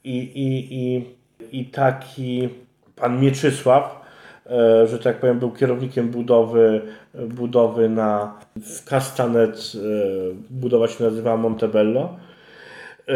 i, 0.03 0.17
i, 0.17 0.67
i 0.75 1.05
i 1.53 1.65
taki 1.65 2.49
pan 2.95 3.21
Mieczysław, 3.21 4.01
e, 4.45 4.87
że 4.87 4.99
tak 4.99 5.19
powiem, 5.19 5.39
był 5.39 5.51
kierownikiem 5.51 6.09
budowy, 6.09 6.81
budowy 7.13 7.89
na 7.89 8.39
w 8.55 8.83
Castanet, 8.83 9.71
e, 9.75 9.79
budowa 10.49 10.87
się 10.87 11.03
nazywała 11.03 11.37
Montebello. 11.37 12.15
E, 13.07 13.13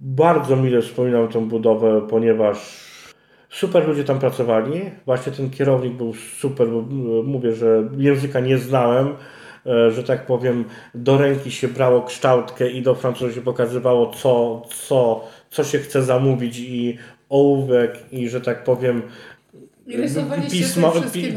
bardzo 0.00 0.56
mile 0.56 0.82
wspominam 0.82 1.28
tę 1.28 1.40
budowę, 1.48 2.06
ponieważ 2.08 2.85
super 3.50 3.88
ludzie 3.88 4.04
tam 4.04 4.18
pracowali. 4.18 4.80
Właśnie 5.06 5.32
ten 5.32 5.50
kierownik 5.50 5.92
był 5.92 6.14
super, 6.14 6.68
bo 6.68 6.82
mówię, 7.22 7.52
że 7.52 7.88
języka 7.96 8.40
nie 8.40 8.58
znałem, 8.58 9.14
że 9.90 10.02
tak 10.02 10.26
powiem, 10.26 10.64
do 10.94 11.18
ręki 11.18 11.50
się 11.50 11.68
brało 11.68 12.02
kształtkę 12.02 12.70
i 12.70 12.82
do 12.82 12.94
Francuzów 12.94 13.34
się 13.34 13.40
pokazywało, 13.40 14.10
co, 14.10 14.62
co, 14.68 15.24
co 15.50 15.64
się 15.64 15.78
chce 15.78 16.02
zamówić 16.02 16.58
i 16.58 16.98
ołówek 17.28 17.98
i 18.12 18.28
że 18.28 18.40
tak 18.40 18.64
powiem 18.64 19.02
pismo, 20.50 20.92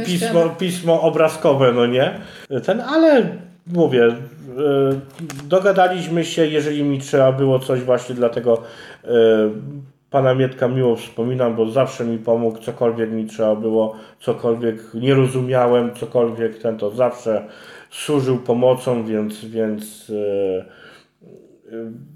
pismo, 0.05 0.49
pismo 0.49 1.01
obrazkowe, 1.01 1.71
no 1.73 1.85
nie? 1.85 2.19
Ten, 2.65 2.81
ale 2.81 3.37
mówię, 3.67 4.05
e, 4.05 4.15
dogadaliśmy 5.43 6.25
się, 6.25 6.45
jeżeli 6.45 6.83
mi 6.83 6.99
trzeba 6.99 7.31
było 7.31 7.59
coś 7.59 7.81
właśnie 7.81 8.15
dlatego 8.15 8.63
e, 9.03 9.09
pana 10.09 10.35
Mietka 10.35 10.67
miło 10.67 10.95
wspominam, 10.95 11.55
bo 11.55 11.71
zawsze 11.71 12.05
mi 12.05 12.17
pomógł, 12.17 12.59
cokolwiek 12.59 13.11
mi 13.11 13.25
trzeba 13.25 13.55
było, 13.55 13.95
cokolwiek 14.19 14.93
nie 14.93 15.13
rozumiałem, 15.13 15.95
cokolwiek 15.95 16.57
ten 16.57 16.77
to 16.77 16.91
zawsze 16.91 17.47
służył 17.89 18.37
pomocą, 18.37 19.05
więc, 19.05 19.45
więc 19.45 20.09
e, 20.09 20.65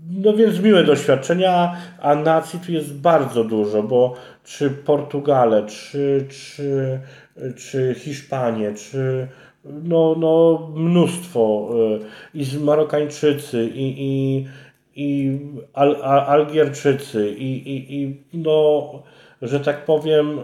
no 0.10 0.34
więc 0.34 0.60
miłe 0.60 0.84
doświadczenia, 0.84 1.76
a 2.02 2.16
nacji 2.16 2.60
tu 2.60 2.72
jest 2.72 2.94
bardzo 2.94 3.44
dużo, 3.44 3.84
bo 3.84 4.14
czy 4.44 4.70
Portugale, 4.70 5.66
czy, 5.66 6.28
czy, 6.30 7.00
czy 7.56 7.96
Hiszpanie, 7.98 8.74
czy 8.74 9.28
no, 9.66 10.16
no 10.20 10.60
mnóstwo 10.76 11.70
y, 12.34 12.40
i 12.40 12.60
Marokańczycy 12.60 13.66
i, 13.66 13.96
i, 13.98 14.46
i 14.96 15.40
Al, 15.74 15.96
Al, 16.04 16.20
Algierczycy 16.20 17.30
i, 17.30 17.70
i, 17.76 17.96
i 18.02 18.18
no, 18.34 18.92
że 19.42 19.60
tak 19.60 19.86
powiem 19.86 20.40
y, 20.40 20.42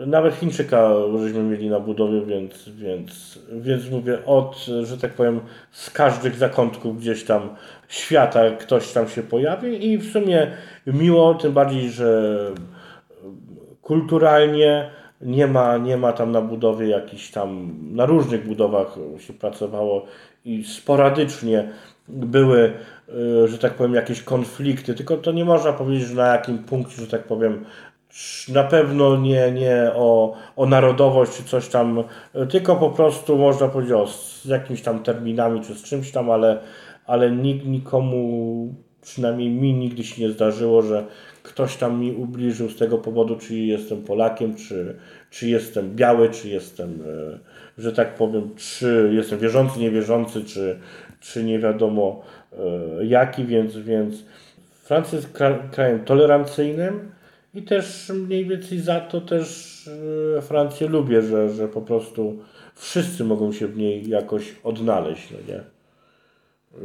y, 0.00 0.06
nawet 0.06 0.34
Chińczyka 0.34 0.90
żeśmy 1.22 1.42
mieli 1.42 1.70
na 1.70 1.80
budowie, 1.80 2.26
więc, 2.26 2.68
więc, 2.68 3.38
więc 3.52 3.90
mówię, 3.90 4.18
od, 4.26 4.56
że 4.82 4.98
tak 4.98 5.12
powiem, 5.12 5.40
z 5.70 5.90
każdych 5.90 6.36
zakątków 6.36 7.00
gdzieś 7.00 7.24
tam 7.24 7.48
świata 7.88 8.50
ktoś 8.50 8.92
tam 8.92 9.08
się 9.08 9.22
pojawi 9.22 9.92
i 9.92 9.98
w 9.98 10.12
sumie 10.12 10.50
miło, 10.86 11.34
tym 11.34 11.52
bardziej, 11.52 11.90
że 11.90 12.36
kulturalnie 13.82 14.90
nie 15.20 15.46
ma, 15.46 15.76
nie 15.76 15.96
ma 15.96 16.12
tam 16.12 16.32
na 16.32 16.40
budowie 16.40 16.88
jakichś 16.88 17.30
tam, 17.30 17.76
na 17.82 18.06
różnych 18.06 18.46
budowach 18.46 18.94
się 19.18 19.32
pracowało 19.32 20.06
i 20.44 20.64
sporadycznie 20.64 21.68
były, 22.08 22.72
e, 23.08 23.48
że 23.48 23.58
tak 23.58 23.74
powiem, 23.74 23.94
jakieś 23.94 24.22
konflikty, 24.22 24.94
tylko 24.94 25.16
to 25.16 25.32
nie 25.32 25.44
można 25.44 25.72
powiedzieć, 25.72 26.08
że 26.08 26.14
na 26.14 26.26
jakim 26.26 26.58
punkcie, 26.58 27.02
że 27.02 27.06
tak 27.06 27.24
powiem, 27.24 27.64
na 28.48 28.64
pewno 28.64 29.16
nie, 29.16 29.52
nie 29.52 29.90
o, 29.94 30.36
o 30.56 30.66
narodowość 30.66 31.32
czy 31.32 31.44
coś 31.44 31.68
tam, 31.68 32.04
tylko 32.50 32.76
po 32.76 32.90
prostu 32.90 33.38
można 33.38 33.68
powiedzieć 33.68 33.92
o, 33.92 34.06
z 34.06 34.44
jakimiś 34.44 34.82
tam 34.82 35.02
terminami 35.02 35.60
czy 35.60 35.74
z 35.74 35.82
czymś 35.82 36.10
tam, 36.10 36.30
ale, 36.30 36.58
ale 37.06 37.30
nikt, 37.30 37.66
nikomu, 37.66 38.74
przynajmniej 39.02 39.50
mi 39.50 39.74
nigdy 39.74 40.04
się 40.04 40.22
nie 40.22 40.30
zdarzyło, 40.30 40.82
że 40.82 41.06
ktoś 41.42 41.76
tam 41.76 42.00
mi 42.00 42.12
ubliżył 42.12 42.68
z 42.68 42.76
tego 42.76 42.98
powodu, 42.98 43.36
czy 43.36 43.56
jestem 43.56 44.02
Polakiem, 44.02 44.54
czy, 44.54 44.96
czy 45.30 45.48
jestem 45.48 45.96
biały, 45.96 46.30
czy 46.30 46.48
jestem, 46.48 46.90
e, 46.90 47.38
że 47.78 47.92
tak 47.92 48.14
powiem, 48.14 48.50
czy 48.56 49.10
jestem 49.14 49.38
wierzący, 49.38 49.80
niewierzący, 49.80 50.44
czy, 50.44 50.78
czy 51.22 51.44
nie 51.44 51.58
wiadomo 51.58 52.22
e, 52.52 53.06
jaki, 53.06 53.44
więc, 53.44 53.76
więc 53.76 54.24
Francja 54.72 55.16
jest 55.16 55.32
krajem 55.72 56.04
tolerancyjnym, 56.04 57.12
i 57.54 57.62
też 57.62 58.12
mniej 58.14 58.46
więcej 58.46 58.78
za 58.78 59.00
to 59.00 59.20
też 59.20 59.78
e, 60.38 60.42
Francję 60.42 60.88
lubię, 60.88 61.22
że, 61.22 61.50
że 61.50 61.68
po 61.68 61.82
prostu 61.82 62.38
wszyscy 62.74 63.24
mogą 63.24 63.52
się 63.52 63.66
w 63.66 63.76
niej 63.76 64.08
jakoś 64.08 64.54
odnaleźć, 64.64 65.30
no 65.30 65.54
nie? 65.54 65.60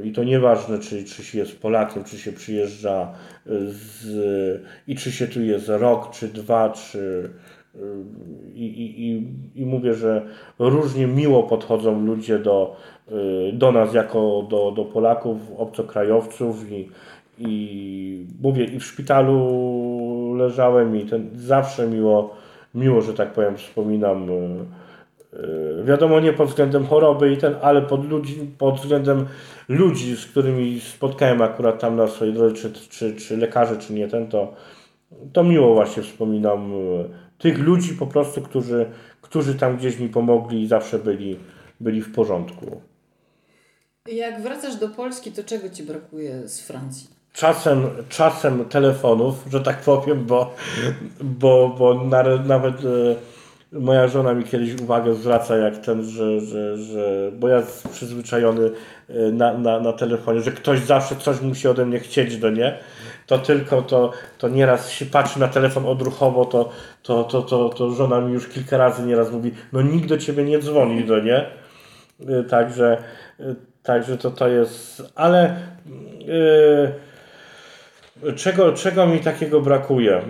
I 0.03 0.11
to 0.11 0.23
nieważne, 0.23 0.79
czy, 0.79 1.03
czy 1.03 1.23
się 1.23 1.37
jest 1.37 1.59
Polakiem, 1.59 2.03
czy 2.03 2.17
się 2.17 2.31
przyjeżdża 2.31 3.13
z, 3.45 4.63
i 4.87 4.95
czy 4.95 5.11
się 5.11 5.27
tu 5.27 5.41
jest 5.41 5.69
rok, 5.69 6.11
czy 6.11 6.27
dwa, 6.27 6.69
czy 6.69 7.29
i, 8.55 8.65
i, 8.65 9.61
i, 9.61 9.65
mówię, 9.65 9.93
że 9.93 10.25
różnie 10.59 11.07
miło 11.07 11.43
podchodzą 11.43 12.05
ludzie 12.05 12.39
do, 12.39 12.75
do 13.53 13.71
nas 13.71 13.93
jako 13.93 14.47
do, 14.49 14.71
do 14.71 14.85
Polaków, 14.85 15.37
obcokrajowców 15.57 16.71
i, 16.71 16.89
i 17.39 18.25
mówię, 18.41 18.63
i 18.63 18.79
w 18.79 18.85
szpitalu 18.85 20.33
leżałem 20.37 20.95
i 20.95 21.05
ten 21.05 21.29
zawsze 21.33 21.87
miło, 21.87 22.35
miło, 22.75 23.01
że 23.01 23.13
tak 23.13 23.33
powiem, 23.33 23.57
wspominam. 23.57 24.29
E, 24.29 24.33
e, 25.81 25.83
wiadomo, 25.83 26.19
nie 26.19 26.33
pod 26.33 26.47
względem 26.47 26.85
choroby 26.85 27.33
i 27.33 27.37
ten, 27.37 27.55
ale 27.61 27.81
pod, 27.81 28.09
ludzi, 28.09 28.35
pod 28.57 28.75
względem 28.75 29.25
ludzi, 29.69 30.15
z 30.15 30.25
którymi 30.25 30.79
spotkałem 30.79 31.41
akurat 31.41 31.79
tam 31.79 31.95
na 31.95 32.07
swojej 32.07 32.33
drodze, 32.33 32.55
czy, 32.55 32.71
czy, 32.89 33.15
czy 33.15 33.37
lekarzy, 33.37 33.77
czy 33.77 33.93
nie 33.93 34.07
ten, 34.07 34.27
to, 34.27 34.53
to 35.33 35.43
miło 35.43 35.73
właśnie 35.73 36.03
wspominam 36.03 36.71
tych 37.37 37.59
ludzi 37.59 37.93
po 37.93 38.07
prostu, 38.07 38.41
którzy, 38.41 38.85
którzy 39.21 39.55
tam 39.55 39.77
gdzieś 39.77 39.99
mi 39.99 40.09
pomogli 40.09 40.61
i 40.61 40.67
zawsze 40.67 40.99
byli, 40.99 41.39
byli 41.79 42.01
w 42.01 42.13
porządku. 42.13 42.81
Jak 44.11 44.41
wracasz 44.41 44.75
do 44.75 44.89
Polski, 44.89 45.31
to 45.31 45.43
czego 45.43 45.69
ci 45.69 45.83
brakuje 45.83 46.47
z 46.47 46.61
Francji? 46.61 47.17
czasem, 47.37 47.89
czasem 48.09 48.65
telefonów, 48.65 49.35
że 49.51 49.61
tak 49.61 49.81
powiem, 49.81 50.25
bo, 50.25 50.55
bo, 51.21 51.75
bo 51.79 52.03
nawet 52.45 52.75
moja 53.71 54.07
żona 54.07 54.33
mi 54.33 54.43
kiedyś 54.43 54.81
uwagę 54.81 55.15
zwraca, 55.15 55.57
jak 55.57 55.77
ten, 55.77 56.03
że, 56.03 56.39
że, 56.39 56.77
że 56.77 57.31
bo 57.39 57.47
ja 57.47 57.63
przyzwyczajony 57.91 58.71
na, 59.33 59.57
na, 59.57 59.79
na 59.79 59.93
telefonie, 59.93 60.41
że 60.41 60.51
ktoś 60.51 60.79
zawsze 60.79 61.15
coś 61.15 61.41
musi 61.41 61.67
ode 61.67 61.85
mnie 61.85 61.99
chcieć, 61.99 62.37
do 62.37 62.49
nie? 62.49 62.79
To 63.27 63.39
tylko 63.39 63.81
to, 63.81 64.11
to 64.37 64.49
nieraz 64.49 64.89
się 64.89 65.05
patrzy 65.05 65.39
na 65.39 65.47
telefon 65.47 65.85
odruchowo, 65.85 66.45
to, 66.45 66.69
to, 67.03 67.23
to, 67.23 67.41
to, 67.41 67.69
to 67.69 67.91
żona 67.91 68.21
mi 68.21 68.33
już 68.33 68.47
kilka 68.47 68.77
razy 68.77 69.05
nieraz 69.05 69.31
mówi, 69.31 69.51
no 69.73 69.81
nikt 69.81 70.09
do 70.09 70.17
ciebie 70.17 70.43
nie 70.43 70.59
dzwoni, 70.59 71.03
no 71.07 71.19
nie? 71.19 71.45
Y, 72.29 72.43
także, 72.43 73.03
y, 73.39 73.55
także 73.83 74.17
to, 74.17 74.31
to 74.31 74.47
jest, 74.47 75.03
ale 75.15 75.55
yy, 78.21 78.33
czego, 78.35 78.73
czego 78.73 79.07
mi 79.07 79.19
takiego 79.19 79.61
brakuje? 79.61 80.21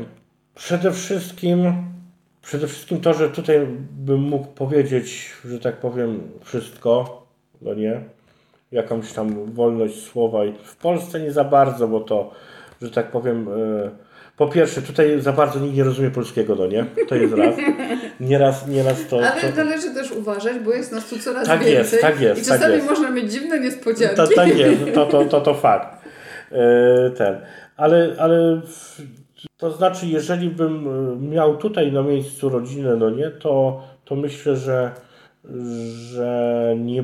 Przede 0.56 0.92
wszystkim, 0.92 1.74
przede 2.42 2.68
wszystkim 2.68 3.02
to, 3.02 3.14
że 3.14 3.30
tutaj 3.30 3.68
bym 3.92 4.20
mógł 4.20 4.48
powiedzieć, 4.48 5.34
że 5.46 5.60
tak 5.60 5.80
powiem, 5.80 6.32
wszystko, 6.44 7.22
no 7.62 7.74
nie? 7.74 8.02
Jakąś 8.72 9.14
tam 9.14 9.52
wolność 9.54 10.04
słowa 10.04 10.46
i 10.46 10.54
w 10.64 10.76
Polsce 10.76 11.20
nie 11.20 11.32
za 11.32 11.44
bardzo, 11.44 11.88
bo 11.88 12.00
to 12.00 12.32
że 12.82 12.92
tak 12.92 13.12
powiem, 13.12 13.48
e, 13.48 13.90
po 14.38 14.48
pierwsze, 14.48 14.82
tutaj 14.82 15.22
za 15.22 15.34
bardzo 15.34 15.60
nikt 15.60 15.76
nie 15.76 15.84
rozumie 15.84 16.12
polskiego, 16.12 16.56
no 16.56 16.68
nie? 16.68 16.86
To 17.08 17.16
jest 17.16 17.34
raz. 17.34 17.56
Nieraz, 18.20 18.68
nieraz 18.68 19.08
to... 19.08 19.18
Ale 19.18 19.42
to... 19.42 19.56
należy 19.56 19.94
też 19.94 20.12
uważać, 20.12 20.60
bo 20.60 20.74
jest 20.74 20.92
nas 20.92 21.10
tu 21.10 21.20
coraz 21.20 21.48
tak 21.48 21.60
więcej. 21.60 21.76
Jest, 21.76 22.02
tak 22.02 22.22
jest, 22.22 22.42
I 22.42 22.46
czasami 22.46 22.62
tak 22.62 22.74
jest. 22.74 22.90
można 22.90 23.12
mieć 23.12 23.32
dziwne 23.32 23.60
niespodzianki. 23.60 24.16
To, 24.16 24.28
tak 24.28 24.58
jest, 24.58 24.82
to, 24.94 25.06
to, 25.06 25.26
to, 25.26 25.42
to 25.42 25.54
fakt. 25.54 26.04
E, 26.52 27.10
ten. 27.10 27.38
Ale, 27.78 28.16
ale 28.20 28.62
to 29.58 29.72
znaczy, 29.72 30.08
jeżeli 30.08 30.50
bym 30.50 30.88
e, 30.88 31.36
miał 31.36 31.58
tutaj 31.58 31.92
na 31.92 32.02
miejscu 32.02 32.50
rodzinę, 32.50 32.96
no 32.96 33.10
nie, 33.10 33.30
to, 33.30 33.84
to 34.06 34.16
myślę, 34.16 34.56
że 34.56 34.92
że 36.12 36.76
nie, 36.80 37.04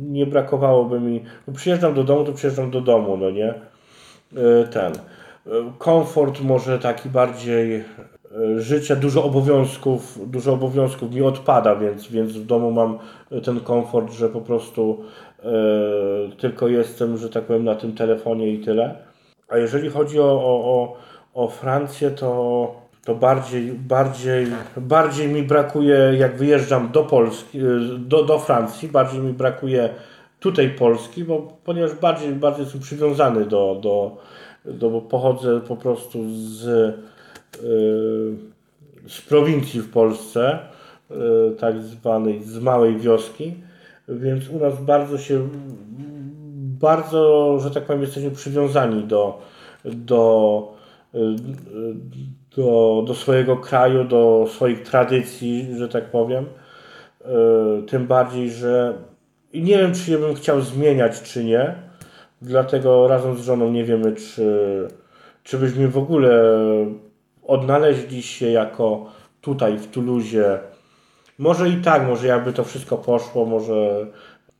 nie 0.00 0.26
brakowałoby 0.26 1.00
mi. 1.00 1.24
Przyjeżdżam 1.54 1.94
do 1.94 2.04
domu, 2.04 2.24
to 2.24 2.32
przyjeżdżam 2.32 2.70
do 2.70 2.80
domu, 2.80 3.16
no 3.16 3.30
nie 3.30 3.54
ten 4.70 4.92
e, 4.92 5.72
komfort 5.78 6.40
może 6.40 6.78
taki 6.78 7.08
bardziej 7.08 7.76
e, 7.76 7.84
życia, 8.60 8.96
dużo 8.96 9.24
obowiązków, 9.24 10.30
dużo 10.30 10.52
obowiązków 10.52 11.14
mi 11.14 11.22
odpada, 11.22 11.76
więc, 11.76 12.08
więc 12.08 12.32
w 12.32 12.46
domu 12.46 12.70
mam 12.70 12.98
ten 13.44 13.60
komfort, 13.60 14.12
że 14.12 14.28
po 14.28 14.40
prostu 14.40 15.04
e, 15.42 15.50
tylko 16.38 16.68
jestem, 16.68 17.16
że 17.16 17.28
tak 17.28 17.44
powiem, 17.44 17.64
na 17.64 17.74
tym 17.74 17.92
telefonie 17.92 18.48
i 18.48 18.58
tyle. 18.58 18.94
A 19.48 19.56
jeżeli 19.56 19.90
chodzi 19.90 20.20
o, 20.20 20.24
o, 20.24 20.96
o, 21.34 21.48
Francję, 21.48 22.10
to, 22.10 22.74
to 23.04 23.14
bardziej, 23.14 23.72
bardziej, 23.72 24.46
bardziej 24.76 25.28
mi 25.28 25.42
brakuje, 25.42 25.96
jak 26.18 26.36
wyjeżdżam 26.36 26.90
do 26.92 27.02
Polski, 27.02 27.58
do, 27.98 28.24
do 28.24 28.38
Francji, 28.38 28.88
bardziej 28.88 29.20
mi 29.20 29.32
brakuje 29.32 29.88
tutaj 30.40 30.70
Polski, 30.70 31.24
bo 31.24 31.58
ponieważ 31.64 31.94
bardziej, 31.94 32.32
bardziej 32.32 32.64
jestem 32.64 32.80
przywiązany 32.80 33.44
do, 33.44 33.78
do, 33.82 34.16
do 34.64 34.90
bo 34.90 35.00
pochodzę 35.00 35.60
po 35.60 35.76
prostu 35.76 36.24
z, 36.30 36.64
yy, 37.62 38.36
z 39.08 39.20
prowincji 39.20 39.80
w 39.80 39.90
Polsce, 39.90 40.58
yy, 41.10 41.56
tak 41.58 41.78
zwanej, 41.78 42.42
z 42.42 42.58
małej 42.58 42.96
wioski, 42.96 43.54
więc 44.08 44.48
u 44.48 44.58
nas 44.58 44.82
bardzo 44.82 45.18
się, 45.18 45.48
bardzo, 46.80 47.58
że 47.62 47.70
tak 47.70 47.84
powiem, 47.84 48.02
jesteśmy 48.02 48.30
przywiązani 48.30 49.04
do, 49.04 49.38
do, 49.84 50.74
yy, 51.14 51.36
do, 52.56 53.04
do 53.06 53.14
swojego 53.14 53.56
kraju, 53.56 54.04
do 54.04 54.46
swoich 54.50 54.82
tradycji, 54.82 55.68
że 55.76 55.88
tak 55.88 56.10
powiem. 56.10 56.46
Tym 57.86 58.06
bardziej, 58.06 58.50
że 58.50 58.94
i 59.52 59.62
nie 59.62 59.78
wiem, 59.78 59.94
czy 59.94 60.10
je 60.10 60.18
bym 60.18 60.34
chciał 60.34 60.60
zmieniać, 60.60 61.22
czy 61.22 61.44
nie. 61.44 61.74
Dlatego 62.42 63.08
razem 63.08 63.36
z 63.36 63.44
żoną 63.44 63.70
nie 63.70 63.84
wiemy, 63.84 64.12
czy, 64.12 64.88
czy 65.42 65.58
byśmy 65.58 65.88
w 65.88 65.98
ogóle 65.98 66.42
odnaleźli 67.46 68.22
się 68.22 68.50
jako 68.50 69.06
tutaj 69.40 69.78
w 69.78 69.90
Tuluzie. 69.90 70.58
Może 71.38 71.68
i 71.68 71.76
tak, 71.76 72.06
może 72.06 72.26
jakby 72.26 72.52
to 72.52 72.64
wszystko 72.64 72.98
poszło, 72.98 73.46
może 73.46 74.06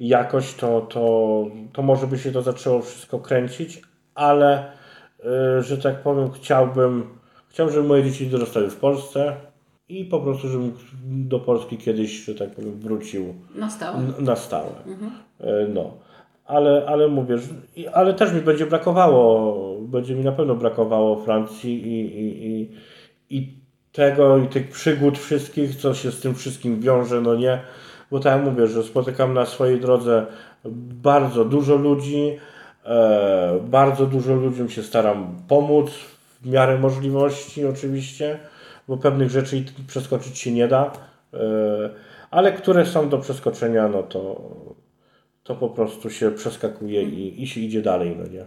jakoś 0.00 0.54
to, 0.54 0.80
to, 0.80 1.44
to 1.72 1.82
może 1.82 2.06
by 2.06 2.18
się 2.18 2.32
to 2.32 2.42
zaczęło 2.42 2.82
wszystko 2.82 3.18
kręcić, 3.18 3.82
ale 4.14 4.72
yy, 5.24 5.62
że 5.62 5.78
tak 5.78 6.02
powiem, 6.02 6.32
chciałbym, 6.32 7.18
chciałbym, 7.48 7.74
żeby 7.74 7.88
moje 7.88 8.04
dzieci 8.04 8.26
dorastały 8.26 8.70
w 8.70 8.76
Polsce, 8.76 9.36
i 9.90 10.04
po 10.04 10.20
prostu, 10.20 10.48
żebym 10.48 10.72
do 11.04 11.40
Polski 11.40 11.76
kiedyś, 11.76 12.24
że 12.24 12.34
tak 12.34 12.50
powiem, 12.50 12.80
wrócił 12.80 13.34
na 13.54 13.70
stałe. 13.70 14.02
Na 14.18 14.36
stałe. 14.36 14.72
Mhm. 14.86 15.10
E, 15.40 15.68
no. 15.68 15.94
Ale, 16.46 16.86
ale 16.86 17.08
mówię, 17.08 17.38
że, 17.38 17.48
ale 17.92 18.14
też 18.14 18.32
mi 18.32 18.40
będzie 18.40 18.66
brakowało, 18.66 19.56
będzie 19.80 20.14
mi 20.14 20.24
na 20.24 20.32
pewno 20.32 20.54
brakowało 20.54 21.24
Francji 21.24 21.88
i, 21.88 22.20
i, 22.20 22.46
i, 22.46 22.70
i 23.30 23.54
tego, 23.92 24.38
i 24.38 24.48
tych 24.48 24.70
przygód 24.70 25.18
wszystkich, 25.18 25.76
co 25.76 25.94
się 25.94 26.12
z 26.12 26.20
tym 26.20 26.34
wszystkim 26.34 26.80
wiąże, 26.80 27.20
no 27.20 27.34
nie. 27.34 27.60
Bo 28.10 28.20
tak 28.20 28.36
jak 28.36 28.44
mówię, 28.44 28.66
że 28.66 28.82
spotykam 28.82 29.34
na 29.34 29.46
swojej 29.46 29.80
drodze 29.80 30.26
bardzo 31.02 31.44
dużo 31.44 31.76
ludzi, 31.76 32.36
e, 32.84 33.60
bardzo 33.62 34.06
dużo 34.06 34.34
ludziom 34.34 34.68
się 34.68 34.82
staram 34.82 35.34
pomóc, 35.48 35.90
w 36.42 36.50
miarę 36.50 36.78
możliwości 36.78 37.66
oczywiście 37.66 38.38
bo 38.90 38.96
pewnych 38.96 39.30
rzeczy 39.30 39.64
przeskoczyć 39.86 40.38
się 40.38 40.52
nie 40.52 40.68
da, 40.68 40.92
e, 41.34 41.90
ale 42.30 42.52
które 42.52 42.86
są 42.86 43.08
do 43.08 43.18
przeskoczenia, 43.18 43.88
no 43.88 44.02
to, 44.02 44.50
to 45.42 45.54
po 45.54 45.68
prostu 45.68 46.10
się 46.10 46.30
przeskakuje 46.30 47.02
i, 47.02 47.42
i 47.42 47.46
się 47.46 47.60
idzie 47.60 47.82
dalej, 47.82 48.16
no 48.18 48.26
nie. 48.28 48.46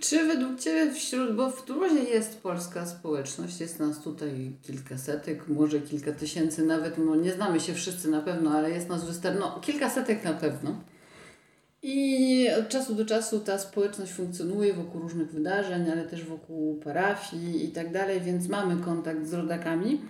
Czy 0.00 0.26
według 0.26 0.60
Ciebie 0.60 0.92
wśród, 0.92 1.36
bo 1.36 1.50
w 1.50 1.64
Turozie 1.64 2.02
jest 2.02 2.42
polska 2.42 2.86
społeczność, 2.86 3.60
jest 3.60 3.80
nas 3.80 4.02
tutaj 4.02 4.52
kilkasetek, 4.62 5.48
może 5.48 5.80
kilka 5.80 6.12
tysięcy 6.12 6.66
nawet, 6.66 6.98
no 6.98 7.16
nie 7.16 7.32
znamy 7.32 7.60
się 7.60 7.74
wszyscy 7.74 8.10
na 8.10 8.20
pewno, 8.20 8.50
ale 8.50 8.70
jest 8.70 8.88
nas 8.88 9.04
wystarczająco, 9.04 9.54
no 9.54 9.60
kilkasetek 9.60 10.24
na 10.24 10.32
pewno. 10.32 10.76
I 11.82 12.46
od 12.58 12.68
czasu 12.68 12.94
do 12.94 13.06
czasu 13.06 13.40
ta 13.40 13.58
społeczność 13.58 14.12
funkcjonuje 14.12 14.74
wokół 14.74 15.00
różnych 15.00 15.32
wydarzeń, 15.32 15.90
ale 15.90 16.04
też 16.04 16.24
wokół 16.24 16.80
parafii 16.80 17.64
i 17.64 17.68
tak 17.68 17.92
dalej, 17.92 18.20
więc 18.20 18.48
mamy 18.48 18.84
kontakt 18.84 19.26
z 19.26 19.32
rodakami. 19.32 20.00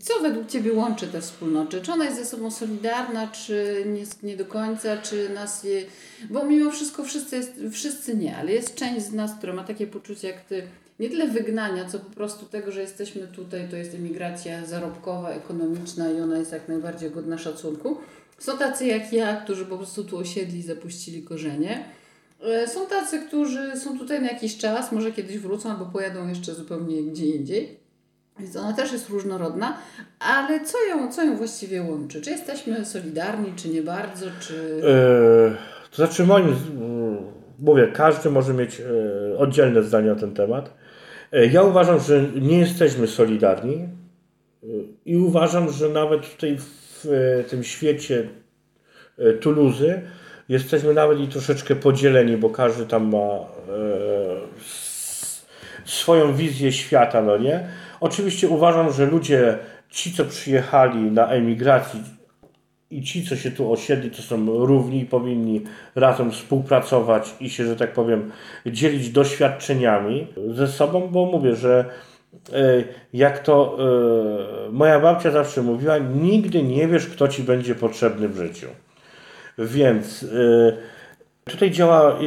Co 0.00 0.20
według 0.20 0.48
Ciebie 0.48 0.72
łączy 0.72 1.06
te 1.06 1.20
wspólnoty? 1.20 1.80
Czy 1.80 1.92
ona 1.92 2.04
jest 2.04 2.16
ze 2.16 2.24
sobą 2.24 2.50
solidarna, 2.50 3.28
czy 3.28 3.84
nie, 3.86 4.28
nie 4.28 4.36
do 4.36 4.44
końca, 4.44 4.96
czy 4.96 5.28
nas 5.28 5.64
je... 5.64 5.82
Bo 6.30 6.44
mimo 6.44 6.70
wszystko 6.70 7.04
wszyscy, 7.04 7.36
jest, 7.36 7.60
wszyscy 7.72 8.16
nie, 8.16 8.36
ale 8.36 8.52
jest 8.52 8.74
część 8.74 9.06
z 9.06 9.12
nas, 9.12 9.34
która 9.38 9.52
ma 9.52 9.64
takie 9.64 9.86
poczucie 9.86 10.28
jak 10.28 10.44
Ty, 10.44 10.62
nie 11.00 11.10
tyle 11.10 11.28
wygnania, 11.28 11.84
co 11.84 11.98
po 11.98 12.10
prostu 12.10 12.46
tego, 12.46 12.72
że 12.72 12.80
jesteśmy 12.80 13.26
tutaj, 13.26 13.68
to 13.68 13.76
jest 13.76 13.94
emigracja 13.94 14.66
zarobkowa, 14.66 15.30
ekonomiczna 15.30 16.10
i 16.10 16.20
ona 16.20 16.38
jest 16.38 16.52
jak 16.52 16.68
najbardziej 16.68 17.10
godna 17.10 17.38
szacunku. 17.38 17.96
Są 18.40 18.58
tacy 18.58 18.86
jak 18.86 19.12
ja, 19.12 19.36
którzy 19.36 19.66
po 19.66 19.76
prostu 19.76 20.04
tu 20.04 20.18
osiedli, 20.18 20.62
zapuścili 20.62 21.22
korzenie. 21.22 21.84
E, 22.42 22.68
są 22.68 22.86
tacy, 22.86 23.18
którzy 23.18 23.76
są 23.76 23.98
tutaj 23.98 24.22
na 24.22 24.28
jakiś 24.28 24.58
czas, 24.58 24.92
może 24.92 25.12
kiedyś 25.12 25.38
wrócą 25.38 25.70
albo 25.70 25.86
pojadą 25.86 26.28
jeszcze 26.28 26.54
zupełnie 26.54 27.02
gdzie 27.02 27.26
indziej. 27.26 27.78
Więc 28.38 28.56
ona 28.56 28.72
też 28.72 28.92
jest 28.92 29.08
różnorodna, 29.08 29.76
ale 30.18 30.64
co 30.64 30.78
ją, 30.84 31.12
co 31.12 31.22
ją 31.24 31.36
właściwie 31.36 31.82
łączy? 31.82 32.20
Czy 32.20 32.30
jesteśmy 32.30 32.84
solidarni, 32.84 33.52
czy 33.56 33.68
nie 33.68 33.82
bardzo, 33.82 34.26
czy... 34.40 34.54
Yy, 34.54 35.56
to 35.90 35.96
znaczy 35.96 36.26
moim, 36.26 36.56
mówię, 37.58 37.88
każdy 37.94 38.30
może 38.30 38.54
mieć 38.54 38.78
yy, 38.78 39.38
oddzielne 39.38 39.82
zdanie 39.82 40.08
na 40.08 40.16
ten 40.16 40.34
temat. 40.34 40.74
Ja 41.52 41.62
uważam, 41.62 42.00
że 42.00 42.22
nie 42.40 42.58
jesteśmy 42.58 43.06
solidarni 43.06 43.88
i 45.04 45.16
uważam, 45.16 45.72
że 45.72 45.88
nawet 45.88 46.30
tutaj 46.30 46.56
tym 47.48 47.64
świecie 47.64 48.28
e, 49.18 49.32
Tuluzy 49.32 50.02
jesteśmy 50.48 50.94
nawet 50.94 51.20
i 51.20 51.28
troszeczkę 51.28 51.76
podzieleni, 51.76 52.36
bo 52.36 52.50
każdy 52.50 52.86
tam 52.86 53.12
ma 53.12 53.18
e, 53.18 53.46
swoją 55.84 56.34
wizję 56.34 56.72
świata, 56.72 57.22
no 57.22 57.38
nie? 57.38 57.68
Oczywiście 58.00 58.48
uważam, 58.48 58.92
że 58.92 59.06
ludzie, 59.06 59.58
ci 59.90 60.12
co 60.12 60.24
przyjechali 60.24 60.98
na 60.98 61.28
emigracji 61.28 62.00
i 62.90 63.02
ci 63.02 63.26
co 63.26 63.36
się 63.36 63.50
tu 63.50 63.72
osiedli, 63.72 64.10
to 64.10 64.22
są 64.22 64.66
równi 64.66 65.00
i 65.00 65.06
powinni 65.06 65.60
razem 65.94 66.30
współpracować 66.30 67.34
i 67.40 67.50
się, 67.50 67.66
że 67.66 67.76
tak 67.76 67.92
powiem, 67.92 68.32
dzielić 68.66 69.10
doświadczeniami 69.10 70.26
ze 70.54 70.68
sobą, 70.68 71.08
bo 71.08 71.26
mówię, 71.26 71.56
że 71.56 71.84
E, 71.84 72.09
jak 73.12 73.38
to 73.38 73.78
e, 74.68 74.70
moja 74.72 75.00
babcia 75.00 75.30
zawsze 75.30 75.62
mówiła, 75.62 75.98
nigdy 75.98 76.62
nie 76.62 76.88
wiesz, 76.88 77.06
kto 77.06 77.28
ci 77.28 77.42
będzie 77.42 77.74
potrzebny 77.74 78.28
w 78.28 78.36
życiu. 78.36 78.66
Więc 79.58 80.22
e, 80.22 81.50
tutaj 81.50 81.70
działa 81.70 82.18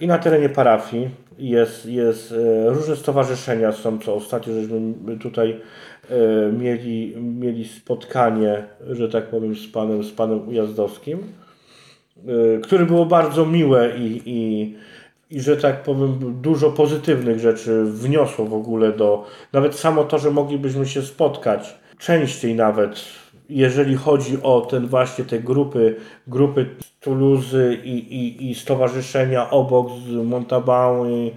i 0.00 0.06
na 0.06 0.18
terenie 0.18 0.48
parafii, 0.48 1.10
jest, 1.38 1.86
jest 1.86 2.32
e, 2.32 2.70
różne 2.70 2.96
stowarzyszenia 2.96 3.72
są, 3.72 3.98
co 3.98 4.14
ostatnio 4.14 4.54
żeśmy 4.54 4.94
tutaj 5.20 5.60
e, 6.10 6.52
mieli, 6.52 7.14
mieli 7.16 7.68
spotkanie, 7.68 8.64
że 8.90 9.08
tak 9.08 9.26
powiem, 9.26 9.56
z 9.56 9.66
panem, 9.66 10.04
z 10.04 10.12
panem 10.12 10.48
Ujazdowskim, 10.48 11.18
e, 11.18 12.58
które 12.58 12.86
było 12.86 13.06
bardzo 13.06 13.46
miłe 13.46 13.98
i, 13.98 14.22
i, 14.26 14.74
i 15.30 15.40
że 15.40 15.56
tak 15.56 15.82
powiem, 15.82 16.40
dużo 16.42 16.70
pozytywnych 16.70 17.38
rzeczy 17.38 17.84
wniosło 17.84 18.44
w 18.44 18.54
ogóle 18.54 18.92
do, 18.92 19.24
nawet 19.52 19.74
samo 19.74 20.04
to, 20.04 20.18
że 20.18 20.30
moglibyśmy 20.30 20.86
się 20.86 21.02
spotkać 21.02 21.78
częściej 21.98 22.54
nawet, 22.54 23.04
jeżeli 23.48 23.96
chodzi 23.96 24.42
o 24.42 24.60
ten 24.60 24.86
właśnie 24.86 25.24
te 25.24 25.38
grupy, 25.40 25.96
grupy 26.26 26.66
Toulouse 27.00 27.74
i, 27.84 27.90
i, 27.90 28.50
i 28.50 28.54
stowarzyszenia 28.54 29.50
obok 29.50 29.88
z 29.90 30.26
Montabon 30.26 31.10
i, 31.10 31.32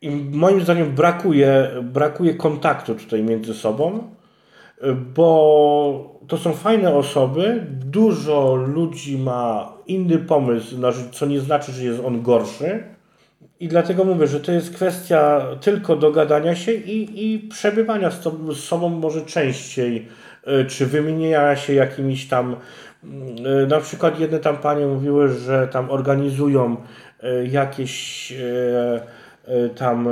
i 0.00 0.10
moim 0.10 0.60
zdaniem 0.60 0.94
brakuje, 0.94 1.70
brakuje 1.82 2.34
kontaktu 2.34 2.94
tutaj 2.94 3.22
między 3.22 3.54
sobą, 3.54 4.10
bo 5.14 6.20
to 6.28 6.38
są 6.38 6.52
fajne 6.52 6.94
osoby, 6.94 7.66
dużo 7.70 8.54
ludzi 8.54 9.18
ma 9.18 9.72
inny 9.86 10.18
pomysł 10.18 10.76
co 11.12 11.26
nie 11.26 11.40
znaczy, 11.40 11.72
że 11.72 11.84
jest 11.84 12.00
on 12.04 12.22
gorszy. 12.22 12.84
I 13.60 13.68
dlatego 13.68 14.04
mówię, 14.04 14.26
że 14.26 14.40
to 14.40 14.52
jest 14.52 14.74
kwestia 14.74 15.46
tylko 15.60 15.96
dogadania 15.96 16.54
się 16.54 16.72
i, 16.72 17.32
i 17.34 17.38
przebywania 17.38 18.10
z, 18.10 18.20
to, 18.20 18.54
z 18.54 18.64
sobą 18.64 18.88
może 18.88 19.22
częściej, 19.22 20.08
y, 20.62 20.64
czy 20.64 20.86
wymieniania 20.86 21.56
się 21.56 21.74
jakimiś 21.74 22.28
tam, 22.28 22.56
y, 23.64 23.66
na 23.66 23.80
przykład 23.80 24.20
jedne 24.20 24.38
tam 24.38 24.56
panie 24.56 24.86
mówiły, 24.86 25.28
że 25.28 25.68
tam 25.68 25.90
organizują 25.90 26.76
y, 27.24 27.46
jakieś 27.46 28.32
tam 29.76 30.08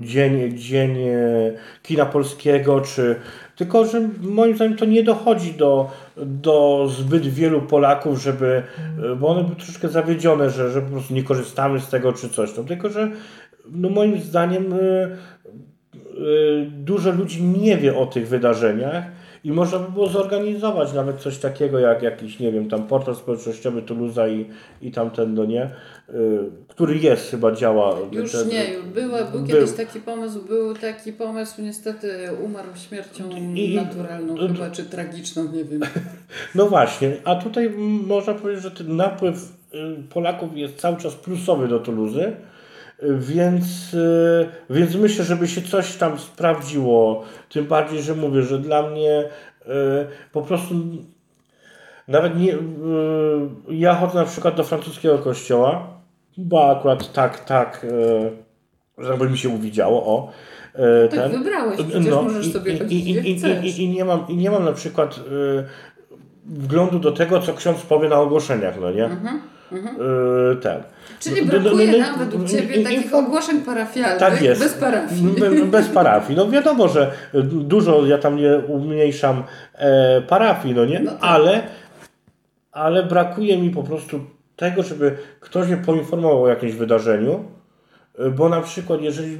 dzień, 0.00 0.58
dzień 0.58 0.98
kina 1.82 2.06
polskiego, 2.06 2.80
czy 2.80 3.16
tylko, 3.56 3.84
że 3.84 4.08
moim 4.20 4.56
zdaniem 4.56 4.76
to 4.76 4.84
nie 4.84 5.02
dochodzi 5.02 5.54
do, 5.54 5.90
do 6.16 6.88
zbyt 6.90 7.26
wielu 7.26 7.62
Polaków, 7.62 8.22
żeby, 8.22 8.62
bo 9.20 9.28
one 9.28 9.44
były 9.44 9.56
troszkę 9.56 9.88
zawiedzione, 9.88 10.50
że, 10.50 10.70
że 10.70 10.82
po 10.82 10.90
prostu 10.90 11.14
nie 11.14 11.22
korzystamy 11.22 11.80
z 11.80 11.88
tego 11.88 12.12
czy 12.12 12.28
coś. 12.28 12.56
No, 12.56 12.64
tylko, 12.64 12.90
że 12.90 13.10
no 13.70 13.90
moim 13.90 14.20
zdaniem 14.20 14.72
y, 14.72 14.76
y, 16.18 16.70
dużo 16.70 17.10
ludzi 17.10 17.42
nie 17.42 17.76
wie 17.76 17.98
o 17.98 18.06
tych 18.06 18.28
wydarzeniach 18.28 19.04
i 19.44 19.52
można 19.52 19.78
by 19.78 19.92
było 19.92 20.06
zorganizować 20.06 20.92
nawet 20.92 21.16
coś 21.16 21.38
takiego 21.38 21.78
jak 21.78 22.02
jakiś, 22.02 22.38
nie 22.38 22.52
wiem, 22.52 22.68
tam 22.68 22.86
portal 22.86 23.14
społecznościowy 23.14 23.82
Toulouse'a 23.82 24.30
i, 24.30 24.46
i 24.86 24.90
tamten, 24.90 25.34
no 25.34 25.44
nie, 25.44 25.64
y, 25.64 25.70
który 26.68 26.98
jest, 26.98 27.30
chyba 27.30 27.52
działa. 27.52 27.96
Już 28.12 28.32
ten, 28.32 28.48
nie, 28.48 28.64
była, 28.94 29.24
był, 29.24 29.40
był. 29.40 29.46
kiedyś 29.48 29.72
taki 29.72 30.00
pomysł, 30.00 30.42
był 30.42 30.74
taki 30.74 31.12
pomysł, 31.12 31.62
niestety 31.62 32.28
umarł 32.44 32.68
śmiercią 32.88 33.30
I- 33.30 33.76
naturalną 33.76 34.36
i- 34.36 34.48
chyba, 34.48 34.70
czy 34.70 34.84
tragiczną, 34.84 35.44
nie 35.52 35.64
wiem. 35.64 35.80
No 36.54 36.66
właśnie, 36.66 37.16
a 37.24 37.34
tutaj 37.36 37.70
można 38.06 38.34
powiedzieć, 38.34 38.62
że 38.62 38.70
ten 38.70 38.96
napływ 38.96 39.36
y, 39.74 39.78
Polaków 40.10 40.56
jest 40.56 40.76
cały 40.76 40.96
czas 40.96 41.14
plusowy 41.14 41.68
do 41.68 41.78
Toulouse, 41.80 42.16
y, 42.22 42.32
więc, 43.18 43.94
y, 43.94 44.46
więc 44.70 44.94
myślę, 44.96 45.24
żeby 45.24 45.48
się 45.48 45.62
coś 45.62 45.96
tam 45.96 46.18
sprawdziło. 46.18 47.24
Tym 47.48 47.64
bardziej, 47.66 48.02
że 48.02 48.14
mówię, 48.14 48.42
że 48.42 48.58
dla 48.58 48.90
mnie 48.90 49.24
y, 49.62 49.68
po 50.32 50.42
prostu 50.42 50.74
nawet 52.08 52.38
nie. 52.38 52.54
y, 52.54 52.58
Ja 53.68 53.94
chodzę 53.94 54.14
na 54.18 54.24
przykład 54.24 54.54
do 54.56 54.64
francuskiego 54.64 55.18
kościoła, 55.18 56.01
bo 56.36 56.76
akurat 56.76 57.12
tak, 57.12 57.44
tak, 57.44 57.84
y, 57.84 59.04
żeby 59.04 59.30
mi 59.30 59.38
się 59.38 59.48
uwidziało. 59.48 60.06
O, 60.06 60.30
y, 61.04 61.08
Tak 61.16 61.30
wybrałeś, 61.32 61.80
przecież 61.88 62.14
możesz 62.14 62.46
i, 62.46 62.52
sobie 62.52 62.72
i, 62.72 63.10
i, 63.10 63.30
i, 63.30 63.66
i, 63.66 63.82
i, 63.82 63.88
nie 63.88 64.04
mam, 64.04 64.28
I 64.28 64.36
nie 64.36 64.50
mam 64.50 64.64
na 64.64 64.72
przykład 64.72 65.20
wglądu 66.46 66.98
do 66.98 67.12
tego, 67.12 67.40
co 67.40 67.54
ksiądz 67.54 67.80
powie 67.82 68.08
na 68.08 68.16
ogłoszeniach, 68.16 68.80
no 68.80 68.90
nie? 68.90 69.04
Mhm, 69.04 69.40
Y, 70.52 70.56
ten. 70.56 70.82
Czyli 71.20 71.46
No, 71.46 71.52
no, 71.52 71.60
brakuje 71.60 71.86
no, 71.86 71.92
no, 71.92 71.98
nam 71.98 72.18
według 72.18 72.48
Ciebie 72.48 72.82
takich 72.84 73.14
ogłoszeń 73.14 73.60
parafialnych 73.62 74.18
Tak 74.18 74.42
jest. 74.42 74.60
bez 74.62 74.74
parafii. 74.74 75.26
Be- 75.40 75.64
Bez 75.64 75.88
parafii. 75.88 76.36
No 76.36 76.50
wiadomo, 76.50 76.88
że 76.88 77.10
dużo 77.44 78.06
ja 78.06 78.18
tam 78.18 78.36
nie 78.36 78.58
umniejszam 78.58 79.42
e, 79.74 80.20
parafii, 80.20 80.74
no 80.74 80.84
nie? 80.84 81.00
No 81.00 81.10
tak. 81.10 81.20
ale, 81.22 81.62
ale 82.72 83.02
brakuje 83.02 83.58
mi 83.58 83.70
po 83.70 83.82
prostu 83.82 84.20
tego, 84.62 84.82
żeby 84.82 85.16
ktoś 85.40 85.66
mnie 85.66 85.76
poinformował 85.76 86.42
o 86.42 86.48
jakimś 86.48 86.72
wydarzeniu. 86.72 87.44
E, 88.18 88.30
Bo 88.30 88.48
na 88.48 88.60
przykład, 88.60 89.00
jeżeli 89.00 89.34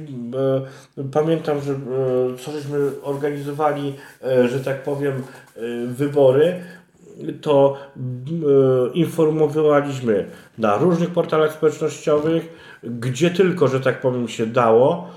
e, 0.97 1.03
pamiętam, 1.11 1.61
że 1.61 1.73
e, 1.73 1.77
co 2.37 2.51
żeśmy 2.51 2.77
organizowali, 3.03 3.95
że 4.51 4.59
tak 4.59 4.83
powiem, 4.83 5.23
wybory, 5.87 6.59
to 7.41 7.77
informowaliśmy 8.93 10.25
na 10.57 10.77
różnych 10.77 11.09
portalach 11.09 11.53
społecznościowych, 11.53 12.43
gdzie 12.83 13.29
tylko, 13.29 13.67
że 13.67 13.79
tak 13.79 14.01
powiem, 14.01 14.27
się 14.27 14.45
dało. 14.45 15.09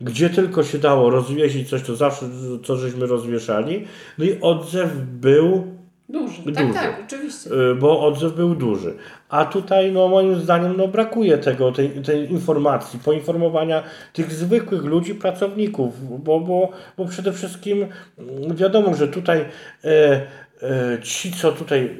Gdzie 0.00 0.30
tylko 0.30 0.62
się 0.62 0.78
dało 0.78 1.10
rozwiesić 1.10 1.70
coś, 1.70 1.82
to 1.82 1.96
zawsze 1.96 2.26
co 2.64 2.76
żeśmy 2.76 3.06
rozwieszali. 3.06 3.84
No 4.18 4.24
i 4.24 4.38
odzew 4.40 4.90
był 4.96 5.75
Duży. 6.08 6.42
Tak, 6.54 6.66
Duży. 6.66 6.78
tak, 6.78 7.02
oczywiście. 7.06 7.50
Y, 7.50 7.74
bo 7.74 8.06
odzew 8.06 8.32
był 8.32 8.54
duży. 8.54 8.94
A 9.28 9.44
tutaj, 9.44 9.92
no 9.92 10.08
moim 10.08 10.40
zdaniem, 10.40 10.76
no 10.76 10.88
brakuje 10.88 11.38
tego, 11.38 11.72
tej, 11.72 11.90
tej 11.90 12.32
informacji, 12.32 12.98
poinformowania 13.04 13.82
tych 14.12 14.32
zwykłych 14.32 14.84
ludzi, 14.84 15.14
pracowników, 15.14 16.22
bo, 16.24 16.40
bo, 16.40 16.70
bo 16.96 17.04
przede 17.04 17.32
wszystkim 17.32 17.86
mm, 18.18 18.56
wiadomo, 18.56 18.94
że 18.94 19.08
tutaj 19.08 19.44
e, 19.84 20.26
e, 20.62 21.02
ci, 21.02 21.32
co 21.32 21.52
tutaj 21.52 21.96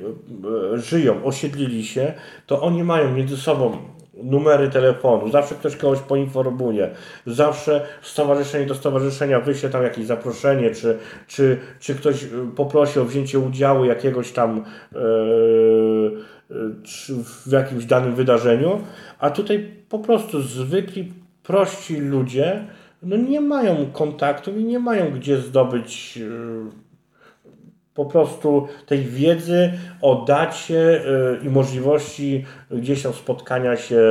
e, 0.75 0.79
żyją, 0.79 1.25
osiedlili 1.25 1.85
się, 1.85 2.12
to 2.47 2.62
oni 2.62 2.85
mają 2.85 3.12
między 3.12 3.37
sobą 3.37 3.95
numery 4.22 4.68
telefonu, 4.68 5.31
zawsze 5.31 5.55
ktoś 5.55 5.76
kogoś 5.76 5.98
poinformuje, 5.98 6.90
zawsze 7.26 7.87
stowarzyszenie 8.02 8.66
do 8.66 8.74
stowarzyszenia 8.74 9.40
wyśle 9.40 9.70
tam 9.70 9.83
jakieś 9.83 10.07
zaproszenie, 10.07 10.70
czy, 10.70 10.98
czy, 11.26 11.59
czy 11.81 11.94
ktoś 11.94 12.22
y, 12.22 12.29
poprosi 12.57 13.00
o 13.00 13.05
wzięcie 13.05 13.38
udziału 13.38 13.85
jakiegoś 13.85 14.33
tam 14.33 14.64
czy 16.85 17.14
w 17.46 17.52
jakimś 17.52 17.85
danym 17.85 18.14
wydarzeniu, 18.14 18.81
a 19.18 19.31
tutaj 19.31 19.70
po 19.88 19.98
prostu 19.98 20.42
zwykli, 20.42 21.12
prości 21.42 21.96
ludzie 21.96 22.64
no 23.02 23.16
nie 23.16 23.40
mają 23.40 23.87
kontaktu 23.92 24.50
i 24.59 24.64
nie 24.64 24.79
mają 24.79 25.11
gdzie 25.11 25.38
zdobyć 25.38 26.18
e, 26.18 26.86
po 27.96 28.04
prostu 28.04 28.66
tej 28.87 29.04
wiedzy 29.04 29.72
o 30.02 30.24
dacie 30.28 31.06
y, 31.42 31.46
i 31.46 31.48
możliwości 31.48 32.44
gdzieś 32.70 33.02
tam 33.02 33.12
spotkania 33.12 33.76
się, 33.76 34.02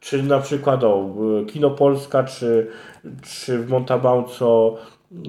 czy 0.00 0.22
na 0.22 0.38
przykład 0.38 0.84
o 0.84 1.14
y, 1.42 1.46
Kino 1.46 1.70
Polska, 1.70 2.24
czy, 2.24 2.66
czy 3.22 3.58
w 3.58 3.68
Montabon, 3.68 4.24
co 4.38 4.76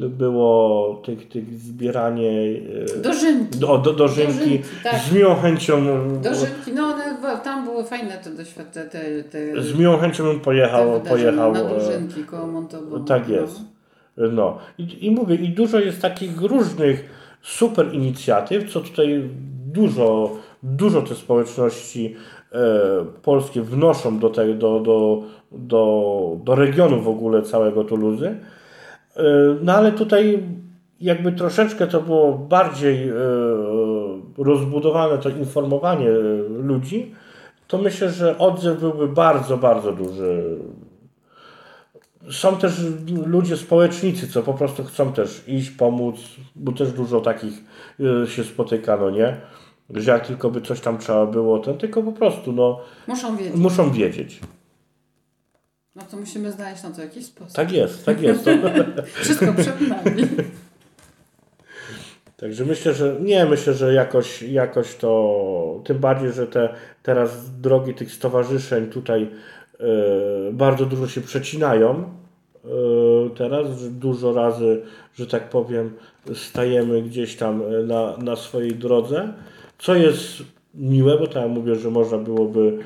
było 0.09 0.95
tych, 1.05 1.29
tych 1.29 1.59
zbieranie 1.59 2.31
y, 2.31 3.01
Dożynki. 3.01 3.59
do, 3.59 3.77
do, 3.77 3.93
dożynki. 3.93 4.33
Dożynki, 4.33 4.63
tak. 4.83 4.95
Z 5.01 5.11
miłą 5.11 5.35
chęcią 5.35 5.81
Dożynki, 6.21 6.73
no 6.73 6.83
one, 6.83 7.39
tam 7.43 7.65
były 7.65 7.83
fajne 7.83 8.17
te 8.17 8.29
doświadczenia, 8.29 8.89
te, 8.89 9.23
te, 9.23 9.63
z 9.63 9.79
miłą 9.79 9.97
chęcią 9.97 10.23
bym 10.23 10.39
pojechał, 10.39 11.01
pojechał 11.01 11.53
na 11.53 11.59
e, 11.61 11.69
Dożynki 11.69 12.23
koło 12.23 12.47
Montauban. 12.47 13.05
Tak 13.05 13.29
jest. 13.29 13.59
No. 14.17 14.57
I, 14.77 15.05
I 15.05 15.11
mówię, 15.11 15.35
i 15.35 15.49
dużo 15.49 15.79
jest 15.79 16.01
takich 16.01 16.41
różnych 16.41 17.20
super 17.41 17.93
inicjatyw, 17.93 18.71
co 18.73 18.81
tutaj 18.81 19.29
dużo, 19.65 20.31
dużo 20.63 21.01
te 21.01 21.15
społeczności 21.15 22.15
e, 22.51 22.59
polskie 23.21 23.61
wnoszą 23.61 24.19
do, 24.19 24.29
te, 24.29 24.53
do, 24.53 24.79
do, 24.79 25.23
do, 25.51 26.37
do 26.43 26.55
regionu 26.55 27.01
w 27.01 27.07
ogóle 27.07 27.41
całego 27.41 27.83
Toulouse. 27.83 28.23
E, 28.23 29.23
no 29.61 29.73
ale 29.73 29.91
tutaj 29.91 30.43
jakby 31.01 31.31
troszeczkę 31.31 31.87
to 31.87 32.01
było 32.01 32.33
bardziej 32.33 33.09
e, 33.09 33.13
rozbudowane, 34.37 35.17
to 35.17 35.29
informowanie 35.29 36.09
ludzi, 36.49 37.11
to 37.67 37.77
myślę, 37.77 38.09
że 38.09 38.37
odzew 38.37 38.79
byłby 38.79 39.07
bardzo, 39.07 39.57
bardzo 39.57 39.91
duży. 39.91 40.57
Są 42.31 42.57
też 42.57 42.73
ludzie 43.25 43.57
społecznicy, 43.57 44.27
co 44.27 44.43
po 44.43 44.53
prostu 44.53 44.83
chcą 44.83 45.13
też 45.13 45.43
iść, 45.47 45.69
pomóc, 45.71 46.15
bo 46.55 46.71
też 46.71 46.91
dużo 46.91 47.21
takich 47.21 47.53
e, 48.23 48.27
się 48.27 48.43
spotyka, 48.43 48.97
no 48.97 49.09
nie? 49.09 49.37
Że 49.89 50.11
jak 50.11 50.27
tylko 50.27 50.51
by 50.51 50.61
coś 50.61 50.79
tam 50.81 50.97
trzeba 50.97 51.25
było, 51.25 51.59
to 51.59 51.73
tylko 51.73 52.03
po 52.03 52.11
prostu, 52.11 52.51
no, 52.51 52.79
Muszą 53.07 53.37
wiedzieć. 53.37 53.55
muszą 53.55 53.91
wiedzieć. 53.91 54.39
No 55.95 56.01
to 56.11 56.17
musimy 56.17 56.51
znaleźć 56.51 56.83
na 56.83 56.89
to 56.91 57.01
jakiś 57.01 57.25
sposób. 57.25 57.55
Tak 57.55 57.71
jest, 57.71 58.05
tak 58.05 58.21
jest. 58.21 58.45
To, 58.45 58.51
Wszystko 59.21 59.53
przed 59.53 59.81
nami. 59.81 60.23
Także 62.37 62.65
myślę, 62.65 62.93
że 62.93 63.15
nie, 63.19 63.45
myślę, 63.45 63.73
że 63.73 63.93
jakoś, 63.93 64.41
jakoś 64.41 64.95
to, 64.95 65.81
tym 65.85 65.99
bardziej, 65.99 66.31
że 66.31 66.47
te 66.47 66.73
teraz 67.03 67.59
drogi 67.59 67.93
tych 67.93 68.11
stowarzyszeń 68.11 68.87
tutaj 68.87 69.29
bardzo 70.51 70.85
dużo 70.85 71.07
się 71.07 71.21
przecinają. 71.21 72.03
E, 72.65 73.29
teraz 73.35 73.89
dużo 73.89 74.33
razy, 74.33 74.81
że 75.13 75.27
tak 75.27 75.49
powiem, 75.49 75.91
stajemy 76.33 77.01
gdzieś 77.01 77.35
tam 77.35 77.63
na, 77.87 78.17
na 78.17 78.35
swojej 78.35 78.75
drodze, 78.75 79.33
co 79.77 79.95
jest 79.95 80.43
miłe, 80.73 81.17
bo 81.17 81.27
tak 81.27 81.49
mówię, 81.49 81.75
że 81.75 81.89
można 81.89 82.17
byłoby 82.17 82.77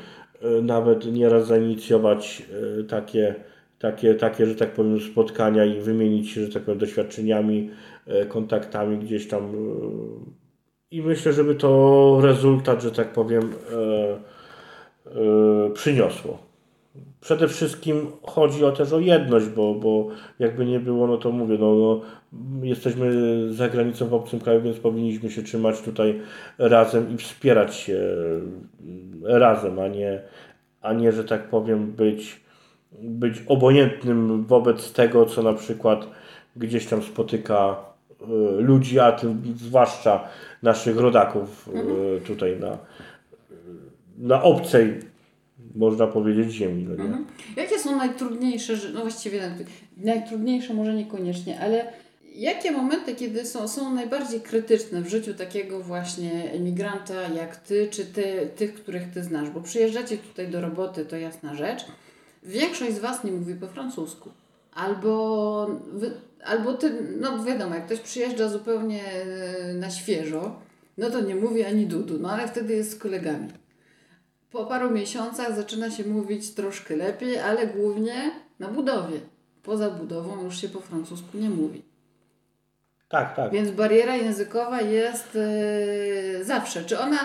e, 0.41 0.61
nawet 0.61 1.13
nieraz 1.13 1.47
zainicjować 1.47 2.43
e, 2.79 2.83
takie, 2.83 3.35
takie, 3.79 4.15
takie, 4.15 4.45
że 4.45 4.55
tak 4.55 4.73
powiem, 4.73 4.99
spotkania 4.99 5.65
i 5.65 5.79
wymienić 5.79 6.29
się, 6.29 6.45
że 6.45 6.53
tak 6.53 6.63
powiem, 6.63 6.79
doświadczeniami, 6.79 7.69
e, 8.07 8.25
kontaktami 8.25 8.97
gdzieś 8.97 9.27
tam. 9.27 9.51
I 10.91 11.01
myślę, 11.01 11.33
żeby 11.33 11.55
to 11.55 12.19
rezultat, 12.21 12.81
że 12.81 12.91
tak 12.91 13.13
powiem, 13.13 13.53
przyniosło. 15.73 16.37
Przede 17.25 17.47
wszystkim 17.47 18.07
chodzi 18.23 18.65
o 18.65 18.71
też 18.71 18.93
o 18.93 18.99
jedność, 18.99 19.45
bo, 19.45 19.73
bo 19.73 20.07
jakby 20.39 20.65
nie 20.65 20.79
było, 20.79 21.07
no 21.07 21.17
to 21.17 21.31
mówię, 21.31 21.57
no, 21.59 21.75
no, 21.75 22.01
jesteśmy 22.63 23.11
za 23.53 23.69
granicą 23.69 24.07
w 24.07 24.13
obcym 24.13 24.39
kraju, 24.39 24.61
więc 24.61 24.77
powinniśmy 24.77 25.31
się 25.31 25.43
trzymać 25.43 25.81
tutaj 25.81 26.21
razem 26.57 27.13
i 27.13 27.17
wspierać 27.17 27.75
się 27.75 27.99
razem, 29.23 29.79
a 29.79 29.87
nie, 29.87 30.21
a 30.81 30.93
nie 30.93 31.11
że 31.11 31.23
tak 31.23 31.49
powiem, 31.49 31.91
być, 31.91 32.41
być 33.01 33.43
obojętnym 33.47 34.43
wobec 34.43 34.93
tego, 34.93 35.25
co 35.25 35.43
na 35.43 35.53
przykład 35.53 36.07
gdzieś 36.55 36.85
tam 36.85 37.03
spotyka 37.03 37.75
y, 38.21 38.25
ludzi, 38.61 38.99
a 38.99 39.11
tym 39.11 39.41
zwłaszcza 39.55 40.23
naszych 40.63 40.97
rodaków 40.97 41.67
y, 41.67 41.71
mhm. 41.71 42.21
tutaj 42.21 42.59
na, 42.59 42.77
na 44.17 44.43
obcej 44.43 45.14
można 45.75 46.07
powiedzieć, 46.07 46.51
ziemi. 46.51 46.83
No? 46.83 47.03
Mhm. 47.03 47.25
Jakie 47.55 47.79
są 47.79 47.97
najtrudniejsze, 47.97 48.77
no 48.93 49.01
właściwie 49.01 49.51
najtrudniejsze 49.97 50.73
może 50.73 50.93
niekoniecznie, 50.93 51.59
ale 51.59 51.93
jakie 52.35 52.71
momenty, 52.71 53.15
kiedy 53.15 53.45
są, 53.45 53.67
są 53.67 53.93
najbardziej 53.93 54.41
krytyczne 54.41 55.01
w 55.01 55.09
życiu 55.09 55.33
takiego 55.33 55.79
właśnie 55.79 56.51
emigranta 56.51 57.13
jak 57.27 57.55
ty, 57.55 57.87
czy 57.91 58.05
ty, 58.05 58.49
tych, 58.55 58.73
których 58.73 59.11
ty 59.13 59.23
znasz? 59.23 59.49
Bo 59.49 59.61
przyjeżdżacie 59.61 60.17
tutaj 60.17 60.47
do 60.47 60.61
roboty, 60.61 61.05
to 61.05 61.17
jasna 61.17 61.55
rzecz. 61.55 61.85
Większość 62.43 62.95
z 62.95 62.99
was 62.99 63.23
nie 63.23 63.31
mówi 63.31 63.55
po 63.55 63.67
francusku. 63.67 64.29
Albo, 64.73 65.67
albo 66.43 66.73
ty, 66.73 66.93
no 67.19 67.43
wiadomo, 67.43 67.75
jak 67.75 67.85
ktoś 67.85 67.99
przyjeżdża 67.99 68.49
zupełnie 68.49 69.01
e, 69.03 69.73
na 69.73 69.89
świeżo, 69.89 70.55
no 70.97 71.09
to 71.09 71.21
nie 71.21 71.35
mówi 71.35 71.63
ani 71.63 71.85
dudu, 71.85 72.19
no 72.19 72.31
ale 72.31 72.47
wtedy 72.47 72.75
jest 72.75 72.91
z 72.91 72.95
kolegami. 72.95 73.47
Po 74.51 74.65
paru 74.65 74.91
miesiącach 74.91 75.55
zaczyna 75.55 75.91
się 75.91 76.03
mówić 76.03 76.53
troszkę 76.53 76.95
lepiej, 76.95 77.39
ale 77.39 77.67
głównie 77.67 78.31
na 78.59 78.67
budowie. 78.67 79.19
Poza 79.63 79.89
budową 79.89 80.43
już 80.43 80.61
się 80.61 80.69
po 80.69 80.79
francusku 80.79 81.37
nie 81.37 81.49
mówi. 81.49 81.81
Tak, 83.09 83.35
tak. 83.35 83.51
Więc 83.51 83.71
bariera 83.71 84.15
językowa 84.15 84.81
jest 84.81 85.35
yy, 85.35 86.43
zawsze. 86.43 86.83
Czy 86.83 86.99
ona 86.99 87.19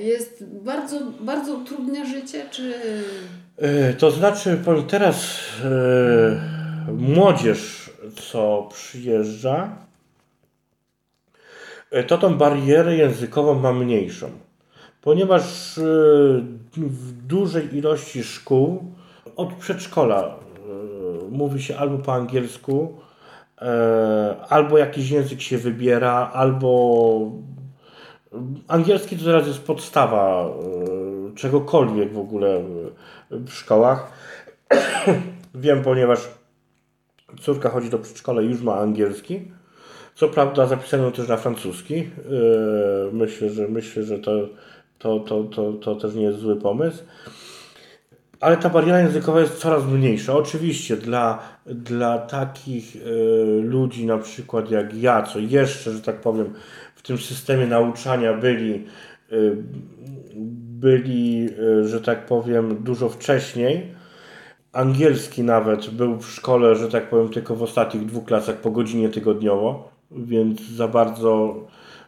jest 0.00 0.44
bardzo, 0.44 1.00
bardzo 1.20 1.54
utrudnia 1.54 2.04
życie, 2.04 2.46
czy... 2.50 2.74
Yy, 3.58 3.94
to 3.98 4.10
znaczy, 4.10 4.58
teraz, 4.88 5.38
yy, 6.86 6.92
młodzież, 6.92 7.90
co 8.30 8.68
przyjeżdża, 8.72 9.76
to 12.06 12.18
tą 12.18 12.34
barierę 12.34 12.96
językową 12.96 13.54
ma 13.54 13.72
mniejszą 13.72 14.30
ponieważ 15.02 15.78
e, 15.78 15.82
w 16.76 17.12
dużej 17.12 17.76
ilości 17.76 18.24
szkół 18.24 18.84
od 19.36 19.54
przedszkola 19.54 20.22
e, 20.22 20.34
mówi 21.30 21.62
się 21.62 21.76
albo 21.76 21.98
po 21.98 22.14
angielsku, 22.14 22.98
e, 23.62 24.36
albo 24.48 24.78
jakiś 24.78 25.10
język 25.10 25.40
się 25.40 25.58
wybiera, 25.58 26.30
albo 26.32 27.32
angielski 28.68 29.16
to 29.16 29.24
teraz 29.24 29.46
jest 29.46 29.66
podstawa 29.66 30.48
czegokolwiek 31.34 32.12
w 32.12 32.18
ogóle 32.18 32.62
w 33.30 33.50
szkołach. 33.50 34.12
Wiem, 35.54 35.82
ponieważ 35.82 36.28
córka 37.40 37.70
chodzi 37.70 37.90
do 37.90 37.98
przedszkola 37.98 38.42
i 38.42 38.46
już 38.46 38.62
ma 38.62 38.74
angielski. 38.74 39.52
Co 40.14 40.28
prawda 40.28 40.66
zapisano 40.66 41.10
też 41.10 41.28
na 41.28 41.36
francuski. 41.36 42.10
Myślę, 43.12 43.50
że 43.50 43.68
myślę, 43.68 44.02
że 44.02 44.18
to 44.18 44.32
to, 45.02 45.20
to, 45.20 45.44
to, 45.44 45.72
to 45.72 45.94
też 45.94 46.14
nie 46.14 46.22
jest 46.22 46.38
zły 46.38 46.56
pomysł. 46.56 47.04
Ale 48.40 48.56
ta 48.56 48.70
bariera 48.70 49.00
językowa 49.00 49.40
jest 49.40 49.58
coraz 49.58 49.86
mniejsza. 49.86 50.34
Oczywiście 50.34 50.96
dla, 50.96 51.38
dla 51.66 52.18
takich 52.18 52.96
y, 52.96 53.62
ludzi, 53.62 54.06
na 54.06 54.18
przykład 54.18 54.70
jak 54.70 54.94
ja, 54.94 55.22
co 55.22 55.38
jeszcze, 55.38 55.92
że 55.92 56.00
tak 56.00 56.20
powiem, 56.20 56.52
w 56.94 57.02
tym 57.02 57.18
systemie 57.18 57.66
nauczania 57.66 58.34
byli, 58.34 58.86
y, 59.32 59.56
byli 60.80 61.48
y, 61.80 61.88
że 61.88 62.00
tak 62.00 62.26
powiem, 62.26 62.84
dużo 62.84 63.08
wcześniej. 63.08 63.94
Angielski 64.72 65.42
nawet 65.42 65.90
był 65.90 66.18
w 66.18 66.30
szkole, 66.30 66.76
że 66.76 66.88
tak 66.88 67.10
powiem, 67.10 67.28
tylko 67.28 67.56
w 67.56 67.62
ostatnich 67.62 68.06
dwóch 68.06 68.24
klasach 68.24 68.56
po 68.56 68.70
godzinie 68.70 69.08
tygodniowo, 69.08 69.88
więc 70.10 70.60
za 70.60 70.88
bardzo 70.88 71.54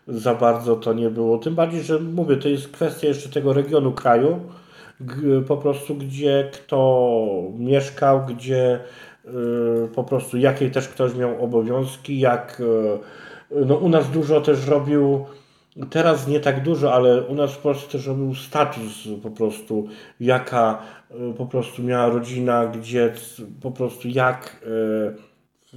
za 0.09 0.35
bardzo 0.35 0.77
to 0.77 0.93
nie 0.93 1.11
było. 1.11 1.39
Tym 1.39 1.55
bardziej, 1.55 1.83
że 1.83 1.99
mówię, 1.99 2.37
to 2.37 2.49
jest 2.49 2.69
kwestia 2.69 3.07
jeszcze 3.07 3.29
tego 3.29 3.53
regionu 3.53 3.93
kraju, 3.93 4.41
po 5.49 5.57
prostu 5.57 5.95
gdzie 5.95 6.51
kto 6.53 7.09
mieszkał, 7.59 8.27
gdzie 8.27 8.81
y, 9.25 9.89
po 9.95 10.05
prostu 10.05 10.37
jakie 10.37 10.71
też 10.71 10.89
ktoś 10.89 11.15
miał 11.15 11.45
obowiązki, 11.45 12.21
jak 12.21 12.61
y, 13.51 13.65
no 13.67 13.75
u 13.77 13.89
nas 13.89 14.11
dużo 14.11 14.41
też 14.41 14.67
robił 14.67 15.25
teraz 15.91 16.29
nie 16.29 16.41
tak 16.41 16.63
dużo, 16.63 16.95
ale 16.95 17.23
u 17.23 17.35
nas 17.35 17.53
w 17.53 17.59
Polsce 17.59 17.93
też 17.93 18.07
robił 18.07 18.35
status 18.35 19.09
po 19.23 19.31
prostu, 19.31 19.89
jaka 20.21 20.83
y, 21.11 21.35
po 21.35 21.47
prostu 21.47 21.83
miała 21.83 22.09
rodzina, 22.09 22.67
gdzie 22.67 23.13
po 23.63 23.71
prostu 23.71 24.09
jak 24.09 24.65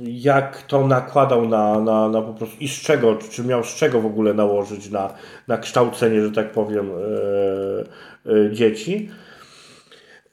jak 0.03 0.61
to 0.61 0.87
nakładał 0.87 1.47
na, 1.47 1.79
na, 1.79 2.09
na 2.09 2.21
po 2.21 2.33
prostu 2.33 2.57
i 2.59 2.67
z 2.67 2.81
czego, 2.81 3.15
czy 3.15 3.43
miał 3.43 3.63
z 3.63 3.75
czego 3.75 4.01
w 4.01 4.05
ogóle 4.05 4.33
nałożyć 4.33 4.89
na, 4.89 5.13
na 5.47 5.57
kształcenie, 5.57 6.21
że 6.21 6.31
tak 6.31 6.51
powiem, 6.51 6.91
e, 6.91 8.31
e, 8.31 8.51
dzieci. 8.51 9.09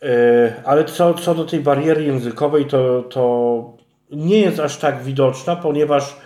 E, 0.02 0.52
ale 0.64 0.84
co, 0.84 1.14
co 1.14 1.34
do 1.34 1.44
tej 1.44 1.60
bariery 1.60 2.04
językowej, 2.04 2.64
to, 2.64 3.02
to 3.02 3.76
nie 4.10 4.40
jest 4.40 4.60
aż 4.60 4.76
tak 4.76 5.02
widoczna, 5.02 5.56
ponieważ 5.56 6.16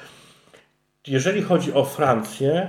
jeżeli 1.07 1.43
chodzi 1.43 1.73
o 1.73 1.85
Francję, 1.85 2.69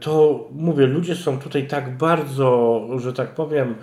to 0.00 0.44
mówię, 0.52 0.86
ludzie 0.86 1.16
są 1.16 1.38
tutaj 1.38 1.66
tak 1.66 1.96
bardzo, 1.96 2.80
że 2.96 3.12
tak 3.12 3.34
powiem, 3.34 3.74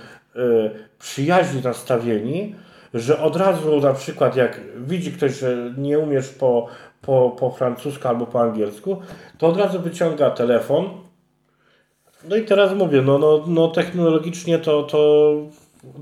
przyjaźnie 0.99 1.61
nastawieni, 1.61 2.55
że 2.93 3.19
od 3.21 3.35
razu 3.35 3.81
na 3.81 3.93
przykład 3.93 4.35
jak 4.35 4.61
widzi 4.77 5.11
ktoś, 5.11 5.39
że 5.39 5.73
nie 5.77 5.99
umiesz 5.99 6.29
po, 6.29 6.67
po, 7.01 7.35
po 7.39 7.51
francusku 7.51 8.07
albo 8.07 8.25
po 8.25 8.41
angielsku, 8.41 9.01
to 9.37 9.47
od 9.47 9.57
razu 9.57 9.79
wyciąga 9.79 10.29
telefon. 10.31 10.89
No 12.29 12.35
i 12.35 12.45
teraz 12.45 12.73
mówię, 12.75 13.01
no, 13.01 13.17
no, 13.17 13.43
no 13.47 13.67
technologicznie 13.67 14.59
to, 14.59 14.83
to, 14.83 15.33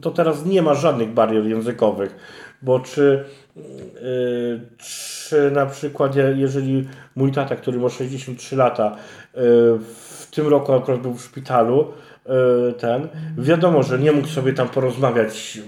to 0.01 0.11
teraz 0.11 0.45
nie 0.45 0.61
ma 0.61 0.73
żadnych 0.73 1.09
barier 1.09 1.45
językowych, 1.45 2.15
bo 2.61 2.79
czy, 2.79 3.25
yy, 3.55 4.61
czy 4.77 5.51
na 5.51 5.65
przykład 5.65 6.15
jeżeli 6.35 6.87
mój 7.15 7.31
tata, 7.31 7.55
który 7.55 7.79
ma 7.79 7.89
63 7.89 8.55
lata, 8.55 8.95
yy, 9.35 9.41
w 9.79 10.27
tym 10.31 10.47
roku 10.47 10.73
akurat 10.73 11.01
był 11.01 11.13
w 11.13 11.21
szpitalu, 11.21 11.87
yy, 12.25 12.73
ten, 12.73 13.07
wiadomo, 13.37 13.83
że 13.83 13.99
nie 13.99 14.11
mógł 14.11 14.27
sobie 14.27 14.53
tam 14.53 14.69
porozmawiać 14.69 15.59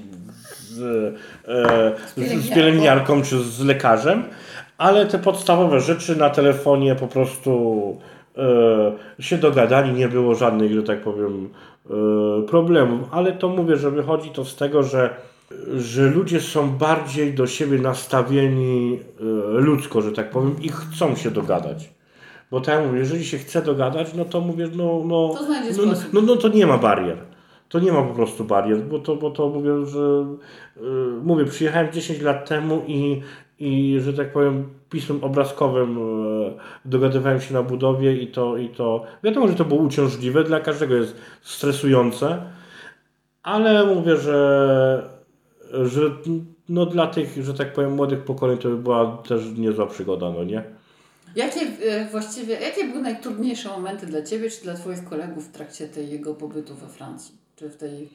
z, 0.80 1.16
e, 1.48 2.42
z 2.42 2.50
pielęgniarką 2.50 3.22
czy 3.22 3.44
z 3.44 3.60
lekarzem, 3.60 4.24
ale 4.78 5.06
te 5.06 5.20
podstawowe 5.20 5.80
rzeczy 5.80 6.16
na 6.16 6.30
telefonie 6.30 6.96
po 6.96 7.08
prostu 7.08 7.98
e, 8.38 9.24
się 9.24 9.38
dogadali, 9.38 9.94
nie 9.94 10.08
było 10.08 10.36
żadnych, 10.36 10.74
że 10.74 10.84
tak 10.84 11.02
powiem, 11.02 11.50
e, 11.90 11.94
problemów. 12.48 13.00
Ale 13.12 13.32
to 13.32 13.50
mówię, 13.50 13.78
że 13.78 13.92
wychodzi 13.92 14.30
to 14.30 14.46
z 14.46 14.56
tego, 14.56 14.84
że, 14.84 15.16
że 15.78 16.10
ludzie 16.10 16.42
są 16.42 16.70
bardziej 16.70 17.34
do 17.34 17.48
siebie 17.48 17.78
nastawieni 17.80 19.00
ludzko, 19.52 20.02
że 20.02 20.12
tak 20.12 20.30
powiem, 20.30 20.56
i 20.62 20.70
chcą 20.70 21.16
się 21.16 21.32
dogadać. 21.32 21.90
Bo 22.52 22.62
tak 22.62 22.76
jak 22.76 22.88
mówię, 22.88 23.00
jeżeli 23.00 23.26
się 23.26 23.38
chce 23.38 23.62
dogadać, 23.62 24.14
no 24.14 24.26
to 24.26 24.42
mówię, 24.42 24.68
no, 24.76 25.02
no, 25.06 25.36
to, 25.76 25.86
no, 25.86 25.94
no, 26.14 26.22
no, 26.22 26.36
to 26.36 26.48
nie 26.48 26.68
ma 26.68 26.78
barier 26.78 27.18
to 27.70 27.80
nie 27.80 27.92
ma 27.92 28.04
po 28.04 28.14
prostu 28.14 28.44
barier, 28.44 28.82
bo 28.82 29.00
to, 29.00 29.16
bo 29.16 29.32
to 29.32 29.50
mówię, 29.50 29.86
że 29.86 30.26
yy, 30.82 31.22
mówię, 31.24 31.46
przyjechałem 31.46 31.92
10 31.92 32.22
lat 32.22 32.50
temu 32.50 32.82
i, 32.88 33.22
i, 33.60 33.98
że 34.00 34.14
tak 34.14 34.34
powiem, 34.34 34.70
pismem 34.90 35.24
obrazkowym 35.24 35.98
e, 35.98 36.02
dogadywałem 36.86 37.42
się 37.42 37.54
na 37.54 37.64
budowie 37.64 38.16
i 38.16 38.28
to, 38.28 38.58
i 38.58 38.70
to 38.70 39.04
wiadomo, 39.24 39.48
że 39.48 39.56
to 39.56 39.66
było 39.66 39.82
uciążliwe, 39.82 40.44
dla 40.44 40.60
każdego 40.60 40.96
jest 40.96 41.16
stresujące, 41.42 42.44
ale 43.44 43.96
mówię, 43.96 44.18
że, 44.18 45.10
że 45.72 46.02
no 46.70 46.86
dla 46.86 47.08
tych, 47.08 47.44
że 47.44 47.54
tak 47.54 47.74
powiem, 47.74 47.92
młodych 47.92 48.24
pokoleń 48.24 48.58
to 48.58 48.70
by 48.70 48.78
była 48.78 49.18
też 49.18 49.42
niezła 49.58 49.88
przygoda, 49.88 50.32
no 50.32 50.44
nie? 50.44 50.64
Jakie 51.36 51.60
e, 51.60 52.10
właściwie, 52.12 52.54
jakie 52.54 52.86
były 52.86 53.02
najtrudniejsze 53.02 53.70
momenty 53.70 54.06
dla 54.06 54.22
Ciebie 54.22 54.50
czy 54.50 54.64
dla 54.64 54.74
Twoich 54.74 55.04
kolegów 55.04 55.48
w 55.48 55.52
trakcie 55.52 55.88
tej 55.88 56.10
jego 56.10 56.34
pobytu 56.34 56.76
we 56.76 56.88
Francji? 56.88 57.36
Czy 57.60 57.70
w 57.70 57.78
tej... 57.78 58.10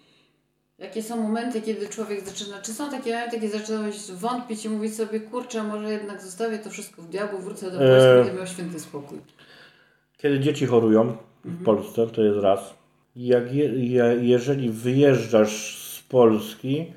Jakie 0.79 1.03
są 1.03 1.23
momenty, 1.23 1.63
kiedy 1.63 1.89
człowiek 1.89 2.29
zaczyna, 2.29 2.61
czy 2.63 2.75
są 2.75 2.91
takie 2.91 3.13
momenty, 3.15 3.41
kiedy 3.41 3.59
zaczynałeś 3.59 4.11
wątpić 4.11 4.65
i 4.65 4.69
mówić 4.69 4.95
sobie, 4.95 5.21
kurczę, 5.21 5.63
może 5.63 5.93
jednak 5.93 6.23
zostawię 6.23 6.59
to 6.59 6.71
wszystko 6.71 7.03
w 7.03 7.09
diabłu, 7.09 7.39
wrócę 7.39 7.71
do 7.71 7.79
Polski, 7.79 8.09
Eee. 8.09 8.25
będę 8.25 8.39
miał 8.39 8.47
święty 8.47 8.81
spokój. 8.81 9.19
Kiedy 10.17 10.41
dzieci 10.41 10.67
chorują 10.67 11.17
w 11.45 11.65
Polsce, 11.65 12.07
to 12.07 12.23
jest 12.23 12.41
raz. 12.41 12.75
Jak 13.17 13.55
je, 13.55 13.65
je, 13.65 14.17
jeżeli 14.21 14.71
wyjeżdżasz 14.71 15.79
z 15.97 16.03
Polski 16.03 16.93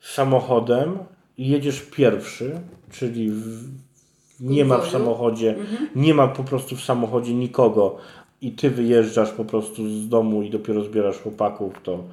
samochodem 0.00 0.98
i 1.38 1.48
jedziesz 1.48 1.80
pierwszy, 1.80 2.60
czyli 2.90 3.30
w, 3.30 3.68
nie 4.40 4.64
ma 4.64 4.78
w 4.78 4.90
samochodzie, 4.90 5.54
nie 5.94 6.14
ma 6.14 6.28
po 6.28 6.44
prostu 6.44 6.76
w 6.76 6.84
samochodzie 6.84 7.34
nikogo 7.34 7.98
i 8.42 8.52
ty 8.52 8.70
wyjeżdżasz 8.70 9.30
po 9.30 9.44
prostu 9.44 9.88
z 9.88 10.08
domu 10.08 10.42
i 10.42 10.50
dopiero 10.50 10.84
zbierasz 10.84 11.18
chłopaków, 11.18 11.74
to, 11.82 12.04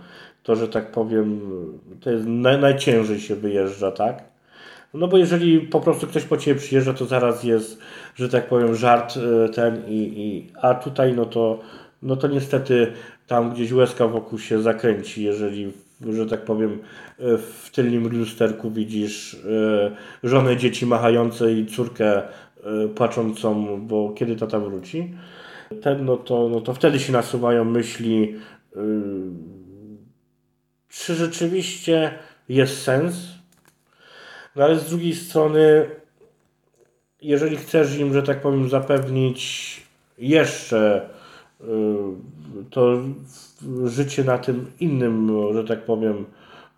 to 0.43 0.55
że 0.55 0.67
tak 0.67 0.91
powiem, 0.91 1.41
to 2.01 2.11
jest 2.11 2.26
naj, 2.26 2.59
najciężej 2.59 3.19
się 3.19 3.36
wyjeżdża, 3.36 3.91
tak? 3.91 4.23
No 4.93 5.07
bo 5.07 5.17
jeżeli 5.17 5.59
po 5.59 5.82
prostu 5.82 6.07
ktoś 6.07 6.23
po 6.23 6.38
ciebie 6.38 6.59
przyjeżdża, 6.59 6.93
to 6.93 7.05
zaraz 7.05 7.43
jest, 7.43 7.80
że 8.15 8.30
tak 8.30 8.47
powiem, 8.47 8.76
żart 8.76 9.13
e, 9.17 9.49
ten 9.49 9.84
i, 9.88 9.97
i 9.97 10.47
a 10.61 10.73
tutaj 10.73 11.13
no 11.13 11.26
to, 11.26 11.59
no 12.01 12.15
to 12.15 12.28
niestety 12.28 12.91
tam 13.28 13.53
gdzieś 13.53 13.71
łezka 13.71 14.07
wokół 14.07 14.39
się 14.39 14.61
zakręci, 14.61 15.23
jeżeli, 15.23 15.71
że 16.09 16.26
tak 16.26 16.45
powiem, 16.45 16.71
e, 17.19 17.38
w 17.38 17.69
tylnym 17.73 18.07
lusterku 18.07 18.71
widzisz 18.71 19.34
e, 19.34 19.91
żonę 20.23 20.57
dzieci 20.57 20.86
machające 20.86 21.53
i 21.53 21.65
córkę 21.65 22.21
płaczącą, 22.95 23.82
bo 23.88 24.13
kiedy 24.13 24.36
tata 24.36 24.59
wróci, 24.59 25.13
ten, 25.82 26.05
no 26.05 26.18
to, 26.18 26.49
no 26.49 26.61
to 26.61 26.74
wtedy 26.74 26.99
się 26.99 27.13
nasuwają 27.13 27.66
myśli, 27.66 28.36
y, 28.76 28.80
czy 30.89 31.16
rzeczywiście 31.16 32.13
jest 32.49 32.82
sens? 32.82 33.16
No 34.55 34.63
ale 34.63 34.80
z 34.80 34.89
drugiej 34.89 35.16
strony, 35.16 35.89
jeżeli 37.22 37.57
chcesz 37.57 37.97
im, 37.97 38.13
że 38.13 38.24
tak 38.24 38.41
powiem, 38.41 38.70
zapewnić 38.70 39.82
jeszcze 40.18 41.09
y, 41.61 41.66
to 42.70 42.97
życie 43.86 44.24
na 44.24 44.38
tym 44.38 44.72
innym, 44.80 45.32
że 45.53 45.63
tak 45.63 45.86
powiem, 45.86 46.26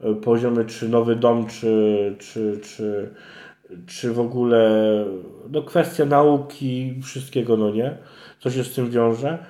y, 0.06 0.16
poziomie, 0.16 0.66
czy 0.66 0.90
nowy 0.90 1.16
dom, 1.16 1.48
czy, 1.48 2.16
czy, 2.20 2.60
czy, 2.64 3.14
czy 3.86 4.14
w 4.14 4.20
ogóle 4.20 4.92
no, 5.50 5.62
kwestia 5.62 6.06
nauki, 6.06 7.02
wszystkiego, 7.04 7.58
no 7.58 7.72
nie, 7.72 7.98
co 8.40 8.52
się 8.52 8.64
z 8.64 8.74
tym 8.74 8.90
wiąże, 8.92 9.46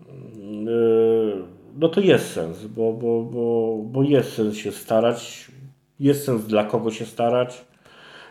y, 0.00 1.62
no 1.78 1.88
to 1.88 2.00
jest 2.00 2.32
sens, 2.32 2.66
bo, 2.66 2.92
bo, 2.92 3.22
bo, 3.22 3.78
bo 3.84 4.02
jest 4.02 4.32
sens 4.32 4.56
się 4.56 4.72
starać, 4.72 5.50
jest 6.00 6.24
sens 6.24 6.44
dla 6.46 6.64
kogo 6.64 6.90
się 6.90 7.06
starać. 7.06 7.64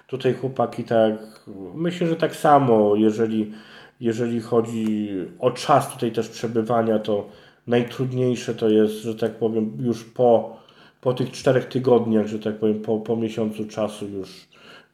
Tutaj 0.07 0.33
chłopaki 0.33 0.83
tak, 0.83 1.45
myślę, 1.75 2.07
że 2.07 2.15
tak 2.15 2.35
samo, 2.35 2.95
jeżeli, 2.95 3.51
jeżeli 3.99 4.41
chodzi 4.41 5.09
o 5.39 5.51
czas 5.51 5.93
tutaj 5.93 6.11
też 6.11 6.29
przebywania, 6.29 6.99
to 6.99 7.27
najtrudniejsze 7.67 8.55
to 8.55 8.69
jest, 8.69 8.93
że 8.93 9.15
tak 9.15 9.35
powiem, 9.35 9.77
już 9.79 10.03
po, 10.03 10.57
po 11.01 11.13
tych 11.13 11.31
czterech 11.31 11.65
tygodniach, 11.65 12.27
że 12.27 12.39
tak 12.39 12.59
powiem, 12.59 12.81
po, 12.81 12.99
po 12.99 13.15
miesiącu 13.15 13.65
czasu 13.65 14.07
już, 14.07 14.29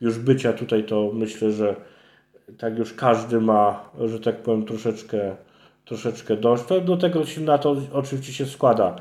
już 0.01 0.19
bycia 0.19 0.53
tutaj, 0.53 0.83
to 0.83 1.11
myślę, 1.13 1.51
że 1.51 1.75
tak 2.57 2.77
już 2.77 2.93
każdy 2.93 3.41
ma, 3.41 3.89
że 4.05 4.19
tak 4.19 4.37
powiem, 4.37 4.65
troszeczkę, 4.65 5.35
troszeczkę 5.85 6.37
dość. 6.37 6.63
To 6.63 6.81
do 6.81 6.97
tego 6.97 7.25
się 7.25 7.41
na 7.41 7.57
to 7.57 7.75
oczywiście 7.93 8.33
się 8.33 8.45
składa 8.45 8.95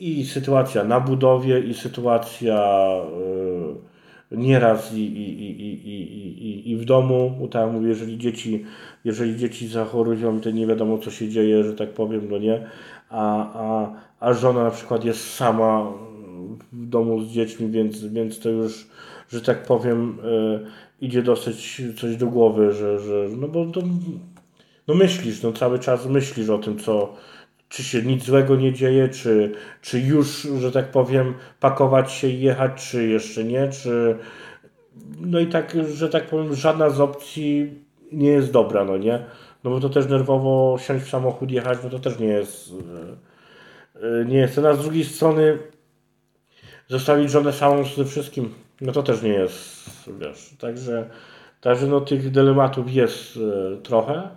i 0.00 0.24
sytuacja 0.24 0.84
na 0.84 1.00
budowie, 1.00 1.60
i 1.60 1.74
sytuacja 1.74 2.86
y, 4.32 4.36
nieraz 4.36 4.94
i, 4.94 5.00
i, 5.00 5.40
i, 5.40 5.88
i, 5.88 6.70
i, 6.70 6.76
w 6.76 6.84
domu. 6.84 7.48
Tak 7.50 7.72
mówię, 7.72 7.88
jeżeli 7.88 8.18
dzieci, 8.18 8.64
jeżeli 9.04 9.36
dzieci 9.36 9.68
zachorują, 9.68 10.40
to 10.40 10.50
nie 10.50 10.66
wiadomo 10.66 10.98
co 10.98 11.10
się 11.10 11.28
dzieje, 11.28 11.64
że 11.64 11.74
tak 11.74 11.90
powiem, 11.90 12.28
no 12.30 12.38
nie. 12.38 12.66
A, 13.10 13.52
a, 13.54 13.92
a 14.20 14.32
żona 14.32 14.64
na 14.64 14.70
przykład 14.70 15.04
jest 15.04 15.34
sama 15.34 15.92
w 16.72 16.86
domu 16.86 17.22
z 17.24 17.28
dziećmi, 17.28 17.70
więc, 17.70 18.04
więc 18.04 18.38
to 18.38 18.48
już, 18.48 18.86
że 19.32 19.40
tak 19.40 19.62
powiem, 19.62 20.18
y, 20.20 20.66
idzie 21.00 21.22
dosyć 21.22 21.82
coś 22.00 22.16
do 22.16 22.26
głowy, 22.26 22.72
że, 22.72 23.00
że 23.00 23.26
no 23.36 23.48
bo 23.48 23.66
to, 23.66 23.80
no 24.88 24.94
myślisz, 24.94 25.42
no 25.42 25.52
cały 25.52 25.78
czas 25.78 26.06
myślisz 26.06 26.48
o 26.48 26.58
tym, 26.58 26.78
co, 26.78 27.14
czy 27.68 27.82
się 27.82 28.02
nic 28.02 28.24
złego 28.24 28.56
nie 28.56 28.72
dzieje, 28.72 29.08
czy, 29.08 29.52
czy 29.82 30.00
już, 30.00 30.42
że 30.60 30.72
tak 30.72 30.90
powiem, 30.90 31.34
pakować 31.60 32.12
się 32.12 32.28
i 32.28 32.40
jechać, 32.40 32.90
czy 32.90 33.08
jeszcze 33.08 33.44
nie, 33.44 33.68
czy 33.68 34.18
no 35.20 35.40
i 35.40 35.46
tak, 35.46 35.76
że 35.94 36.08
tak 36.08 36.26
powiem, 36.26 36.54
żadna 36.54 36.90
z 36.90 37.00
opcji 37.00 37.74
nie 38.12 38.28
jest 38.28 38.52
dobra, 38.52 38.84
no 38.84 38.96
nie? 38.96 39.24
No 39.64 39.70
bo 39.70 39.80
to 39.80 39.88
też 39.88 40.08
nerwowo 40.08 40.78
siąść 40.78 41.04
w 41.04 41.08
samochód, 41.08 41.50
jechać, 41.50 41.78
no 41.84 41.90
to 41.90 41.98
też 41.98 42.18
nie 42.18 42.26
jest 42.26 42.72
e, 43.94 44.20
e, 44.20 44.24
nie 44.24 44.38
jest. 44.38 44.58
A 44.58 44.74
z 44.74 44.82
drugiej 44.82 45.04
strony 45.04 45.58
zostawić 46.88 47.30
żonę 47.30 47.52
samą 47.52 47.84
ze 47.84 48.04
wszystkim, 48.04 48.54
no 48.80 48.92
to 48.92 49.02
też 49.02 49.22
nie 49.22 49.32
jest, 49.32 49.90
wiesz, 50.20 50.54
także, 50.58 51.10
także 51.60 51.86
no 51.86 52.00
tych 52.00 52.30
dylematów 52.30 52.92
jest 52.92 53.36
e, 53.36 53.76
trochę. 53.76 54.28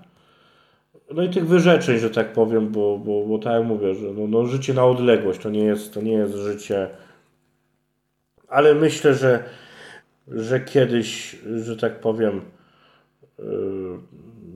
No 1.11 1.23
i 1.23 1.29
tych 1.29 1.47
wyrzeczeń, 1.47 1.99
że 1.99 2.09
tak 2.09 2.33
powiem, 2.33 2.69
bo, 2.69 2.97
bo, 2.97 3.25
bo 3.25 3.39
tak 3.39 3.53
jak 3.53 3.63
mówię, 3.63 3.95
że 3.95 4.13
no, 4.13 4.27
no 4.27 4.45
życie 4.45 4.73
na 4.73 4.85
odległość 4.85 5.39
to 5.39 5.49
nie 5.49 5.63
jest, 5.63 5.93
to 5.93 6.01
nie 6.01 6.13
jest 6.13 6.35
życie. 6.35 6.89
Ale 8.47 8.75
myślę, 8.75 9.13
że, 9.13 9.43
że 10.27 10.59
kiedyś, 10.59 11.35
że 11.55 11.77
tak 11.77 11.99
powiem, 11.99 12.41
yy, 13.39 13.45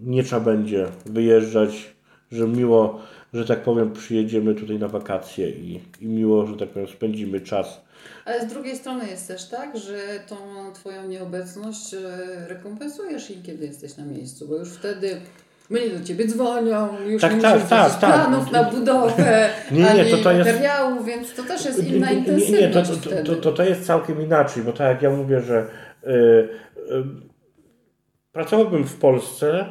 nie 0.03 0.23
trzeba 0.23 0.41
będzie 0.41 0.85
wyjeżdżać, 1.05 1.96
że 2.32 2.47
miło, 2.47 3.01
że 3.34 3.45
tak 3.45 3.63
powiem, 3.63 3.93
przyjedziemy 3.93 4.55
tutaj 4.55 4.80
na 4.80 4.88
wakacje 4.88 5.49
i, 5.49 5.82
i 6.01 6.07
miło, 6.07 6.47
że 6.47 6.57
tak 6.57 6.69
powiem, 6.69 6.88
spędzimy 6.88 7.41
czas. 7.41 7.82
Ale 8.25 8.41
z 8.41 8.47
drugiej 8.47 8.75
strony 8.75 9.07
jest 9.09 9.28
też 9.28 9.49
tak, 9.49 9.78
że 9.78 9.97
tą 10.28 10.36
Twoją 10.73 11.07
nieobecność 11.07 11.93
e, 11.93 11.99
rekompensujesz 12.47 13.32
im, 13.32 13.43
kiedy 13.43 13.65
jesteś 13.65 13.97
na 13.97 14.05
miejscu, 14.05 14.47
bo 14.47 14.55
już 14.55 14.69
wtedy 14.69 15.21
mnie 15.69 15.89
do 15.89 16.05
Ciebie 16.05 16.28
dzwonią, 16.28 16.88
już 17.07 17.21
Tak, 17.21 17.36
nie 17.36 17.41
tak, 17.41 17.53
musisz 17.53 17.69
tak, 17.69 17.99
tak. 17.99 18.13
planów 18.13 18.51
na 18.51 18.63
budowę, 18.63 19.49
Nie, 19.71 19.80
nie, 19.82 19.89
ani 19.89 20.11
to 20.11 20.17
to 20.17 20.32
jest- 20.32 20.49
materiału, 20.49 21.03
więc 21.03 21.34
to 21.36 21.43
też 21.43 21.65
jest 21.65 21.88
inna 21.88 22.07
nie, 22.09 22.13
nie, 22.13 22.19
intensywność 22.19 23.05
nie, 23.05 23.23
to, 23.23 23.36
to, 23.36 23.36
to, 23.36 23.51
to 23.51 23.63
jest 23.63 23.86
całkiem 23.86 24.21
inaczej, 24.21 24.63
bo 24.63 24.71
tak 24.71 24.88
jak 24.88 25.01
ja 25.01 25.09
mówię, 25.09 25.41
że 25.41 25.67
y, 26.03 26.09
y, 26.09 26.49
pracowałbym 28.32 28.84
w 28.84 28.95
Polsce, 28.95 29.65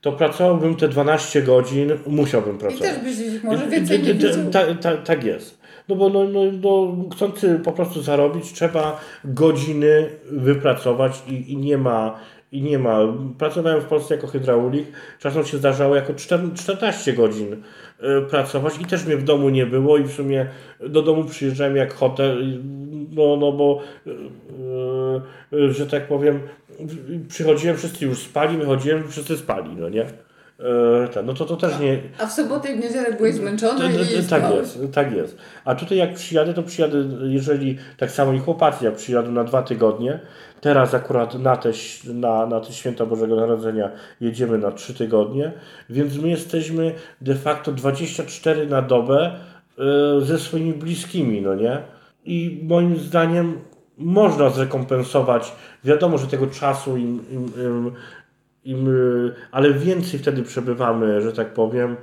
to 0.00 0.12
pracowałbym 0.12 0.74
te 0.76 0.88
12 0.88 1.42
godzin, 1.42 1.92
musiałbym 2.06 2.56
I 2.56 2.58
pracować. 2.58 2.90
też 2.94 2.98
byś 3.04 3.42
może 3.44 3.66
więcej 3.66 3.98
nie 4.02 4.06
Ta- 4.06 4.12
widział. 4.14 4.50
ta- 4.52 4.74
ta- 4.74 4.96
Tak 4.96 5.24
jest. 5.24 5.58
No 5.88 5.96
bo 5.96 6.08
no, 6.08 6.24
no, 6.24 6.40
no, 6.62 6.94
chcący 7.12 7.60
po 7.64 7.72
prostu 7.72 8.02
zarobić, 8.02 8.52
trzeba 8.52 9.00
godziny 9.24 10.10
wypracować 10.30 11.22
i, 11.28 11.52
i 11.52 11.56
nie 11.56 11.78
ma. 11.78 12.18
I 12.52 12.62
nie 12.62 12.78
ma. 12.78 12.98
Pracowałem 13.38 13.80
w 13.80 13.84
Polsce 13.84 14.14
jako 14.14 14.26
hydraulik. 14.26 14.86
Czasem 15.18 15.44
się 15.44 15.58
zdarzało 15.58 15.96
jako 15.96 16.12
czter- 16.12 16.54
14 16.54 17.12
godzin 17.12 17.52
y, 17.52 17.58
pracować 18.30 18.80
i 18.80 18.84
też 18.84 19.06
mnie 19.06 19.16
w 19.16 19.24
domu 19.24 19.48
nie 19.48 19.66
było 19.66 19.98
i 19.98 20.04
w 20.04 20.12
sumie 20.12 20.46
do 20.80 21.02
domu 21.02 21.24
przyjeżdżałem 21.24 21.76
jak 21.76 21.94
hotel, 21.94 22.60
no, 23.10 23.36
no 23.36 23.52
bo 23.52 23.82
y, 24.06 25.56
y, 25.56 25.72
że 25.72 25.86
tak 25.86 26.08
powiem 26.08 26.40
przychodziłem, 27.28 27.76
wszyscy 27.76 28.04
już 28.04 28.18
spali, 28.18 28.56
wychodziłem, 28.56 29.08
wszyscy 29.08 29.36
spali, 29.36 29.76
no 29.76 29.88
nie? 29.88 30.06
Y, 30.60 31.08
tak, 31.08 31.26
no 31.26 31.34
to 31.34 31.44
to 31.44 31.56
też 31.56 31.78
nie, 31.78 31.98
A 32.18 32.26
w 32.26 32.32
sobotę 32.32 32.72
i 32.72 32.76
w 32.76 32.82
niedzielę 32.82 33.12
byłeś 33.12 33.34
zmęczony 33.34 33.92
i 33.92 34.26
Tak 34.28 34.50
jest, 34.50 34.74
tak 34.94 35.12
jest. 35.12 35.38
A 35.64 35.74
tutaj 35.74 35.98
jak 35.98 36.14
przyjadę, 36.14 36.54
to 36.54 36.62
przyjadę, 36.62 36.98
jeżeli 37.22 37.78
tak 37.96 38.10
samo 38.10 38.32
i 38.32 38.38
chłopacy, 38.38 38.84
jak 38.84 38.94
przyjadą 38.94 39.32
na 39.32 39.44
dwa 39.44 39.62
tygodnie, 39.62 40.20
teraz 40.60 40.94
akurat 40.94 41.38
na 41.38 41.56
te, 41.56 41.70
na, 42.14 42.46
na 42.46 42.60
te 42.60 42.72
święta 42.72 43.06
Bożego 43.06 43.36
Narodzenia 43.36 43.90
jedziemy 44.20 44.58
na 44.58 44.72
trzy 44.72 44.94
tygodnie, 44.94 45.52
więc 45.90 46.16
my 46.16 46.28
jesteśmy 46.28 46.94
de 47.20 47.34
facto 47.34 47.72
24 47.72 48.66
na 48.66 48.82
dobę 48.82 49.36
y, 50.20 50.24
ze 50.24 50.38
swoimi 50.38 50.72
bliskimi, 50.72 51.42
no 51.42 51.54
nie? 51.54 51.82
I 52.24 52.60
moim 52.62 52.96
zdaniem 52.96 53.58
można 53.98 54.50
zrekompensować. 54.50 55.52
Wiadomo, 55.84 56.18
że 56.18 56.26
tego 56.26 56.46
czasu 56.46 56.96
im, 56.96 57.24
im, 57.30 57.44
im, 57.44 57.92
im 58.68 58.88
ale 59.52 59.72
więcej 59.72 60.20
wtedy 60.20 60.42
przebywamy, 60.42 61.20
że 61.20 61.32
tak 61.32 61.54
powiem, 61.54 61.96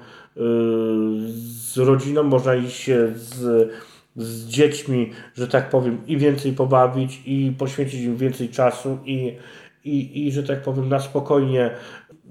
z 1.35 1.77
rodziną, 1.77 2.23
można 2.23 2.55
iść 2.55 2.77
się 2.77 3.11
z, 3.15 3.71
z 4.15 4.47
dziećmi, 4.47 5.11
że 5.35 5.47
tak 5.47 5.69
powiem, 5.69 5.97
i 6.07 6.17
więcej 6.17 6.53
pobawić, 6.53 7.21
i 7.25 7.53
poświęcić 7.57 8.01
im 8.01 8.17
więcej 8.17 8.49
czasu, 8.49 8.97
i, 9.05 9.37
i, 9.83 10.27
i 10.27 10.31
że 10.31 10.43
tak 10.43 10.61
powiem, 10.61 10.89
na 10.89 10.99
spokojnie. 10.99 11.71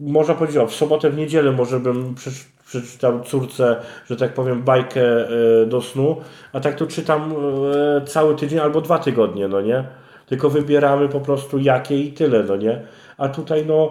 Można 0.00 0.34
powiedzieć, 0.34 0.56
o, 0.56 0.66
w 0.66 0.74
sobotę, 0.74 1.10
w 1.10 1.16
niedzielę 1.16 1.52
może 1.52 1.80
bym 1.80 2.14
przeczytał 2.66 3.20
córce, 3.20 3.76
że 4.06 4.16
tak 4.16 4.34
powiem, 4.34 4.62
bajkę 4.62 5.02
e, 5.02 5.66
do 5.66 5.80
snu, 5.80 6.16
a 6.52 6.60
tak 6.60 6.74
to 6.74 6.86
czytam 6.86 7.32
e, 7.32 8.04
cały 8.06 8.36
tydzień 8.36 8.58
albo 8.58 8.80
dwa 8.80 8.98
tygodnie, 8.98 9.48
no 9.48 9.60
nie? 9.60 9.84
Tylko 10.26 10.50
wybieramy 10.50 11.08
po 11.08 11.20
prostu 11.20 11.58
jakie 11.58 12.00
i 12.00 12.12
tyle, 12.12 12.42
no 12.42 12.56
nie? 12.56 12.82
A 13.18 13.28
tutaj 13.28 13.66
no 13.66 13.90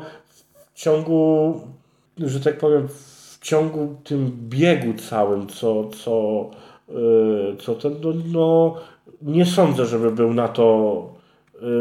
w 0.74 0.80
ciągu, 0.80 1.62
że 2.18 2.40
tak 2.40 2.58
powiem, 2.58 2.88
w 2.88 3.40
ciągu 3.42 3.96
tym 4.04 4.32
biegu 4.50 4.94
całym, 4.94 5.48
co, 5.48 5.90
co, 5.90 6.46
e, 6.90 6.94
co 7.58 7.76
ten, 7.76 7.96
no, 8.02 8.14
no 8.26 8.76
nie 9.22 9.46
sądzę, 9.46 9.86
żeby 9.86 10.12
był 10.12 10.34
na 10.34 10.48
to, 10.48 11.10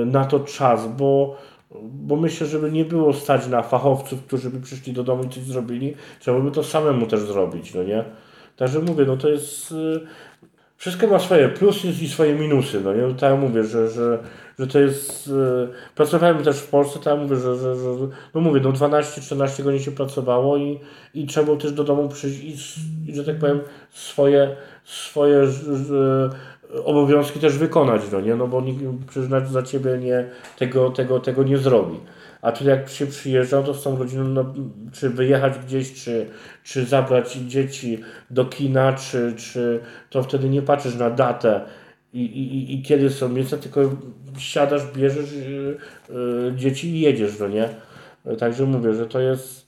na 0.07 0.24
to 0.24 0.40
czas, 0.40 0.88
bo 0.88 1.36
bo 1.80 2.16
myślę, 2.16 2.47
żeby 2.47 2.72
nie 2.72 2.84
było 2.84 3.12
stać 3.12 3.47
na 3.47 3.62
fachowców, 3.62 4.22
którzy 4.22 4.51
by 4.51 4.61
przyszli 4.61 4.93
do 4.93 5.05
domu 5.05 5.24
i 5.24 5.28
coś 5.28 5.43
zrobili, 5.43 5.95
trzeba 6.20 6.40
by 6.40 6.51
to 6.51 6.64
samemu 6.64 7.07
też 7.07 7.20
zrobić, 7.20 7.74
no 7.74 7.82
nie? 7.82 8.05
Także 8.57 8.80
mówię, 8.80 9.05
no 9.05 9.16
to 9.16 9.28
jest... 9.28 9.72
Y, 9.72 10.01
wszystko 10.76 11.07
ma 11.07 11.18
swoje 11.18 11.49
plusy 11.49 11.88
i 11.88 12.09
swoje 12.09 12.34
minusy, 12.34 12.80
no 12.80 12.95
nie? 12.95 13.14
Tak 13.14 13.38
mówię, 13.40 13.64
że, 13.64 13.88
że, 13.88 14.18
że 14.62 14.68
to 14.68 14.80
jest... 14.80 15.28
Y, 15.28 15.68
pracowałem 15.94 16.44
też 16.44 16.58
w 16.58 16.68
Polsce, 16.68 16.98
tak 16.98 17.18
mówię, 17.18 17.36
że, 17.36 17.56
że, 17.56 17.76
że 17.76 17.90
no 18.34 18.40
mówię, 18.40 18.60
no 18.64 18.72
12-14 18.72 19.62
godzin 19.62 19.80
się 19.80 19.90
pracowało 19.90 20.56
i, 20.56 20.80
i 21.14 21.26
trzeba 21.26 21.44
było 21.44 21.56
też 21.56 21.72
do 21.72 21.84
domu 21.84 22.08
przyjść 22.08 22.40
i, 22.40 22.56
i 23.10 23.14
że 23.14 23.24
tak 23.24 23.38
powiem, 23.38 23.60
swoje, 23.90 24.56
swoje 24.84 25.46
że, 25.46 26.30
obowiązki 26.84 27.40
też 27.40 27.58
wykonać, 27.58 28.02
no 28.12 28.20
nie? 28.20 28.34
No 28.34 28.48
bo 28.48 28.60
nikt 28.60 28.82
przyznać 29.08 29.48
za 29.48 29.62
ciebie 29.62 29.98
nie, 29.98 30.24
tego, 30.58 30.90
tego, 30.90 31.20
tego 31.20 31.42
nie 31.42 31.58
zrobi. 31.58 32.00
A 32.42 32.52
tu 32.52 32.64
jak 32.64 32.88
się 32.88 33.06
przyjeżdża, 33.06 33.62
to 33.62 33.74
z 33.74 33.82
tą 33.82 33.98
rodziną, 33.98 34.24
no, 34.24 34.54
czy 34.92 35.10
wyjechać 35.10 35.58
gdzieś, 35.58 36.04
czy, 36.04 36.26
czy 36.64 36.84
zabrać 36.84 37.32
dzieci 37.32 37.98
do 38.30 38.44
kina, 38.44 38.92
czy, 38.92 39.34
czy 39.36 39.80
to 40.10 40.22
wtedy 40.22 40.48
nie 40.48 40.62
patrzysz 40.62 40.94
na 40.94 41.10
datę 41.10 41.60
i, 42.12 42.20
i, 42.20 42.74
i 42.74 42.82
kiedy 42.82 43.10
są 43.10 43.28
miejsca, 43.28 43.56
tylko 43.56 43.80
siadasz, 44.38 44.82
bierzesz 44.96 45.32
yy, 45.32 45.76
yy, 46.10 46.52
dzieci 46.56 46.88
i 46.88 47.00
jedziesz, 47.00 47.38
no 47.38 47.48
nie? 47.48 47.68
Także 48.38 48.66
mówię, 48.66 48.94
że 48.94 49.06
to 49.06 49.20
jest 49.20 49.62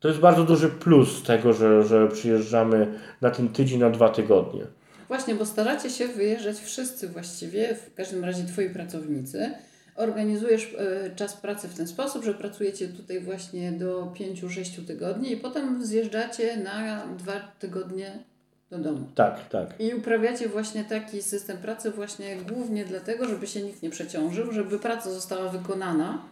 to 0.00 0.08
jest 0.08 0.20
bardzo 0.20 0.44
duży 0.44 0.68
plus 0.68 1.22
tego, 1.22 1.52
że, 1.52 1.82
że 1.82 2.08
przyjeżdżamy 2.08 2.98
na 3.20 3.30
ten 3.30 3.48
tydzień, 3.48 3.80
na 3.80 3.90
dwa 3.90 4.08
tygodnie. 4.08 4.66
Właśnie, 5.08 5.34
bo 5.34 5.46
staracie 5.46 5.90
się 5.90 6.08
wyjeżdżać 6.08 6.56
wszyscy 6.56 7.08
właściwie, 7.08 7.74
w 7.74 7.94
każdym 7.94 8.24
razie 8.24 8.44
Twoi 8.44 8.70
pracownicy. 8.70 9.50
Organizujesz 9.96 10.74
e, 10.78 11.10
czas 11.16 11.36
pracy 11.36 11.68
w 11.68 11.74
ten 11.74 11.86
sposób, 11.86 12.24
że 12.24 12.34
pracujecie 12.34 12.88
tutaj 12.88 13.20
właśnie 13.20 13.72
do 13.72 14.12
5-6 14.20 14.86
tygodni 14.86 15.32
i 15.32 15.36
potem 15.36 15.86
zjeżdżacie 15.86 16.56
na 16.56 17.06
dwa 17.06 17.32
tygodnie 17.58 18.24
do 18.70 18.78
domu. 18.78 19.06
Tak, 19.14 19.48
tak. 19.48 19.80
I 19.80 19.94
uprawiacie 19.94 20.48
właśnie 20.48 20.84
taki 20.84 21.22
system 21.22 21.58
pracy 21.58 21.90
właśnie 21.90 22.36
głównie 22.36 22.84
dlatego, 22.84 23.28
żeby 23.28 23.46
się 23.46 23.62
nikt 23.62 23.82
nie 23.82 23.90
przeciążył, 23.90 24.52
żeby 24.52 24.78
praca 24.78 25.10
została 25.10 25.48
wykonana, 25.48 26.22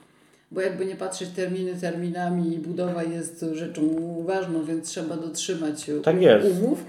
bo 0.51 0.61
jakby 0.61 0.87
nie 0.87 0.97
patrzeć 0.97 1.29
terminy 1.29 1.75
terminami, 1.81 2.59
budowa 2.59 3.03
jest 3.03 3.45
rzeczą 3.53 3.83
ważną, 4.27 4.65
więc 4.65 4.89
trzeba 4.89 5.17
dotrzymać 5.17 5.91
tak 6.05 6.23
jest. 6.23 6.47
umów. 6.47 6.85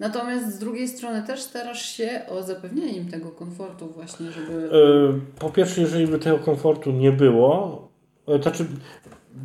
Natomiast 0.00 0.54
z 0.54 0.58
drugiej 0.58 0.88
strony 0.88 1.22
też 1.22 1.40
starasz 1.40 1.86
się 1.86 2.20
o 2.28 2.42
zapewnienie 2.42 2.92
im 2.92 3.08
tego 3.08 3.30
komfortu 3.30 3.86
właśnie, 3.86 4.26
żeby... 4.32 4.70
E, 4.72 5.40
po 5.40 5.50
pierwsze, 5.50 5.80
jeżeli 5.80 6.06
by 6.06 6.18
tego 6.18 6.38
komfortu 6.38 6.92
nie 6.92 7.12
było, 7.12 7.88
e, 8.28 8.38
to 8.38 8.42
znaczy 8.42 8.66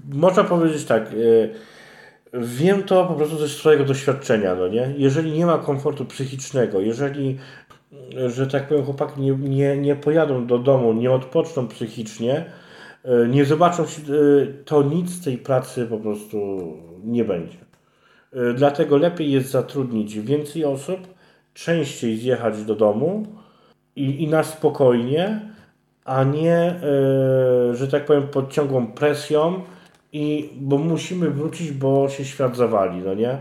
można 0.10 0.44
powiedzieć 0.44 0.86
tak, 0.86 1.04
e, 1.04 1.14
wiem 2.34 2.84
to 2.84 3.06
po 3.06 3.14
prostu 3.14 3.38
ze 3.38 3.50
swojego 3.50 3.84
doświadczenia, 3.84 4.56
no 4.56 4.68
nie? 4.68 4.94
Jeżeli 4.98 5.32
nie 5.32 5.46
ma 5.46 5.58
komfortu 5.58 6.06
psychicznego, 6.06 6.82
jeżeli, 6.82 7.38
że 8.28 8.48
tak 8.48 8.68
powiem, 8.68 8.86
chłopaki 8.86 9.22
nie, 9.22 9.32
nie, 9.32 9.78
nie 9.78 9.96
pojadą 9.96 10.48
do 10.48 10.60
domu, 10.60 10.94
nie 10.94 11.12
odpoczną 11.12 11.68
psychicznie, 11.68 12.46
nie 13.30 13.46
zobaczą, 13.46 13.86
to 14.66 14.84
nic 14.84 15.10
z 15.10 15.24
tej 15.24 15.38
pracy 15.38 15.88
po 15.88 15.98
prostu 15.98 16.38
nie 17.04 17.26
będzie. 17.26 17.58
E, 18.34 18.54
dlatego 18.54 18.98
lepiej 18.98 19.32
jest 19.32 19.50
zatrudnić 19.50 20.20
więcej 20.20 20.66
osób, 20.66 21.00
częściej 21.54 22.18
zjechać 22.18 22.64
do 22.64 22.76
domu 22.76 23.28
i, 23.96 24.24
i 24.24 24.28
na 24.28 24.44
spokojnie, 24.44 25.42
a 26.06 26.24
nie, 26.24 26.56
e, 26.56 27.76
że 27.76 27.88
tak 27.92 28.06
powiem, 28.06 28.28
pod 28.28 28.54
ciągłą 28.54 28.88
presją, 28.88 29.62
i, 30.14 30.50
bo 30.56 30.78
musimy 30.78 31.30
wrócić, 31.30 31.72
bo 31.72 32.10
się 32.10 32.26
świat 32.26 32.58
zawali, 32.58 33.02
no 33.02 33.14
nie? 33.14 33.38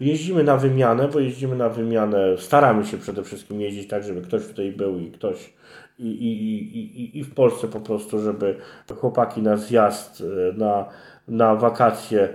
Jeździmy 0.00 0.44
na 0.44 0.56
wymianę, 0.56 1.08
bo 1.08 1.20
jeździmy 1.20 1.56
na 1.56 1.68
wymianę, 1.68 2.38
staramy 2.38 2.86
się 2.86 2.98
przede 2.98 3.24
wszystkim 3.24 3.60
jeździć 3.60 3.88
tak, 3.88 4.04
żeby 4.04 4.22
ktoś 4.22 4.46
tutaj 4.46 4.72
był 4.72 4.98
i 4.98 5.10
ktoś 5.10 5.52
i, 5.98 6.06
i, 6.06 6.78
i, 6.78 7.18
i 7.18 7.24
w 7.24 7.34
Polsce 7.34 7.68
po 7.68 7.80
prostu, 7.80 8.20
żeby 8.20 8.56
chłopaki 9.00 9.42
na 9.42 9.56
zjazd, 9.56 10.22
e, 10.22 10.58
na, 10.58 10.84
na 11.28 11.54
wakacje 11.54 12.28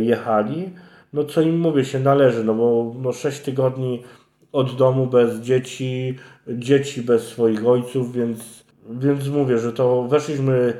jechali 0.00 0.70
no 1.14 1.24
co 1.24 1.40
im 1.40 1.60
mówię, 1.60 1.84
się 1.84 2.00
należy, 2.00 2.44
no 2.44 2.54
bo 2.54 2.94
no 2.98 3.12
6 3.12 3.40
tygodni 3.40 4.02
od 4.52 4.76
domu 4.76 5.06
bez 5.06 5.40
dzieci, 5.40 6.14
dzieci 6.48 7.02
bez 7.02 7.22
swoich 7.22 7.66
ojców, 7.66 8.12
więc, 8.12 8.64
więc 8.90 9.28
mówię, 9.28 9.58
że 9.58 9.72
to 9.72 10.02
weszliśmy 10.02 10.74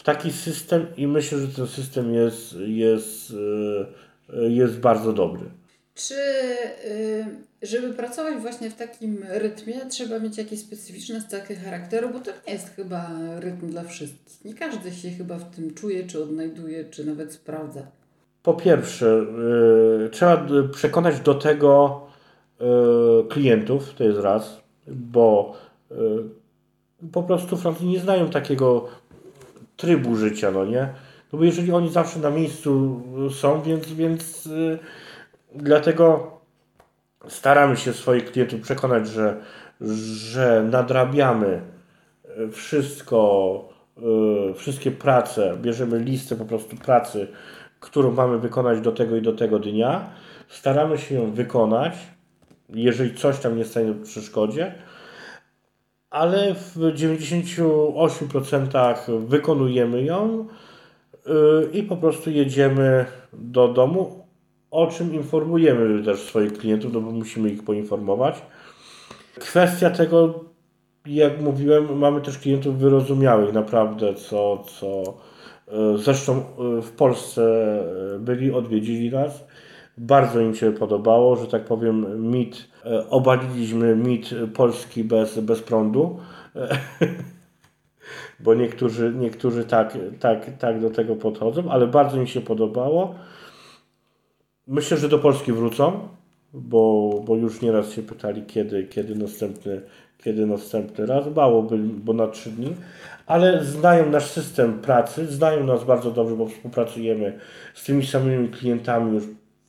w 0.00 0.02
taki 0.02 0.32
system 0.32 0.86
i 0.96 1.06
myślę, 1.06 1.38
że 1.38 1.48
ten 1.48 1.66
system 1.66 2.14
jest, 2.14 2.54
jest, 2.66 3.32
e, 4.32 4.48
jest 4.48 4.78
bardzo 4.78 5.12
dobry. 5.12 5.44
Czy 5.94 6.14
y, 6.84 7.26
żeby 7.62 7.94
pracować 7.94 8.34
właśnie 8.34 8.70
w 8.70 8.74
takim 8.74 9.24
rytmie, 9.28 9.74
trzeba 9.90 10.18
mieć 10.18 10.38
jakieś 10.38 10.60
specyficzne 10.60 11.22
cechy 11.28 11.56
charakteru, 11.56 12.08
bo 12.08 12.20
to 12.20 12.30
nie 12.46 12.52
jest 12.52 12.76
chyba 12.76 13.10
rytm 13.38 13.70
dla 13.70 13.84
wszystkich. 13.84 14.44
Nie 14.44 14.54
każdy 14.54 14.92
się 14.92 15.10
chyba 15.10 15.38
w 15.38 15.50
tym 15.50 15.74
czuje, 15.74 16.06
czy 16.06 16.22
odnajduje, 16.22 16.84
czy 16.84 17.04
nawet 17.04 17.32
sprawdza. 17.32 17.82
Po 18.42 18.54
pierwsze, 18.54 19.26
y, 20.06 20.10
trzeba 20.10 20.46
przekonać 20.72 21.20
do 21.20 21.34
tego 21.34 22.00
klientów, 23.28 23.94
to 23.94 24.04
jest 24.04 24.20
raz, 24.20 24.60
bo 24.86 25.56
po 27.12 27.22
prostu 27.22 27.56
Francuzi 27.56 27.86
nie 27.86 28.00
znają 28.00 28.30
takiego 28.30 28.88
trybu 29.80 30.16
życia, 30.16 30.50
no 30.50 30.64
nie? 30.64 30.88
No 31.32 31.38
bo 31.38 31.44
jeżeli 31.44 31.72
oni 31.72 31.90
zawsze 31.90 32.20
na 32.20 32.30
miejscu 32.30 33.02
są, 33.30 33.62
więc, 33.62 33.92
więc 33.92 34.48
dlatego 35.54 36.30
staramy 37.28 37.76
się 37.76 37.92
swoich 37.92 38.32
klientów 38.32 38.60
przekonać, 38.60 39.08
że, 39.08 39.40
że 39.80 40.66
nadrabiamy 40.70 41.60
wszystko, 42.52 43.68
wszystkie 44.54 44.90
prace, 44.90 45.56
bierzemy 45.62 45.98
listę 45.98 46.36
po 46.36 46.44
prostu 46.44 46.76
pracy, 46.76 47.28
którą 47.80 48.10
mamy 48.10 48.38
wykonać 48.38 48.80
do 48.80 48.92
tego 48.92 49.16
i 49.16 49.22
do 49.22 49.32
tego 49.32 49.58
dnia. 49.58 50.10
Staramy 50.48 50.98
się 50.98 51.14
ją 51.14 51.32
wykonać, 51.32 51.92
jeżeli 52.68 53.14
coś 53.14 53.38
tam 53.38 53.56
nie 53.56 53.64
stanie 53.64 53.92
w 53.92 54.02
przeszkodzie, 54.02 54.74
ale 56.10 56.54
w 56.54 56.76
98% 56.76 59.26
wykonujemy 59.26 60.02
ją 60.02 60.46
y, 61.26 61.30
i 61.72 61.82
po 61.82 61.96
prostu 61.96 62.30
jedziemy 62.30 63.06
do 63.32 63.68
domu, 63.68 64.26
o 64.70 64.86
czym 64.86 65.14
informujemy 65.14 66.04
też 66.04 66.20
swoich 66.20 66.52
klientów, 66.52 66.92
no 66.92 67.00
bo 67.00 67.10
musimy 67.10 67.50
ich 67.50 67.64
poinformować. 67.64 68.42
Kwestia 69.34 69.90
tego, 69.90 70.44
jak 71.06 71.40
mówiłem, 71.40 71.98
mamy 71.98 72.20
też 72.20 72.38
klientów 72.38 72.78
wyrozumiałych 72.78 73.52
naprawdę, 73.52 74.14
co, 74.14 74.58
co, 74.58 75.02
E, 75.72 75.98
zresztą 75.98 76.38
e, 76.38 76.42
w 76.82 76.90
Polsce 76.90 77.42
byli, 78.20 78.52
odwiedzili 78.52 79.10
nas. 79.10 79.44
Bardzo 80.02 80.40
im 80.40 80.54
się 80.54 80.72
podobało, 80.72 81.36
że 81.36 81.46
tak 81.46 81.64
powiem, 81.64 82.30
mit, 82.30 82.68
obaliliśmy 83.10 83.96
mit 83.96 84.30
Polski 84.54 85.04
bez, 85.04 85.40
bez 85.40 85.62
prądu. 85.62 86.18
Bo 88.40 88.54
niektórzy, 88.54 89.12
niektórzy 89.18 89.64
tak, 89.64 89.98
tak, 90.20 90.56
tak 90.58 90.80
do 90.80 90.90
tego 90.90 91.16
podchodzą, 91.16 91.70
ale 91.70 91.86
bardzo 91.86 92.16
mi 92.16 92.28
się 92.28 92.40
podobało. 92.40 93.14
Myślę, 94.66 94.96
że 94.96 95.08
do 95.08 95.18
Polski 95.18 95.52
wrócą. 95.52 96.08
bo, 96.54 97.10
bo 97.26 97.36
już 97.36 97.60
nieraz 97.62 97.92
się 97.92 98.02
pytali, 98.02 98.42
kiedy, 98.42 98.84
kiedy, 98.84 99.14
następny, 99.14 99.80
kiedy 100.18 100.46
następny 100.46 101.06
raz. 101.06 101.24
Mało, 101.36 101.62
by, 101.62 101.78
bo 101.78 102.12
na 102.12 102.28
trzy 102.28 102.50
dni, 102.50 102.74
ale 103.26 103.64
znają 103.64 104.10
nasz 104.10 104.26
system 104.26 104.78
pracy, 104.78 105.26
znają 105.26 105.64
nas 105.66 105.84
bardzo 105.84 106.10
dobrze, 106.10 106.36
bo 106.36 106.46
współpracujemy 106.46 107.38
z 107.74 107.84
tymi 107.84 108.06
samymi 108.06 108.48
klientami 108.48 109.14
już 109.14 109.24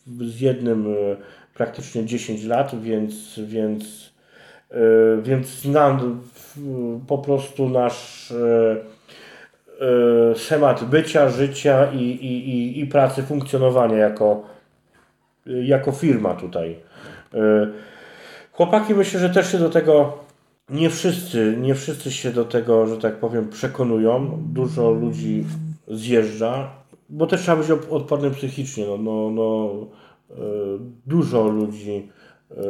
z 0.08 0.41
jednym 0.41 0.88
e, 0.88 1.16
praktycznie 1.54 2.06
10 2.06 2.43
lat, 2.43 2.82
więc, 2.82 3.39
więc, 3.39 4.14
e, 4.72 4.78
więc 5.22 5.47
znam 5.47 6.22
po 7.08 7.18
prostu 7.18 7.70
nasz 7.70 8.32
e, 8.32 8.76
schemat 10.36 10.84
bycia, 10.84 11.30
życia 11.30 11.91
i, 11.91 12.02
i, 12.02 12.49
i, 12.49 12.80
i 12.80 12.88
pracy, 12.88 13.24
funkcjonowania 13.24 13.97
jako, 13.97 14.43
jako 15.45 15.91
firma 15.91 16.34
tutaj. 16.34 16.76
Chłopaki 18.52 18.93
myślę, 18.93 19.20
że 19.20 19.30
też 19.30 19.52
się 19.52 19.58
do 19.58 19.70
tego 19.70 20.18
nie 20.70 20.89
wszyscy, 20.89 21.58
nie 21.62 21.76
wszyscy 21.76 22.12
się 22.12 22.32
do 22.32 22.45
tego, 22.45 22.88
że 22.88 22.97
tak 22.97 23.16
powiem, 23.16 23.49
przekonują. 23.49 24.39
Dużo 24.54 24.91
ludzi 24.91 25.45
zjeżdża, 25.88 26.80
bo 27.12 27.28
też 27.28 27.41
trzeba 27.41 27.57
być 27.57 27.72
odpornym 27.89 28.34
psychicznie. 28.34 28.86
No, 28.88 28.97
no, 28.97 29.30
no, 29.32 29.88
e, 30.32 30.36
dużo 31.05 31.47
ludzi 31.47 32.09
e, 32.51 32.64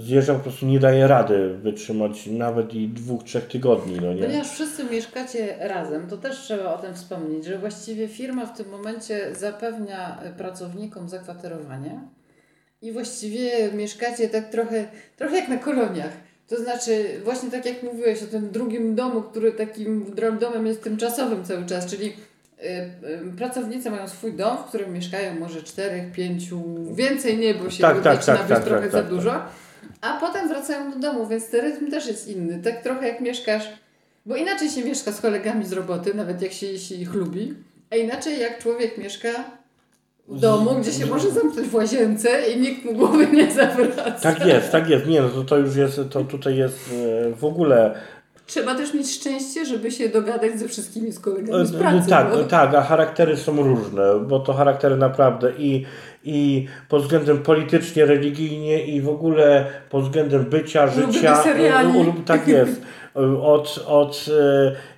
zjeżdża, 0.00 0.34
po 0.34 0.40
prostu 0.40 0.66
nie 0.66 0.78
daje 0.80 1.06
rady 1.06 1.58
wytrzymać 1.62 2.26
nawet 2.26 2.74
i 2.74 2.88
dwóch, 2.88 3.22
trzech 3.24 3.46
tygodni. 3.46 3.96
No 4.02 4.14
nie? 4.14 4.22
Ponieważ 4.22 4.50
wszyscy 4.50 4.84
mieszkacie 4.84 5.56
razem, 5.60 6.06
to 6.06 6.16
też 6.16 6.38
trzeba 6.38 6.74
o 6.74 6.78
tym 6.78 6.94
wspomnieć, 6.94 7.44
że 7.44 7.58
właściwie 7.58 8.08
firma 8.08 8.46
w 8.46 8.56
tym 8.56 8.68
momencie 8.68 9.34
zapewnia 9.34 10.20
pracownikom 10.36 11.08
zakwaterowanie 11.08 12.00
i 12.82 12.92
właściwie 12.92 13.72
mieszkacie 13.72 14.28
tak 14.28 14.50
trochę, 14.50 14.88
trochę 15.16 15.36
jak 15.36 15.48
na 15.48 15.56
koloniach. 15.56 16.12
To 16.48 16.56
znaczy, 16.56 17.20
właśnie 17.24 17.50
tak 17.50 17.66
jak 17.66 17.82
mówiłeś 17.82 18.22
o 18.22 18.26
tym 18.26 18.50
drugim 18.50 18.94
domu, 18.94 19.22
który 19.22 19.52
takim 19.52 20.14
domem 20.40 20.66
jest 20.66 20.82
tymczasowym 20.82 21.44
cały 21.44 21.66
czas, 21.66 21.86
czyli 21.86 22.12
y, 22.62 22.66
y, 23.30 23.36
pracownicy 23.36 23.90
mają 23.90 24.08
swój 24.08 24.32
dom, 24.32 24.56
w 24.58 24.64
którym 24.64 24.92
mieszkają 24.92 25.34
może 25.34 25.62
czterech, 25.62 26.12
pięciu, 26.12 26.62
więcej 26.94 27.38
nie, 27.38 27.54
bo 27.54 27.70
się 27.70 27.82
tak, 27.82 28.02
tak, 28.02 28.16
zaczyna 28.16 28.36
tak, 28.36 28.46
być 28.46 28.56
tak, 28.56 28.64
trochę 28.64 28.82
tak, 28.82 28.92
za 28.92 29.02
tak, 29.02 29.10
dużo, 29.10 29.42
a 30.00 30.20
potem 30.20 30.48
wracają 30.48 30.90
do 30.90 30.98
domu, 30.98 31.26
więc 31.26 31.50
ten 31.50 31.60
rytm 31.60 31.90
też 31.90 32.06
jest 32.06 32.28
inny. 32.28 32.62
Tak 32.62 32.82
trochę 32.82 33.08
jak 33.08 33.20
mieszkasz, 33.20 33.68
bo 34.26 34.36
inaczej 34.36 34.70
się 34.70 34.84
mieszka 34.84 35.12
z 35.12 35.20
kolegami 35.20 35.66
z 35.66 35.72
roboty, 35.72 36.14
nawet 36.14 36.42
jak 36.42 36.52
się, 36.52 36.78
się 36.78 36.94
ich 36.94 37.14
lubi, 37.14 37.54
a 37.90 37.96
inaczej 37.96 38.40
jak 38.40 38.58
człowiek 38.58 38.98
mieszka 38.98 39.28
w 40.28 40.40
domu, 40.40 40.74
gdzie 40.80 40.92
się 40.92 41.06
może 41.06 41.30
zamknąć 41.30 41.68
w 41.68 41.74
łazience 41.74 42.28
i 42.50 42.60
nikt 42.60 42.84
mu 42.84 42.92
głowy 42.94 43.26
nie 43.26 43.52
zawraca. 43.52 44.10
Tak 44.22 44.46
jest, 44.46 44.72
tak 44.72 44.90
jest. 44.90 45.06
Nie, 45.06 45.20
no 45.20 45.28
to, 45.28 45.44
to 45.44 45.58
już 45.58 45.76
jest, 45.76 46.00
to 46.10 46.24
tutaj 46.24 46.56
jest 46.56 46.90
e, 47.28 47.30
w 47.34 47.44
ogóle... 47.44 47.94
Trzeba 48.48 48.74
też 48.74 48.94
mieć 48.94 49.14
szczęście, 49.14 49.66
żeby 49.66 49.90
się 49.90 50.08
dogadać 50.08 50.58
ze 50.58 50.68
wszystkimi 50.68 51.12
z 51.12 51.20
kolegami 51.20 51.66
z 51.66 51.74
e, 51.74 51.78
pracy. 51.78 52.10
Tak, 52.10 52.48
tak, 52.48 52.74
a 52.74 52.82
charaktery 52.82 53.36
są 53.36 53.62
różne, 53.62 54.20
bo 54.28 54.40
to 54.40 54.52
charaktery 54.52 54.96
naprawdę 54.96 55.52
i, 55.58 55.84
i 56.24 56.66
pod 56.88 57.02
względem 57.02 57.38
politycznie, 57.38 58.06
religijnie 58.06 58.86
i 58.86 59.00
w 59.00 59.08
ogóle 59.08 59.66
pod 59.90 60.04
względem 60.04 60.44
bycia, 60.44 60.86
życia. 60.86 61.36
Seriali. 61.36 62.12
Tak 62.26 62.48
jest. 62.48 62.82
Od, 63.42 63.84
od 63.86 64.26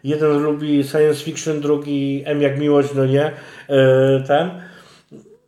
jeden 0.05 0.43
lubi 0.43 0.85
science 0.85 1.25
fiction, 1.25 1.61
drugi 1.61 2.23
M 2.27 2.43
jak 2.43 2.59
miłość, 2.59 2.89
no 2.95 3.07
nie, 3.07 3.33
ten 4.27 4.51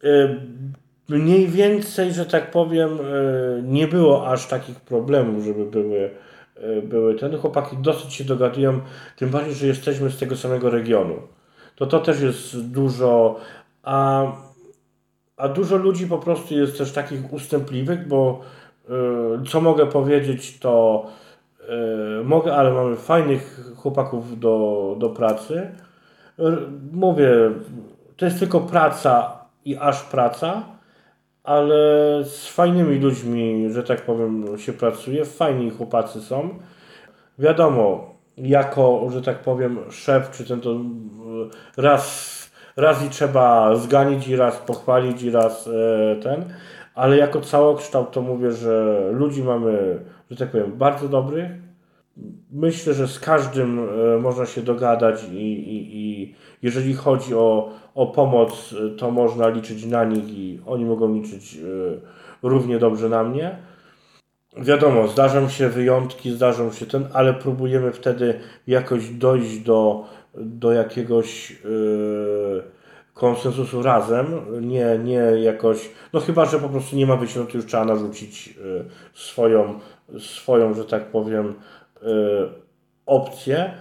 Y, 0.04 0.40
mniej 1.08 1.48
więcej, 1.48 2.12
że 2.12 2.26
tak 2.26 2.50
powiem, 2.50 2.98
nie 3.62 3.88
było 3.88 4.28
aż 4.28 4.46
takich 4.46 4.80
problemów, 4.80 5.44
żeby 5.44 5.64
były, 5.64 6.10
były 6.82 7.14
ten. 7.14 7.38
Chłopaki 7.38 7.76
dosyć 7.76 8.14
się 8.14 8.24
dogadują, 8.24 8.80
tym 9.16 9.30
bardziej, 9.30 9.54
że 9.54 9.66
jesteśmy 9.66 10.10
z 10.10 10.18
tego 10.18 10.36
samego 10.36 10.70
regionu. 10.70 11.14
To 11.76 11.86
to 11.86 12.00
też 12.00 12.20
jest 12.20 12.70
dużo, 12.70 13.36
a, 13.82 14.26
a 15.36 15.48
dużo 15.48 15.76
ludzi 15.76 16.06
po 16.06 16.18
prostu 16.18 16.54
jest 16.54 16.78
też 16.78 16.92
takich 16.92 17.32
ustępliwych, 17.32 18.08
bo 18.08 18.40
co 19.48 19.60
mogę 19.60 19.86
powiedzieć, 19.86 20.58
to 20.58 21.06
mogę, 22.24 22.56
ale 22.56 22.72
mamy 22.72 22.96
fajnych 22.96 23.60
chłopaków 23.76 24.40
do, 24.40 24.96
do 24.98 25.10
pracy. 25.10 25.70
Mówię, 26.92 27.30
to 28.16 28.24
jest 28.24 28.38
tylko 28.38 28.60
praca, 28.60 29.42
i 29.64 29.76
aż 29.76 30.02
praca, 30.02 30.62
ale 31.44 31.74
z 32.24 32.46
fajnymi 32.46 32.98
ludźmi, 32.98 33.66
że 33.70 33.82
tak 33.82 34.02
powiem, 34.02 34.58
się 34.58 34.72
pracuje. 34.72 35.24
Fajni 35.24 35.70
chłopacy 35.70 36.20
są. 36.20 36.58
Wiadomo, 37.38 38.14
jako, 38.36 39.08
że 39.12 39.22
tak 39.22 39.38
powiem, 39.38 39.78
szef, 39.90 40.30
czy 40.30 40.44
ten 40.44 40.60
to 40.60 40.80
raz, 41.76 42.32
raz 42.76 43.04
i 43.04 43.08
trzeba 43.08 43.76
zganić, 43.76 44.28
i 44.28 44.36
raz 44.36 44.58
pochwalić, 44.58 45.22
i 45.22 45.30
raz 45.30 45.68
e, 45.68 46.16
ten, 46.16 46.44
ale 46.94 47.16
jako 47.16 47.40
całokształt 47.40 48.10
to 48.10 48.22
mówię, 48.22 48.52
że 48.52 49.08
ludzi 49.12 49.42
mamy, 49.42 50.00
że 50.30 50.36
tak 50.36 50.50
powiem, 50.50 50.72
bardzo 50.72 51.08
dobrych. 51.08 51.50
Myślę, 52.52 52.94
że 52.94 53.08
z 53.08 53.20
każdym 53.20 53.78
e, 53.78 54.18
można 54.18 54.46
się 54.46 54.62
dogadać 54.62 55.24
i, 55.24 55.36
i, 55.36 55.96
i 55.96 56.34
jeżeli 56.62 56.94
chodzi 56.94 57.34
o, 57.34 57.70
o 57.94 58.06
pomoc, 58.06 58.72
y, 58.72 58.96
to 58.96 59.10
można 59.10 59.48
liczyć 59.48 59.84
na 59.84 60.04
nich 60.04 60.28
i 60.28 60.60
oni 60.66 60.84
mogą 60.84 61.14
liczyć 61.14 61.56
y, 61.56 62.00
równie 62.42 62.78
dobrze 62.78 63.08
na 63.08 63.24
mnie. 63.24 63.56
Wiadomo, 64.56 65.08
zdarzą 65.08 65.48
się 65.48 65.68
wyjątki, 65.68 66.30
zdarzą 66.30 66.72
się 66.72 66.86
ten, 66.86 67.08
ale 67.12 67.34
próbujemy 67.34 67.92
wtedy 67.92 68.40
jakoś 68.66 69.08
dojść 69.08 69.58
do, 69.58 70.04
do 70.34 70.72
jakiegoś 70.72 71.50
yy, 71.50 72.62
konsensusu 73.14 73.82
razem, 73.82 74.26
nie, 74.60 74.98
nie 75.04 75.14
jakoś, 75.42 75.90
no 76.12 76.20
chyba, 76.20 76.46
że 76.46 76.58
po 76.58 76.68
prostu 76.68 76.96
nie 76.96 77.06
ma 77.06 77.16
wyjścia, 77.16 77.40
no 77.40 77.46
to 77.46 77.56
już 77.56 77.66
trzeba 77.66 77.84
narzucić 77.84 78.58
swoją, 79.14 79.78
swoją, 80.18 80.74
że 80.74 80.84
tak 80.84 81.10
powiem, 81.10 81.54
opcję 83.06 83.74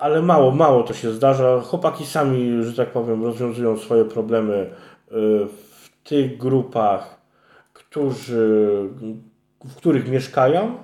ale 0.00 0.22
mało, 0.22 0.50
mało 0.50 0.82
to 0.82 0.94
się 0.94 1.12
zdarza. 1.12 1.60
Chłopaki 1.60 2.06
sami, 2.06 2.62
że 2.64 2.72
tak 2.72 2.92
powiem, 2.92 3.24
rozwiązują 3.24 3.76
swoje 3.76 4.04
problemy 4.04 4.54
y, 4.54 4.70
w 5.46 5.90
tych 6.04 6.36
grupach, 6.36 7.20
którzy, 7.72 8.68
w 9.64 9.74
których 9.76 10.08
mieszkają. 10.08 10.74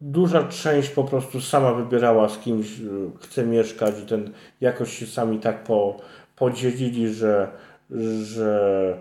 Duża 0.00 0.42
część 0.42 0.90
po 0.90 1.04
prostu 1.04 1.40
sama 1.40 1.72
wybierała 1.72 2.28
z 2.28 2.38
kimś 2.38 2.80
y, 2.80 3.10
chce 3.20 3.46
mieszkać 3.46 3.94
i 4.02 4.06
ten 4.06 4.32
jakoś 4.60 4.98
się 4.98 5.06
sami 5.06 5.38
tak 5.38 5.64
po, 5.64 5.96
podzielili, 6.36 7.14
że, 7.14 7.48
że, 8.22 8.96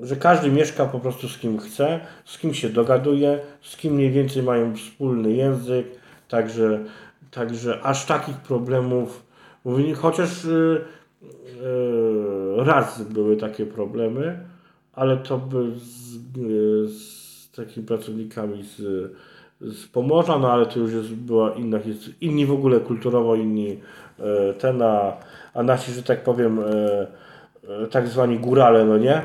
że 0.00 0.16
każdy 0.16 0.50
mieszka 0.50 0.86
po 0.86 1.00
prostu 1.00 1.28
z 1.28 1.38
kim 1.38 1.58
chce, 1.58 2.00
z 2.24 2.38
kim 2.38 2.54
się 2.54 2.68
dogaduje, 2.68 3.40
z 3.62 3.76
kim 3.76 3.94
mniej 3.94 4.10
więcej 4.10 4.42
mają 4.42 4.76
wspólny 4.76 5.32
język, 5.32 5.86
także 6.28 6.84
Także 7.30 7.80
aż 7.82 8.06
takich 8.06 8.36
problemów, 8.36 9.26
chociaż 9.96 10.44
yy, 10.44 10.84
yy, 12.56 12.64
raz 12.64 13.02
były 13.02 13.36
takie 13.36 13.66
problemy, 13.66 14.38
ale 14.92 15.16
to 15.16 15.38
by 15.38 15.70
z, 15.76 16.14
yy, 16.36 16.88
z 16.88 17.50
takimi 17.50 17.86
pracownikami 17.86 18.62
z, 18.62 18.76
z 19.60 19.86
Pomorza, 19.86 20.38
no 20.38 20.52
ale 20.52 20.66
to 20.66 20.78
już 20.78 20.92
jest, 20.92 21.14
była 21.14 21.54
inna 21.54 21.78
historia. 21.78 22.18
Inni 22.20 22.46
w 22.46 22.52
ogóle 22.52 22.80
kulturowo, 22.80 23.34
inni 23.34 23.80
ten, 24.58 24.82
a, 24.82 25.16
a 25.54 25.62
nasi, 25.62 25.92
że 25.92 26.02
tak 26.02 26.24
powiem, 26.24 26.60
tak 27.90 28.08
zwani 28.08 28.38
górale, 28.38 28.84
no 28.84 28.98
nie? 28.98 29.22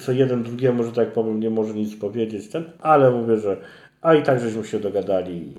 Co 0.00 0.12
jeden 0.12 0.42
drugiemu, 0.42 0.84
że 0.84 0.92
tak 0.92 1.12
powiem, 1.12 1.40
nie 1.40 1.50
może 1.50 1.74
nic 1.74 1.96
powiedzieć, 1.96 2.48
ten, 2.48 2.64
ale 2.80 3.10
mówię, 3.10 3.36
że 3.36 3.56
a 4.02 4.14
i 4.14 4.22
tak 4.22 4.40
żeśmy 4.40 4.64
się 4.64 4.80
dogadali 4.80 5.54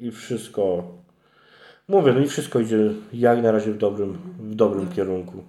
i 0.00 0.10
wszystko. 0.10 0.84
Mówię, 1.88 2.12
no 2.12 2.20
i 2.20 2.28
wszystko 2.28 2.60
idzie 2.60 2.90
jak 3.12 3.42
na 3.42 3.52
razie 3.52 3.72
w 3.72 3.78
dobrym, 3.78 4.18
w 4.38 4.54
dobrym 4.54 4.88
kierunku. 4.88 5.44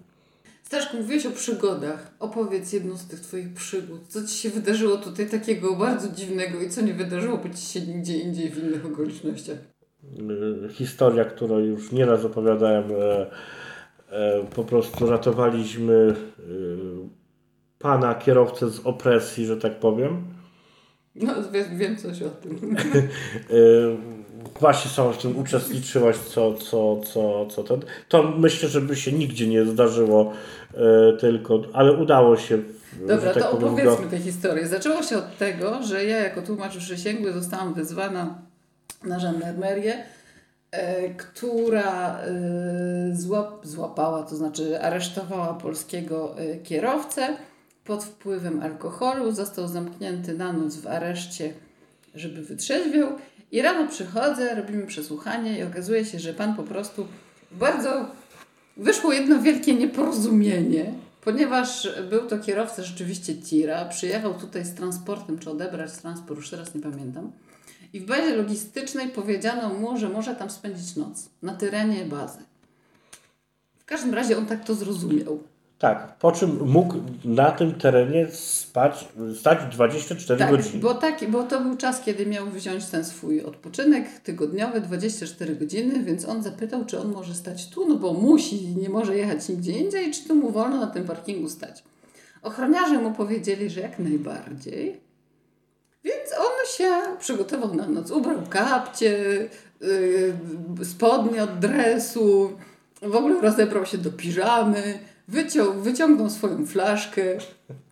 Staszku, 0.63 0.97
mówiłeś 0.97 1.25
o 1.25 1.31
przygodach. 1.31 2.11
Opowiedz 2.19 2.73
jedną 2.73 2.97
z 2.97 3.07
tych 3.07 3.19
Twoich 3.19 3.53
przygód. 3.53 4.01
Co 4.07 4.23
Ci 4.23 4.33
się 4.33 4.49
wydarzyło 4.49 4.97
tutaj 4.97 5.29
takiego 5.29 5.75
bardzo 5.75 6.09
dziwnego 6.09 6.61
i 6.61 6.69
co 6.69 6.81
nie 6.81 6.93
wydarzyłoby 6.93 7.49
Ci 7.49 7.65
się 7.65 7.81
nigdzie 7.81 8.17
indziej 8.17 8.49
w 8.49 8.63
innych 8.63 8.85
okolicznościach? 8.85 9.57
Y, 10.67 10.69
historia, 10.69 11.25
którą 11.25 11.59
już 11.59 11.91
nieraz 11.91 12.25
opowiadałem. 12.25 12.83
E, 12.91 13.31
e, 14.09 14.43
po 14.55 14.63
prostu 14.63 15.09
ratowaliśmy 15.09 16.15
e, 16.39 16.43
pana 17.79 18.15
kierowcę 18.15 18.69
z 18.69 18.79
opresji, 18.79 19.45
że 19.45 19.57
tak 19.57 19.79
powiem. 19.79 20.23
No, 21.15 21.33
wiem, 21.51 21.77
wiem 21.77 21.97
coś 21.97 22.21
o 22.21 22.29
tym. 22.29 22.59
właśnie 24.59 24.91
sama 24.91 25.11
w 25.11 25.17
tym 25.17 25.37
uczestniczyłaś, 25.37 26.17
co, 26.17 26.53
co, 26.53 27.01
co, 27.13 27.45
co 27.45 27.63
to. 28.07 28.23
myślę, 28.23 28.69
że 28.69 28.81
by 28.81 28.95
się 28.95 29.11
nigdzie 29.11 29.47
nie 29.47 29.65
zdarzyło, 29.65 30.33
e, 30.73 31.17
tylko, 31.17 31.61
ale 31.73 31.93
udało 31.93 32.37
się 32.37 32.57
Dobra, 33.07 33.33
tak 33.33 33.43
to 33.43 33.49
powiem, 33.49 33.67
opowiedzmy 33.67 34.05
go- 34.05 34.11
tę 34.11 34.19
historię. 34.19 34.67
Zaczęło 34.67 35.03
się 35.03 35.17
od 35.17 35.37
tego, 35.37 35.83
że 35.83 36.05
ja 36.05 36.17
jako 36.17 36.41
tłumacz 36.41 36.77
przysięgły 36.77 37.33
zostałam 37.33 37.73
wezwana 37.73 38.41
na 39.03 39.19
żandarmerię, 39.19 40.03
e, 40.71 41.09
która 41.09 42.19
e, 42.19 42.31
złap, 43.13 43.65
złapała, 43.65 44.23
to 44.23 44.35
znaczy 44.35 44.81
aresztowała 44.81 45.53
polskiego 45.53 46.35
kierowcę 46.63 47.37
pod 47.83 48.03
wpływem 48.03 48.61
alkoholu. 48.61 49.31
Został 49.31 49.67
zamknięty 49.67 50.33
na 50.33 50.53
noc 50.53 50.75
w 50.75 50.87
areszcie, 50.87 51.53
żeby 52.15 52.41
wytrzeźwiał. 52.41 53.09
I 53.51 53.61
rano 53.61 53.87
przychodzę, 53.87 54.55
robimy 54.55 54.87
przesłuchanie 54.87 55.59
i 55.59 55.63
okazuje 55.63 56.05
się, 56.05 56.19
że 56.19 56.33
pan 56.33 56.55
po 56.55 56.63
prostu 56.63 57.07
bardzo 57.51 58.05
wyszło 58.77 59.13
jedno 59.13 59.41
wielkie 59.41 59.73
nieporozumienie, 59.73 60.93
ponieważ 61.21 61.89
był 62.09 62.27
to 62.27 62.39
kierowca 62.39 62.83
rzeczywiście 62.83 63.35
tira, 63.35 63.85
przyjechał 63.85 64.33
tutaj 64.33 64.65
z 64.65 64.73
transportem, 64.73 65.39
czy 65.39 65.49
odebrać 65.49 65.91
transport, 65.91 66.39
już 66.39 66.49
teraz 66.49 66.75
nie 66.75 66.81
pamiętam. 66.81 67.31
I 67.93 67.99
w 67.99 68.05
bazie 68.05 68.35
logistycznej 68.35 69.09
powiedziano 69.09 69.69
mu, 69.69 69.97
że 69.97 70.09
może 70.09 70.35
tam 70.35 70.49
spędzić 70.49 70.95
noc 70.95 71.29
na 71.41 71.53
terenie 71.53 72.05
bazy. 72.05 72.39
W 73.79 73.85
każdym 73.85 74.13
razie 74.13 74.37
on 74.37 74.45
tak 74.45 74.65
to 74.65 74.75
zrozumiał. 74.75 75.39
Tak, 75.79 76.17
po 76.17 76.31
czym 76.31 76.69
mógł 76.69 76.95
na 77.25 77.51
tym 77.51 77.75
terenie 77.75 78.27
spać, 78.31 79.07
stać 79.39 79.59
24 79.75 80.39
Tak, 80.39 80.51
godziny. 80.51 80.79
bo, 80.79 80.93
tak, 80.93 81.29
bo 81.29 81.43
to 81.43 81.61
był 81.61 81.77
czas, 81.77 82.01
kiedy 82.01 82.25
miał 82.25 82.47
wziąć 82.47 82.85
ten 82.85 83.05
swój 83.05 83.41
odpoczynek 83.41 84.19
tygodniowy, 84.19 84.81
24 84.81 85.55
godziny, 85.55 86.03
więc 86.03 86.25
on 86.25 86.43
zapytał, 86.43 86.85
czy 86.85 86.99
on 86.99 87.11
może 87.11 87.35
stać 87.35 87.69
tu, 87.69 87.89
no 87.89 87.95
bo 87.95 88.13
musi, 88.13 88.75
nie 88.75 88.89
może 88.89 89.17
jechać 89.17 89.49
nigdzie 89.49 89.71
indziej, 89.71 90.11
czy 90.11 90.27
tu 90.27 90.35
mu 90.35 90.51
wolno 90.51 90.77
na 90.77 90.87
tym 90.87 91.03
parkingu 91.03 91.49
stać. 91.49 91.83
Ochroniarze 92.41 92.97
mu 92.97 93.11
powiedzieli, 93.11 93.69
że 93.69 93.81
jak 93.81 93.99
najbardziej. 93.99 94.99
Więc 96.03 96.31
on 96.39 96.67
się 96.77 97.17
przygotował 97.19 97.75
na 97.75 97.87
noc. 97.87 98.11
Ubrał 98.11 98.37
kapcie, 98.49 99.49
yy, 99.81 100.85
spodnie 100.85 101.43
od 101.43 101.59
dresu, 101.59 102.51
w 103.01 103.15
ogóle 103.15 103.41
rozebrał 103.41 103.85
się 103.85 103.97
do 103.97 104.11
piżamy, 104.11 104.99
wyciął, 105.27 105.73
wyciągnął 105.73 106.29
swoją 106.29 106.65
flaszkę, 106.65 107.21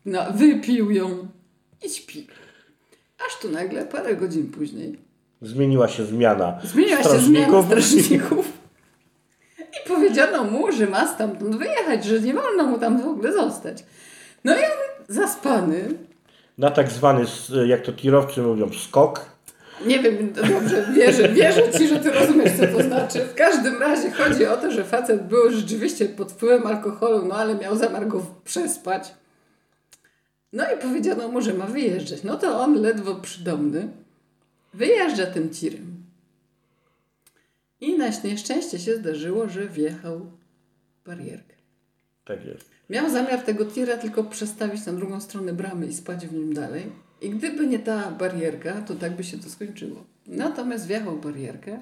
na, 0.05 0.29
wypił 0.31 0.91
ją 0.91 1.27
i 1.85 1.89
śpi. 1.89 2.27
Aż 3.27 3.39
tu 3.41 3.49
nagle, 3.49 3.85
parę 3.85 4.15
godzin 4.15 4.51
później, 4.51 4.97
Zmieniła 5.41 5.87
się 5.87 6.05
zmiana 6.05 6.59
zmieniła 6.63 7.03
się 7.03 7.19
zmiana 7.19 7.63
strażników. 7.63 8.45
i 9.59 9.87
powiedziano 9.87 10.43
mu, 10.43 10.71
że 10.71 10.87
ma 10.87 11.07
stamtąd 11.07 11.55
wyjechać, 11.55 12.05
że 12.05 12.19
nie 12.19 12.33
wolno 12.33 12.63
mu 12.63 12.79
tam 12.79 13.01
w 13.01 13.07
ogóle 13.07 13.33
zostać. 13.33 13.83
No 14.43 14.53
i 14.55 14.59
on 14.59 15.05
zaspany, 15.15 15.87
na 16.57 16.71
tak 16.71 16.91
zwany, 16.91 17.25
jak 17.65 17.81
to 17.81 17.93
tirowcy 17.93 18.41
mówią, 18.41 18.69
skok. 18.73 19.25
Nie 19.85 19.99
wiem, 19.99 20.33
dobrze, 20.33 20.91
wierzę, 20.95 21.29
wierzę 21.29 21.71
Ci, 21.77 21.87
że 21.87 21.99
Ty 21.99 22.11
rozumiesz, 22.11 22.51
co 22.59 22.67
to 22.67 22.83
znaczy. 22.83 23.19
W 23.19 23.35
każdym 23.35 23.81
razie 23.81 24.11
chodzi 24.11 24.45
o 24.45 24.57
to, 24.57 24.71
że 24.71 24.83
facet 24.83 25.27
był 25.27 25.51
rzeczywiście 25.51 26.05
pod 26.05 26.31
wpływem 26.31 26.67
alkoholu, 26.67 27.25
no 27.25 27.35
ale 27.35 27.55
miał 27.55 27.75
zamiar 27.75 28.07
go 28.07 28.25
przespać. 28.43 29.13
No 30.53 30.63
i 30.73 30.77
powiedziano 30.77 31.27
mu, 31.27 31.41
że 31.41 31.53
ma 31.53 31.65
wyjeżdżać. 31.65 32.23
No 32.23 32.37
to 32.37 32.59
on 32.59 32.81
ledwo 32.81 33.15
przydomny 33.15 33.87
wyjeżdża 34.73 35.25
tym 35.25 35.49
tirem. 35.49 36.03
I 37.81 37.97
na 37.97 38.07
nieszczęście 38.23 38.79
się 38.79 38.95
zdarzyło, 38.95 39.49
że 39.49 39.67
wjechał 39.67 40.19
w 40.19 41.07
barierkę. 41.07 41.55
Tak 42.25 42.45
jest. 42.45 42.69
Miał 42.89 43.09
zamiar 43.09 43.41
tego 43.41 43.65
tira 43.65 43.97
tylko 43.97 44.23
przestawić 44.23 44.85
na 44.85 44.93
drugą 44.93 45.21
stronę 45.21 45.53
bramy 45.53 45.87
i 45.87 45.93
spać 45.93 46.27
w 46.27 46.33
nim 46.33 46.53
dalej. 46.53 46.91
I 47.21 47.29
gdyby 47.29 47.67
nie 47.67 47.79
ta 47.79 48.11
barierka, 48.11 48.81
to 48.81 48.95
tak 48.95 49.15
by 49.15 49.23
się 49.23 49.37
to 49.37 49.49
skończyło. 49.49 50.03
Natomiast 50.27 50.87
wjechał 50.87 51.17
barierkę 51.17 51.79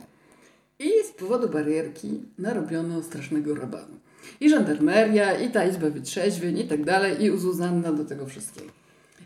i 0.79 0.89
z 1.09 1.11
powodu 1.11 1.49
barierki 1.49 2.21
narobiono 2.37 3.03
strasznego 3.03 3.55
rabanu. 3.55 3.95
I 4.39 4.49
żandarmeria, 4.49 5.39
i 5.39 5.51
ta 5.51 5.65
izba 5.65 5.89
wytrzeźwień, 5.89 6.59
i 6.59 6.67
tak 6.67 6.85
dalej, 6.85 7.23
i 7.23 7.31
u 7.31 7.37
Zuzanna 7.37 7.93
do 7.93 8.05
tego 8.05 8.25
wszystkiego. 8.25 8.71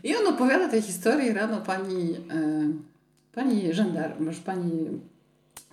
I 0.04 0.16
on 0.16 0.26
opowiada 0.26 0.68
tę 0.68 0.82
historię 0.82 1.34
rano 1.34 1.60
pani, 1.60 2.14
e, 2.30 2.68
pani 3.34 3.74
żandarm, 3.74 4.30
pani, 4.44 5.00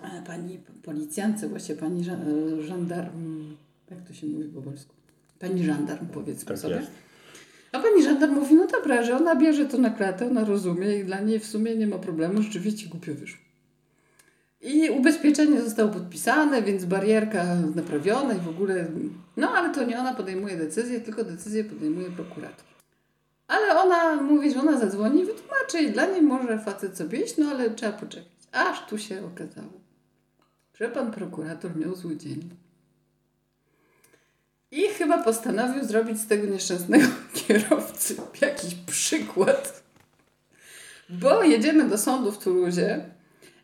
e, 0.03 0.23
pani 0.27 0.59
policjance, 0.83 1.49
właśnie 1.49 1.75
pani 1.75 2.01
e, 2.09 2.61
żandarm, 2.61 3.43
jak 3.91 4.07
to 4.07 4.13
się 4.13 4.27
mówi 4.27 4.45
po 4.45 4.61
polsku? 4.61 4.93
Pani 5.39 5.65
żandarm, 5.65 6.07
powiedzmy 6.07 6.45
Tak 6.47 6.57
sobie. 6.57 6.75
jest. 6.75 6.91
A 7.75 7.79
pani 7.79 8.03
żandarm 8.03 8.33
mówi, 8.33 8.55
no 8.55 8.67
dobra, 8.67 9.03
że 9.03 9.17
ona 9.17 9.35
bierze 9.35 9.65
to 9.65 9.77
na 9.77 9.89
klatę, 9.89 10.27
ona 10.27 10.43
rozumie 10.45 10.99
i 10.99 11.03
dla 11.03 11.19
niej 11.19 11.39
w 11.39 11.45
sumie 11.45 11.75
nie 11.75 11.87
ma 11.87 11.97
problemu, 11.97 12.41
rzeczywiście 12.41 12.89
głupio 12.89 13.13
wyszło. 13.13 13.39
I 14.61 14.89
ubezpieczenie 14.89 15.61
zostało 15.61 15.89
podpisane, 15.89 16.61
więc 16.61 16.85
barierka 16.85 17.43
naprawiona 17.75 18.33
i 18.33 18.39
w 18.39 18.49
ogóle, 18.49 18.87
no 19.37 19.49
ale 19.49 19.73
to 19.73 19.83
nie 19.83 19.99
ona 19.99 20.13
podejmuje 20.13 20.57
decyzję, 20.57 21.01
tylko 21.01 21.23
decyzję 21.23 21.63
podejmuje 21.63 22.09
prokurator. 22.09 22.65
Ale 23.47 23.81
ona 23.81 24.21
mówi, 24.21 24.53
że 24.53 24.59
ona 24.59 24.79
zadzwoni 24.79 25.21
i 25.21 25.25
wytłumaczy 25.25 25.81
i 25.81 25.91
dla 25.91 26.05
niej 26.05 26.21
może 26.21 26.59
facet 26.59 26.97
sobie 26.97 27.19
iść, 27.21 27.37
no 27.37 27.49
ale 27.49 27.69
trzeba 27.69 27.91
poczekać. 27.91 28.31
Aż 28.51 28.87
tu 28.87 28.97
się 28.97 29.25
okazało, 29.25 29.73
że 30.73 30.89
pan 30.89 31.11
prokurator 31.11 31.77
miał 31.77 31.95
zły 31.95 32.17
dzień. 32.17 32.49
I 34.71 34.87
chyba 34.89 35.23
postanowił 35.23 35.83
zrobić 35.85 36.19
z 36.21 36.27
tego 36.27 36.47
nieszczęsnego 36.47 37.05
kierowcy 37.47 38.15
jakiś 38.41 38.75
przykład. 38.75 39.83
Bo 41.09 41.43
jedziemy 41.43 41.89
do 41.89 41.97
sądu 41.97 42.31
w 42.31 42.37
Toulouse 42.37 43.05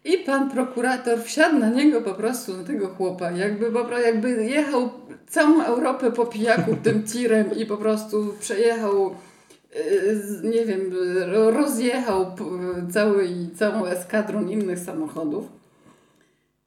i 0.05 0.17
pan 0.17 0.51
prokurator 0.51 1.23
wsiadł 1.23 1.59
na 1.59 1.69
niego 1.69 2.01
po 2.01 2.13
prostu, 2.13 2.57
na 2.57 2.63
tego 2.63 2.87
chłopa, 2.87 3.31
jakby, 3.31 3.71
po, 3.71 3.99
jakby 3.99 4.45
jechał 4.45 4.89
całą 5.27 5.63
Europę 5.63 6.11
po 6.11 6.25
pijaku 6.25 6.75
tym 6.83 7.03
tirem 7.13 7.55
i 7.57 7.65
po 7.65 7.77
prostu 7.77 8.33
przejechał, 8.39 9.15
z- 10.13 10.43
nie 10.43 10.65
wiem, 10.65 10.93
ro- 11.33 11.51
rozjechał 11.51 12.35
cały, 12.93 13.29
całą 13.59 13.85
eskadron 13.85 14.49
innych 14.49 14.79
samochodów. 14.79 15.45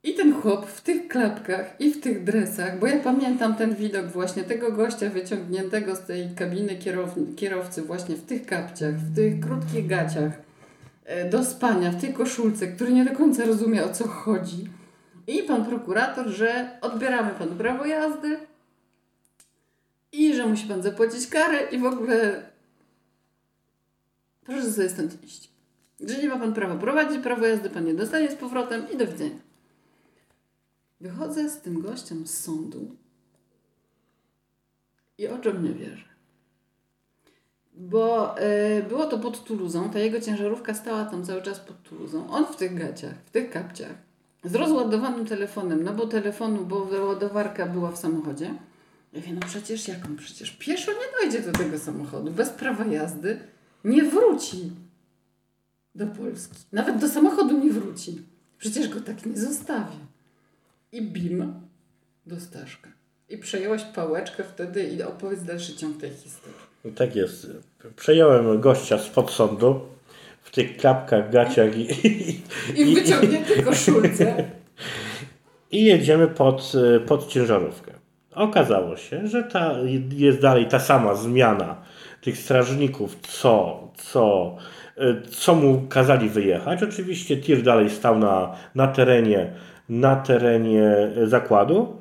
I 0.04 0.14
ten 0.14 0.34
chłop 0.42 0.66
w 0.66 0.80
tych 0.80 1.08
klapkach 1.08 1.80
i 1.80 1.90
w 1.90 2.00
tych 2.00 2.24
dresach, 2.24 2.78
bo 2.78 2.86
ja 2.86 3.00
pamiętam 3.00 3.54
ten 3.54 3.74
widok 3.74 4.06
właśnie 4.06 4.44
tego 4.44 4.72
gościa 4.72 5.10
wyciągniętego 5.10 5.96
z 5.96 6.00
tej 6.00 6.34
kabiny 6.34 6.76
kierow- 6.78 7.34
kierowcy 7.36 7.82
właśnie 7.82 8.16
w 8.16 8.26
tych 8.26 8.46
kapciach, 8.46 8.94
w 8.94 9.14
tych 9.16 9.40
krótkich 9.40 9.86
gaciach 9.86 10.32
e, 11.04 11.30
do 11.30 11.44
spania, 11.44 11.90
w 11.90 12.00
tej 12.00 12.12
koszulce, 12.12 12.66
który 12.66 12.92
nie 12.92 13.04
do 13.04 13.16
końca 13.16 13.44
rozumie 13.44 13.84
o 13.84 13.88
co 13.88 14.08
chodzi. 14.08 14.68
I 15.26 15.42
pan 15.42 15.64
prokurator, 15.64 16.26
że 16.26 16.78
odbieramy 16.80 17.30
panu 17.30 17.52
prawo 17.56 17.86
jazdy 17.86 18.38
i 20.12 20.34
że 20.34 20.46
musi 20.46 20.66
pan 20.66 20.82
zapłacić 20.82 21.26
karę 21.26 21.58
i 21.72 21.78
w 21.78 21.84
ogóle 21.84 22.42
proszę 24.44 24.72
sobie 24.72 24.88
stąd 24.88 25.24
iść. 25.24 25.50
Że 26.00 26.18
nie 26.18 26.28
ma 26.28 26.38
pan 26.38 26.54
prawa 26.54 26.74
prowadzić, 26.74 27.22
prawo 27.22 27.46
jazdy 27.46 27.70
pan 27.70 27.84
nie 27.84 27.94
dostanie 27.94 28.30
z 28.30 28.34
powrotem 28.34 28.82
i 28.94 28.96
do 28.96 29.06
widzenia. 29.06 29.53
Wychodzę 31.04 31.50
z 31.50 31.60
tym 31.60 31.80
gościem 31.80 32.26
z 32.26 32.44
sądu 32.44 32.96
i 35.18 35.28
oczom 35.28 35.64
nie 35.64 35.74
wierzę. 35.74 36.04
Bo 37.74 38.38
e, 38.38 38.82
było 38.82 39.06
to 39.06 39.18
pod 39.18 39.44
Tuluzą, 39.44 39.90
ta 39.90 39.98
jego 39.98 40.20
ciężarówka 40.20 40.74
stała 40.74 41.04
tam 41.04 41.24
cały 41.24 41.42
czas 41.42 41.60
pod 41.60 41.82
Tuluzą. 41.82 42.30
On 42.30 42.46
w 42.46 42.56
tych 42.56 42.74
gaciach, 42.74 43.14
w 43.26 43.30
tych 43.30 43.50
kapciach, 43.50 43.94
z 44.44 44.54
rozładowanym 44.54 45.26
telefonem, 45.26 45.82
no 45.82 45.92
bo 45.92 46.06
telefonu, 46.06 46.64
bo 46.66 46.88
ładowarka 47.06 47.66
była 47.66 47.90
w 47.90 47.98
samochodzie. 47.98 48.54
Ja 49.12 49.20
mówię, 49.20 49.32
no 49.32 49.40
przecież 49.46 49.88
jak 49.88 50.04
on 50.04 50.16
przecież 50.16 50.50
pieszo 50.50 50.92
nie 50.92 51.20
dojdzie 51.20 51.50
do 51.50 51.58
tego 51.58 51.78
samochodu, 51.78 52.30
bez 52.30 52.50
prawa 52.50 52.84
jazdy 52.84 53.38
nie 53.84 54.02
wróci 54.02 54.70
do 55.94 56.06
Polski. 56.06 56.56
Nawet 56.72 56.98
do 56.98 57.08
samochodu 57.08 57.58
nie 57.64 57.70
wróci. 57.70 58.22
Przecież 58.58 58.88
go 58.88 59.00
tak 59.00 59.26
nie 59.26 59.36
zostawię 59.36 60.13
i 60.94 61.02
bim 61.02 61.54
do 62.26 62.40
Staszka. 62.40 62.88
I 63.28 63.38
przejąłeś 63.38 63.82
pałeczkę 63.82 64.44
wtedy 64.44 64.84
i 64.84 65.02
opowiedz 65.02 65.42
dalszy 65.42 65.76
ciąg 65.76 66.00
tej 66.00 66.10
historii. 66.10 66.58
No 66.84 66.90
Tak 66.90 67.16
jest. 67.16 67.46
Przejąłem 67.96 68.60
gościa 68.60 68.98
spod 68.98 69.30
sądu 69.30 69.80
w 70.42 70.50
tych 70.50 70.76
klapkach, 70.76 71.30
gaciach 71.30 71.76
i, 71.76 72.06
i, 72.08 72.40
I 72.80 72.94
wyciągniętej 72.94 73.62
koszulce. 73.62 74.44
i 75.70 75.84
jedziemy 75.84 76.28
pod, 76.28 76.72
pod 77.06 77.28
ciężarówkę. 77.28 77.92
Okazało 78.34 78.96
się, 78.96 79.28
że 79.28 79.42
ta, 79.42 79.74
jest 80.10 80.40
dalej 80.40 80.68
ta 80.68 80.80
sama 80.80 81.14
zmiana 81.14 81.82
tych 82.20 82.38
strażników, 82.38 83.16
co, 83.22 83.88
co, 83.96 84.56
co 85.30 85.54
mu 85.54 85.82
kazali 85.88 86.28
wyjechać. 86.28 86.82
Oczywiście 86.82 87.36
tir 87.36 87.62
dalej 87.62 87.90
stał 87.90 88.18
na, 88.18 88.56
na 88.74 88.88
terenie 88.88 89.52
na 89.88 90.16
terenie 90.16 90.92
zakładu. 91.24 91.96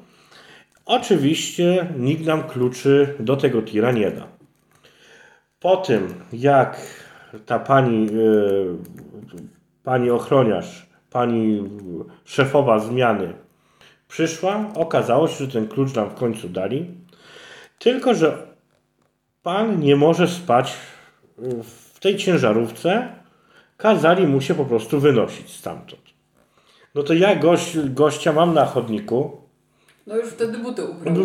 Oczywiście 0.86 1.88
nikt 1.98 2.26
nam 2.26 2.44
kluczy 2.44 3.16
do 3.20 3.38
tego 3.38 3.62
tira 3.62 3.92
nie 3.92 4.12
da. 4.12 4.28
Po 5.60 5.78
tym, 5.78 6.14
jak 6.34 6.78
ta 7.46 7.60
pani, 7.60 8.06
yy, 8.06 8.78
pani 9.84 10.10
ochroniarz, 10.10 10.86
pani 11.10 11.70
szefowa 12.26 12.80
zmiany 12.80 13.34
przyszła, 14.08 14.66
okazało 14.76 15.28
się, 15.28 15.46
że 15.46 15.48
ten 15.48 15.68
klucz 15.68 15.94
nam 15.94 16.10
w 16.10 16.14
końcu 16.14 16.50
dali. 16.50 16.92
Tylko, 17.80 18.14
że 18.14 18.38
pan 19.44 19.80
nie 19.80 19.96
może 19.96 20.28
spać 20.28 20.74
w 21.64 22.00
tej 22.00 22.18
ciężarówce, 22.18 23.08
kazali 23.78 24.28
mu 24.28 24.42
się 24.42 24.56
po 24.56 24.66
prostu 24.66 25.00
wynosić 25.00 25.52
stamtąd. 25.52 26.03
No 26.96 27.04
to 27.04 27.14
ja 27.14 27.36
gość, 27.36 27.78
gościa 27.80 28.34
mam 28.34 28.54
na 28.54 28.66
chodniku. 28.66 29.38
No 30.08 30.18
już 30.18 30.30
wtedy 30.30 30.58
buty 30.58 30.84
ubrał. 30.86 31.16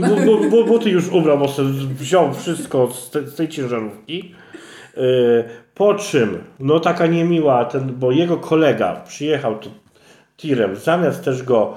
Bu, 0.51 0.65
buty 0.65 0.91
już 0.91 1.09
ubrał, 1.09 1.39
bo 1.39 1.49
sobie 1.49 1.69
wziął 1.69 2.35
wszystko 2.35 2.91
z, 2.91 3.11
te, 3.11 3.27
z 3.27 3.35
tej 3.35 3.49
ciężarówki. 3.49 4.35
Yy, 4.97 5.45
po 5.75 5.95
czym, 5.95 6.39
no 6.61 6.81
taka 6.81 7.07
niemiła, 7.07 7.65
ten, 7.65 7.95
bo 7.95 8.13
jego 8.13 8.37
kolega 8.37 8.97
przyjechał 8.97 9.59
tu 9.59 9.71
tirem, 10.37 10.77
zamiast 10.77 11.25
też 11.25 11.43
go 11.43 11.77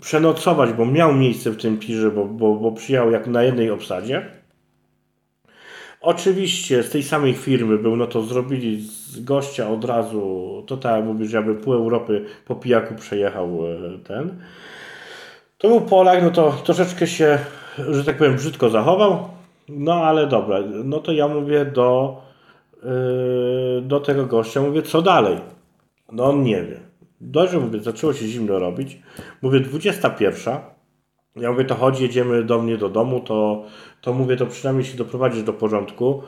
przenocować, 0.00 0.72
bo 0.72 0.86
miał 0.86 1.14
miejsce 1.14 1.50
w 1.50 1.56
tym 1.56 1.78
tirze, 1.78 2.10
bo, 2.10 2.24
bo, 2.24 2.54
bo 2.54 2.72
przyjechał 2.72 3.10
jak 3.10 3.26
na 3.26 3.42
jednej 3.42 3.70
obsadzie. 3.70 4.39
Oczywiście 6.00 6.82
z 6.82 6.90
tej 6.90 7.02
samej 7.02 7.34
firmy 7.34 7.78
był, 7.78 7.96
no 7.96 8.06
to 8.06 8.22
zrobili 8.22 8.82
z 8.82 9.20
gościa 9.24 9.70
od 9.70 9.84
razu, 9.84 10.64
to 10.66 10.76
tak 10.76 11.04
mówisz, 11.04 11.32
jakby 11.32 11.54
pół 11.54 11.74
Europy 11.74 12.24
po 12.46 12.54
pijaku 12.54 12.94
przejechał 12.94 13.60
e, 13.66 13.98
ten. 13.98 14.42
To 15.58 15.68
był 15.68 15.80
Polak, 15.80 16.22
no 16.22 16.30
to 16.30 16.52
troszeczkę 16.64 17.06
się, 17.06 17.38
że 17.90 18.04
tak 18.04 18.16
powiem, 18.16 18.36
brzydko 18.36 18.70
zachował, 18.70 19.28
no 19.68 19.94
ale 19.94 20.26
dobra, 20.26 20.58
no 20.84 20.98
to 20.98 21.12
ja 21.12 21.28
mówię 21.28 21.64
do, 21.64 22.20
yy, 22.82 23.82
do 23.82 24.00
tego 24.00 24.26
gościa, 24.26 24.60
mówię, 24.60 24.82
co 24.82 25.02
dalej? 25.02 25.36
No 26.12 26.24
on 26.24 26.42
nie 26.42 26.62
wie. 26.62 26.80
Dobrze, 27.20 27.60
mówię, 27.60 27.80
zaczęło 27.80 28.12
się 28.12 28.26
zimno 28.26 28.58
robić. 28.58 28.98
Mówię, 29.42 29.60
21. 29.60 30.58
Ja 31.40 31.52
mówię, 31.52 31.64
to 31.64 31.74
chodź, 31.74 32.00
jedziemy 32.00 32.44
do 32.44 32.62
mnie 32.62 32.76
do 32.76 32.88
domu, 32.88 33.20
to, 33.20 33.64
to 34.00 34.12
mówię, 34.12 34.36
to 34.36 34.46
przynajmniej 34.46 34.84
się 34.86 34.96
doprowadzisz 34.96 35.42
do 35.42 35.52
porządku. 35.52 36.22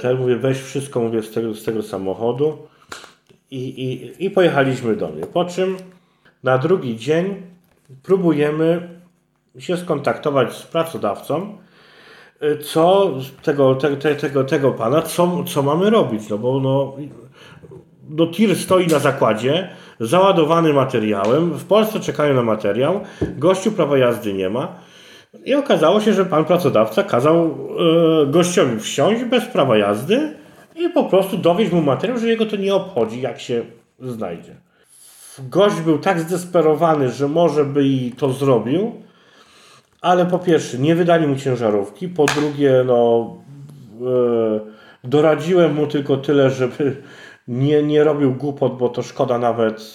Ten 0.00 0.18
mówię, 0.18 0.36
weź 0.36 0.60
wszystko, 0.60 1.00
mówię, 1.00 1.22
z 1.22 1.30
tego, 1.30 1.54
z 1.54 1.64
tego 1.64 1.82
samochodu. 1.82 2.58
I, 3.50 3.58
i, 3.58 4.24
I 4.24 4.30
pojechaliśmy 4.30 4.96
do 4.96 5.08
mnie. 5.08 5.26
Po 5.26 5.44
czym 5.44 5.76
na 6.42 6.58
drugi 6.58 6.96
dzień 6.96 7.42
próbujemy 8.02 8.88
się 9.58 9.76
skontaktować 9.76 10.52
z 10.52 10.62
pracodawcą, 10.62 11.58
co 12.64 13.12
tego, 13.42 13.74
te, 13.74 13.96
te, 13.96 14.14
tego, 14.14 14.44
tego 14.44 14.72
pana, 14.72 15.02
co, 15.02 15.44
co 15.44 15.62
mamy 15.62 15.90
robić, 15.90 16.28
no 16.28 16.38
bo 16.38 16.60
no, 16.60 16.96
no 18.12 18.26
tir 18.26 18.56
stoi 18.56 18.86
na 18.86 18.98
zakładzie, 18.98 19.68
załadowany 20.00 20.72
materiałem, 20.72 21.50
w 21.50 21.64
Polsce 21.64 22.00
czekają 22.00 22.34
na 22.34 22.42
materiał, 22.42 23.00
gościu 23.36 23.72
prawa 23.72 23.98
jazdy 23.98 24.32
nie 24.32 24.50
ma. 24.50 24.68
I 25.44 25.54
okazało 25.54 26.00
się, 26.00 26.12
że 26.12 26.24
pan 26.24 26.44
pracodawca 26.44 27.02
kazał 27.02 27.58
e, 28.22 28.26
gościowi 28.26 28.80
wsiąść 28.80 29.24
bez 29.24 29.44
prawa 29.44 29.76
jazdy 29.76 30.34
i 30.76 30.88
po 30.88 31.04
prostu 31.04 31.38
dowieść 31.38 31.72
mu 31.72 31.82
materiał, 31.82 32.18
że 32.18 32.28
jego 32.28 32.46
to 32.46 32.56
nie 32.56 32.74
obchodzi, 32.74 33.20
jak 33.20 33.40
się 33.40 33.62
znajdzie. 34.00 34.54
Gość 35.38 35.80
był 35.80 35.98
tak 35.98 36.20
zdesperowany, 36.20 37.10
że 37.10 37.28
może 37.28 37.64
by 37.64 37.84
i 37.84 38.12
to 38.12 38.32
zrobił, 38.32 38.92
ale 40.00 40.26
po 40.26 40.38
pierwsze 40.38 40.78
nie 40.78 40.94
wydali 40.94 41.26
mu 41.26 41.36
ciężarówki, 41.36 42.08
po 42.08 42.24
drugie 42.24 42.84
no 42.86 43.30
e, 44.00 44.60
doradziłem 45.04 45.74
mu 45.74 45.86
tylko 45.86 46.16
tyle, 46.16 46.50
żeby 46.50 46.96
nie, 47.48 47.82
nie 47.82 48.04
robił 48.04 48.34
głupot, 48.34 48.78
bo 48.78 48.88
to 48.88 49.02
szkoda 49.02 49.38
nawet, 49.38 49.94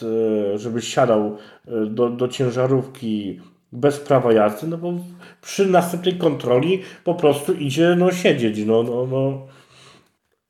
e, 0.53 0.57
żeby 0.57 0.81
siadał 0.81 1.37
e, 1.67 1.85
do, 1.85 2.09
do 2.09 2.27
ciężarówki 2.27 3.39
bez 3.71 3.99
prawa 3.99 4.33
jazdy, 4.33 4.67
no 4.67 4.77
bo 4.77 4.93
przy 5.41 5.65
następnej 5.65 6.15
kontroli 6.15 6.81
po 7.03 7.15
prostu 7.15 7.53
idzie 7.53 7.95
no, 7.97 8.11
siedzieć. 8.11 8.65
No, 8.65 8.83
no, 8.83 9.07
no. 9.11 9.47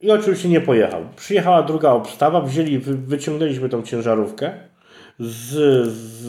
I 0.02 0.12
oczywiście 0.12 0.50
nie 0.50 0.62
pojechał. 0.62 1.02
Przyjechała 1.16 1.64
druga 1.64 1.92
obstawa, 1.92 2.42
wzięli, 2.42 2.80
wyciągnęliśmy 2.80 3.70
tą 3.70 3.84
ciężarówkę 3.84 4.52
z, 5.20 5.50
z, 5.88 6.28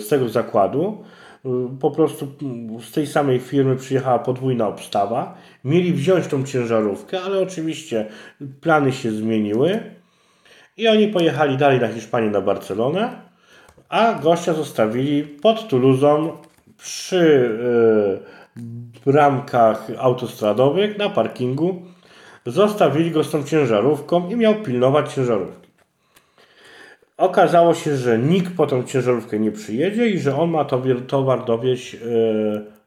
z 0.00 0.08
tego 0.08 0.28
zakładu. 0.28 1.04
Po 1.80 1.90
prostu 1.90 2.28
z 2.80 2.92
tej 2.92 3.06
samej 3.06 3.38
firmy 3.38 3.76
przyjechała 3.76 4.18
podwójna 4.18 4.68
obstawa. 4.68 5.38
Mieli 5.64 5.92
wziąć 5.92 6.26
tą 6.26 6.44
ciężarówkę, 6.44 7.22
ale 7.22 7.40
oczywiście 7.40 8.06
plany 8.60 8.92
się 8.92 9.10
zmieniły 9.10 9.95
i 10.76 10.88
oni 10.88 11.08
pojechali 11.08 11.56
dalej 11.56 11.80
na 11.80 11.88
Hiszpanię, 11.88 12.30
na 12.30 12.40
Barcelonę, 12.40 13.10
a 13.88 14.14
gościa 14.14 14.52
zostawili 14.52 15.24
pod 15.24 15.68
Toulouse 15.68 16.32
przy 16.78 17.50
yy, 18.56 18.62
bramkach 19.06 19.86
autostradowych 19.98 20.98
na 20.98 21.10
parkingu. 21.10 21.82
Zostawili 22.46 23.10
go 23.10 23.24
z 23.24 23.30
tą 23.30 23.44
ciężarówką 23.44 24.28
i 24.28 24.36
miał 24.36 24.54
pilnować 24.54 25.14
ciężarówki. 25.14 25.68
Okazało 27.16 27.74
się, 27.74 27.96
że 27.96 28.18
nikt 28.18 28.56
po 28.56 28.66
tą 28.66 28.82
ciężarówkę 28.82 29.38
nie 29.38 29.52
przyjedzie 29.52 30.08
i 30.08 30.18
że 30.18 30.36
on 30.36 30.50
ma 30.50 30.64
towar 31.06 31.44
dowieść 31.44 31.94
yy, 31.94 32.00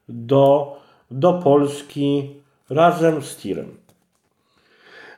do, 0.10 0.78
do 1.12 1.34
Polski 1.34 2.36
razem 2.70 3.22
z 3.22 3.38
tirem. 3.38 3.79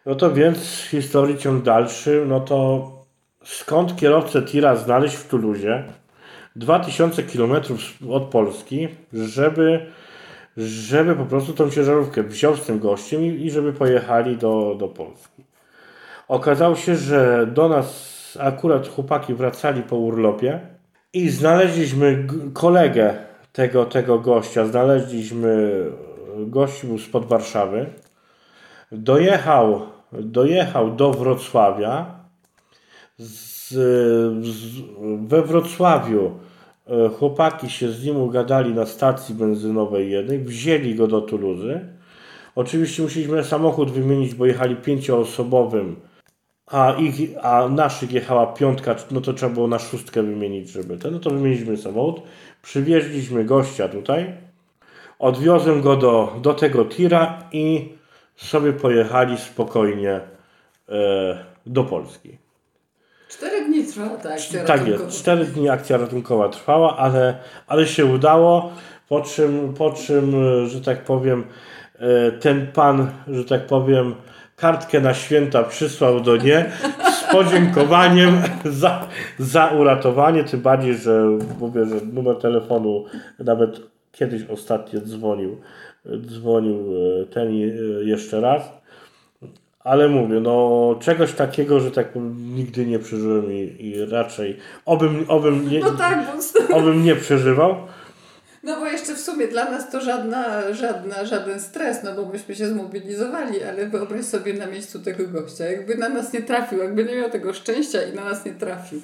No 0.06 0.16
to 0.16 0.34
więc 0.34 0.88
historii 0.92 1.38
ciąg 1.38 1.64
dalszy, 1.64 2.24
no 2.28 2.40
to 2.40 2.92
skąd 3.44 3.96
kierowcę 3.96 4.42
tira 4.42 4.76
znaleźć 4.76 5.16
w 5.16 5.28
Tuluzie? 5.28 5.84
2000 6.56 7.24
km 7.24 7.54
od 8.10 8.24
Polski, 8.24 8.88
żeby, 9.14 9.86
żeby 10.58 11.16
po 11.16 11.26
prostu 11.26 11.54
tą 11.54 11.70
ciężarówkę 11.70 12.24
wziął 12.24 12.56
z 12.56 12.66
tym 12.66 12.80
gościem 12.80 13.22
i, 13.22 13.46
i 13.46 13.52
żeby 13.52 13.74
pojechali 13.74 14.38
do, 14.38 14.76
do 14.80 14.88
Polski. 14.88 15.44
Okazało 16.28 16.76
się, 16.76 16.96
że 16.96 17.48
do 17.54 17.70
nas 17.70 18.12
akurat 18.40 18.88
chłopaki 18.88 19.34
wracali 19.34 19.84
po 19.84 19.96
urlopie 19.96 20.60
i 21.14 21.30
znaleźliśmy 21.30 22.28
kolegę 22.54 23.18
tego, 23.54 23.86
tego 23.86 24.20
gościa, 24.20 24.66
znaleźliśmy 24.66 25.86
gościu 26.38 27.00
spod 27.00 27.26
Warszawy, 27.26 27.86
dojechał, 28.92 29.82
dojechał 30.12 30.96
do 30.96 31.12
Wrocławia. 31.12 32.22
Z, 33.18 33.70
z, 34.46 34.82
we 35.28 35.42
Wrocławiu 35.42 36.32
e, 36.88 37.10
chłopaki 37.10 37.70
się 37.70 37.92
z 37.92 38.06
nim 38.06 38.18
ugadali 38.18 38.74
na 38.74 38.86
stacji 38.86 39.36
benzynowej 39.36 40.12
jednej, 40.12 40.40
wzięli 40.40 40.96
go 40.96 41.08
do 41.08 41.22
Tuluzy. 41.22 41.80
Oczywiście 42.56 43.04
musieliśmy 43.04 43.44
samochód 43.44 43.92
wymienić, 43.92 44.36
bo 44.36 44.46
jechali 44.46 44.76
pięcioosobowym, 44.76 45.96
a, 46.68 46.92
ich, 46.92 47.46
a 47.46 47.68
naszych 47.68 48.12
jechała 48.12 48.48
piątka, 48.48 48.96
no 49.12 49.22
to 49.22 49.34
trzeba 49.34 49.54
było 49.54 49.68
na 49.68 49.80
szóstkę 49.80 50.24
wymienić, 50.24 50.70
żeby 50.70 50.98
ten. 50.98 51.14
No 51.14 51.20
to 51.20 51.30
wymieniliśmy 51.30 51.78
samochód, 51.78 52.22
przywieźliśmy 52.62 53.46
gościa 53.46 53.88
tutaj, 53.88 54.34
odwiozłem 55.20 55.82
go 55.82 55.96
do, 55.96 56.40
do 56.42 56.54
tego 56.54 56.86
tira 56.86 57.44
i 57.52 57.90
sobie 58.42 58.74
pojechali 58.74 59.38
spokojnie 59.38 60.20
e, 60.90 61.46
do 61.66 61.84
Polski. 61.84 62.38
Cztery 63.30 63.66
dni 63.66 63.86
trwała 63.86 64.18
ta 64.18 64.34
akcja 64.34 64.64
Tak 64.64 64.88
jest, 64.88 65.08
cztery 65.10 65.46
dni 65.46 65.70
akcja 65.70 65.98
ratunkowa 65.98 66.50
trwała, 66.50 66.98
ale, 66.98 67.38
ale 67.68 67.88
się 67.88 68.06
udało, 68.06 68.72
po 69.10 69.22
czym, 69.22 69.74
po 69.74 69.92
czym, 69.92 70.34
że 70.68 70.82
tak 70.82 71.04
powiem, 71.04 71.44
e, 71.96 72.32
ten 72.32 72.68
pan, 72.68 73.12
że 73.28 73.46
tak 73.46 73.68
powiem, 73.68 74.16
kartkę 74.56 75.00
na 75.00 75.14
święta 75.14 75.64
przysłał 75.64 76.20
do 76.20 76.38
nie 76.38 76.72
z 77.14 77.32
podziękowaniem 77.32 78.42
za, 78.82 79.08
za 79.40 79.68
uratowanie, 79.68 80.44
tym 80.44 80.62
bardziej, 80.62 80.96
że 80.96 81.26
mówię, 81.60 81.86
że 81.86 81.96
numer 82.14 82.36
telefonu 82.36 83.06
nawet 83.40 83.82
kiedyś 84.12 84.50
ostatnio 84.50 85.02
dzwonił 85.02 85.58
dzwonił 86.06 86.78
e, 87.22 87.26
ten 87.26 87.48
e, 87.48 87.54
jeszcze 88.04 88.42
raz. 88.42 88.64
Ale 89.80 90.08
mówię, 90.10 90.40
no 90.40 90.96
czegoś 91.02 91.34
takiego, 91.34 91.80
że 91.80 91.92
tak 91.92 92.08
nigdy 92.36 92.86
nie 92.86 93.00
przeżyłem 93.00 93.52
i, 93.52 93.76
i 93.80 94.06
raczej 94.06 94.58
obym, 94.86 95.26
obym, 95.28 95.70
nie, 95.70 95.80
no 95.80 95.92
tak, 95.92 96.28
bo... 96.70 96.76
obym 96.76 97.04
nie 97.04 97.16
przeżywał. 97.16 97.76
No 98.64 98.80
bo 98.80 98.86
jeszcze 98.86 99.16
w 99.16 99.20
sumie 99.20 99.48
dla 99.48 99.72
nas 99.72 99.92
to 99.92 100.02
żadna, 100.02 100.74
żadna, 100.74 101.26
żaden 101.26 101.60
stres, 101.60 102.04
no 102.04 102.16
bo 102.16 102.26
myśmy 102.26 102.56
się 102.56 102.68
zmobilizowali, 102.68 103.64
ale 103.64 103.88
wyobraź 103.88 104.26
sobie 104.26 104.54
na 104.54 104.66
miejscu 104.66 105.00
tego 105.00 105.28
gościa, 105.28 105.66
jakby 105.66 105.96
na 105.96 106.10
nas 106.10 106.34
nie 106.34 106.42
trafił, 106.42 106.80
jakby 106.80 107.06
nie 107.06 107.16
miał 107.16 107.30
tego 107.30 107.54
szczęścia 107.54 108.04
i 108.04 108.16
na 108.16 108.24
nas 108.24 108.46
nie 108.46 108.54
trafił 108.54 109.02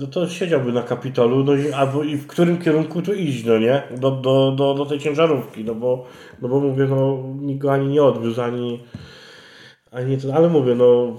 no 0.00 0.06
to 0.06 0.28
siedziałby 0.28 0.72
na 0.72 0.82
Kapitolu, 0.82 1.44
no 1.44 1.54
i, 1.54 1.72
albo 1.72 2.02
i 2.02 2.16
w 2.16 2.26
którym 2.26 2.58
kierunku 2.58 3.02
tu 3.02 3.14
iść, 3.14 3.44
no 3.44 3.58
nie? 3.58 3.82
Do, 3.96 4.10
do, 4.10 4.52
do, 4.52 4.74
do 4.74 4.86
tej 4.86 4.98
ciężarówki, 4.98 5.64
no 5.64 5.74
bo, 5.74 6.06
no 6.42 6.48
bo 6.48 6.60
mówię, 6.60 6.86
no 6.86 7.24
nikt 7.40 7.60
go 7.60 7.72
ani 7.72 7.88
nie 7.88 8.02
odwiózł, 8.02 8.42
ani, 8.42 8.82
A 9.90 10.00
nie 10.00 10.18
to, 10.18 10.34
ale 10.34 10.48
mówię, 10.48 10.74
no 10.74 11.16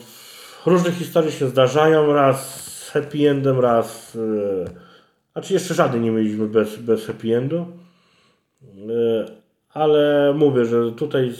różne 0.66 0.92
historie 0.92 1.32
się 1.32 1.48
zdarzają, 1.48 2.14
raz 2.14 2.66
z 2.86 2.90
happy 2.90 3.30
endem, 3.30 3.60
raz... 3.60 4.16
Yy, 4.16 4.66
znaczy 5.34 5.54
jeszcze 5.54 5.74
żadnej 5.74 6.02
nie 6.02 6.12
mieliśmy 6.12 6.48
bez, 6.48 6.78
bez 6.78 7.06
happy 7.06 7.38
endu. 7.38 7.66
Yy, 8.62 9.26
ale 9.74 10.34
mówię, 10.38 10.66
że 10.66 10.92
tutaj, 10.92 11.34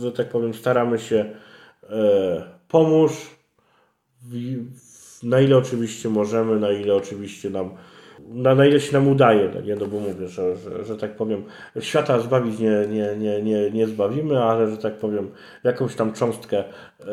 że 0.00 0.12
tak 0.12 0.28
powiem, 0.28 0.54
staramy 0.54 0.98
się 0.98 1.16
yy, 1.82 2.42
pomóż 2.68 3.12
w, 4.22 4.34
w, 4.74 4.89
na 5.22 5.40
ile 5.40 5.56
oczywiście 5.56 6.08
możemy, 6.08 6.60
na 6.60 6.70
ile 6.70 6.94
oczywiście 6.94 7.50
nam 7.50 7.70
na, 8.28 8.54
na 8.54 8.66
ile 8.66 8.80
się 8.80 8.92
nam 8.92 9.08
udaje, 9.08 9.62
nie, 9.64 9.76
no 9.76 9.86
bo 9.86 10.00
mówię, 10.00 10.28
że, 10.28 10.56
że, 10.56 10.84
że 10.84 10.96
tak 10.96 11.16
powiem, 11.16 11.44
świata 11.80 12.20
zbawić 12.20 12.58
nie, 12.58 12.86
nie, 12.88 13.16
nie, 13.16 13.42
nie, 13.42 13.70
nie 13.70 13.86
zbawimy, 13.86 14.42
ale 14.42 14.70
że 14.70 14.76
tak 14.76 14.98
powiem, 14.98 15.30
jakąś 15.64 15.94
tam 15.94 16.12
cząstkę 16.12 16.58
e, 16.58 17.04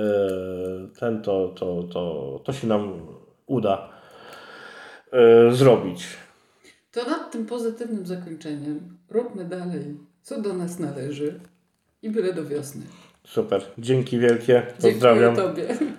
ten 0.99 1.22
to, 1.22 1.47
to, 1.47 1.84
to, 1.84 2.41
to 2.43 2.53
się 2.53 2.68
nam 2.68 2.91
uda 3.45 3.89
e, 5.12 5.51
zrobić. 5.51 6.08
To 6.91 7.10
nad 7.10 7.32
tym 7.32 7.45
pozytywnym 7.45 8.05
zakończeniem 8.05 8.97
róbmy 9.10 9.45
dalej, 9.45 9.97
co 10.22 10.41
do 10.41 10.53
nas 10.53 10.80
należy 10.80 11.39
i 12.01 12.10
byle 12.10 12.34
do 12.34 12.45
wiosny. 12.45 12.82
Super, 13.24 13.62
dzięki 13.78 14.20
wielkie, 14.20 14.64
pozdrawiam. 14.82 15.36
Dziękuję 15.36 15.68
Tobie. 15.68 15.97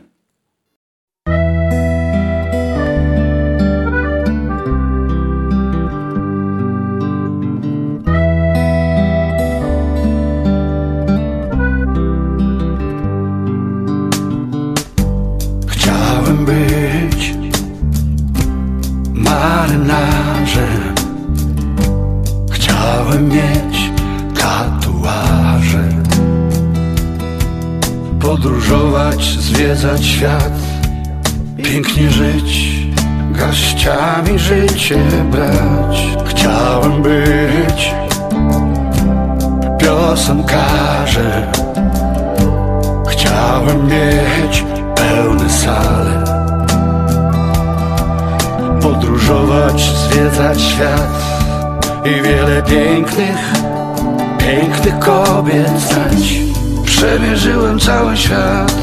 Znać 55.53 56.41
Przemierzyłem 56.85 57.79
cały 57.79 58.17
świat. 58.17 58.75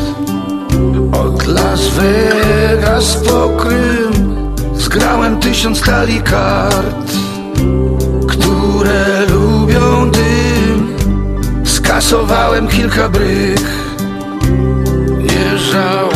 Od 1.11 1.47
Las 1.47 1.87
Vegas 1.87 3.15
po 3.15 3.49
Krym 3.49 4.35
Zgrałem 4.73 5.39
tysiąc 5.39 5.81
talii 5.81 6.21
kart 6.21 7.11
Które 8.27 9.25
lubią 9.29 10.11
dym. 10.11 10.95
Skasowałem 11.65 12.67
kilka 12.67 13.09
bryk 13.09 13.61
nie 15.19 15.57
żałuję 15.57 16.14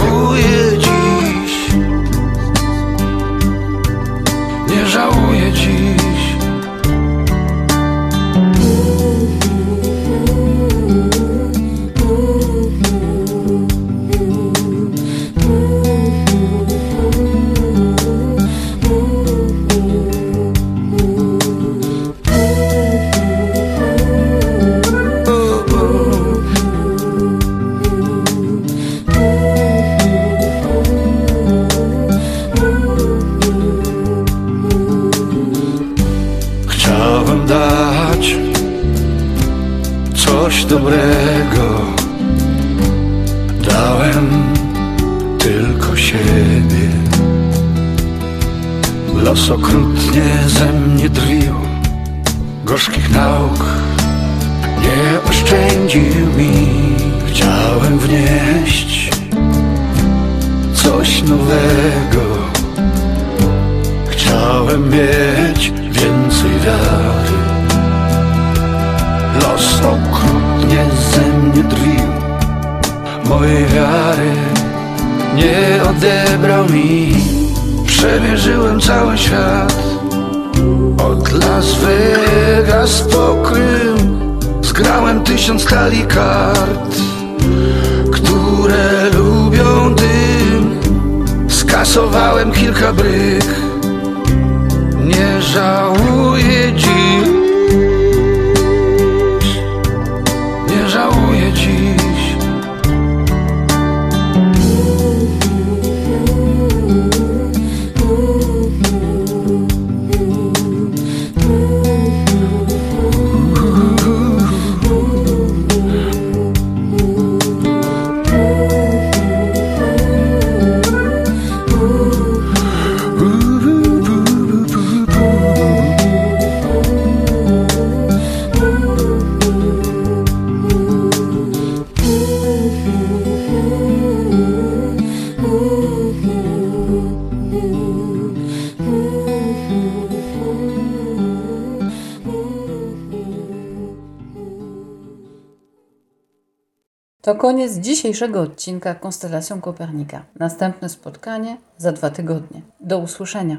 koniec 147.59 147.77
dzisiejszego 147.77 148.41
odcinka 148.41 148.95
Konstelacją 148.95 149.61
Kopernika. 149.61 150.25
Następne 150.35 150.89
spotkanie 150.89 151.57
za 151.77 151.91
dwa 151.91 152.09
tygodnie. 152.09 152.61
Do 152.79 152.97
usłyszenia. 152.97 153.57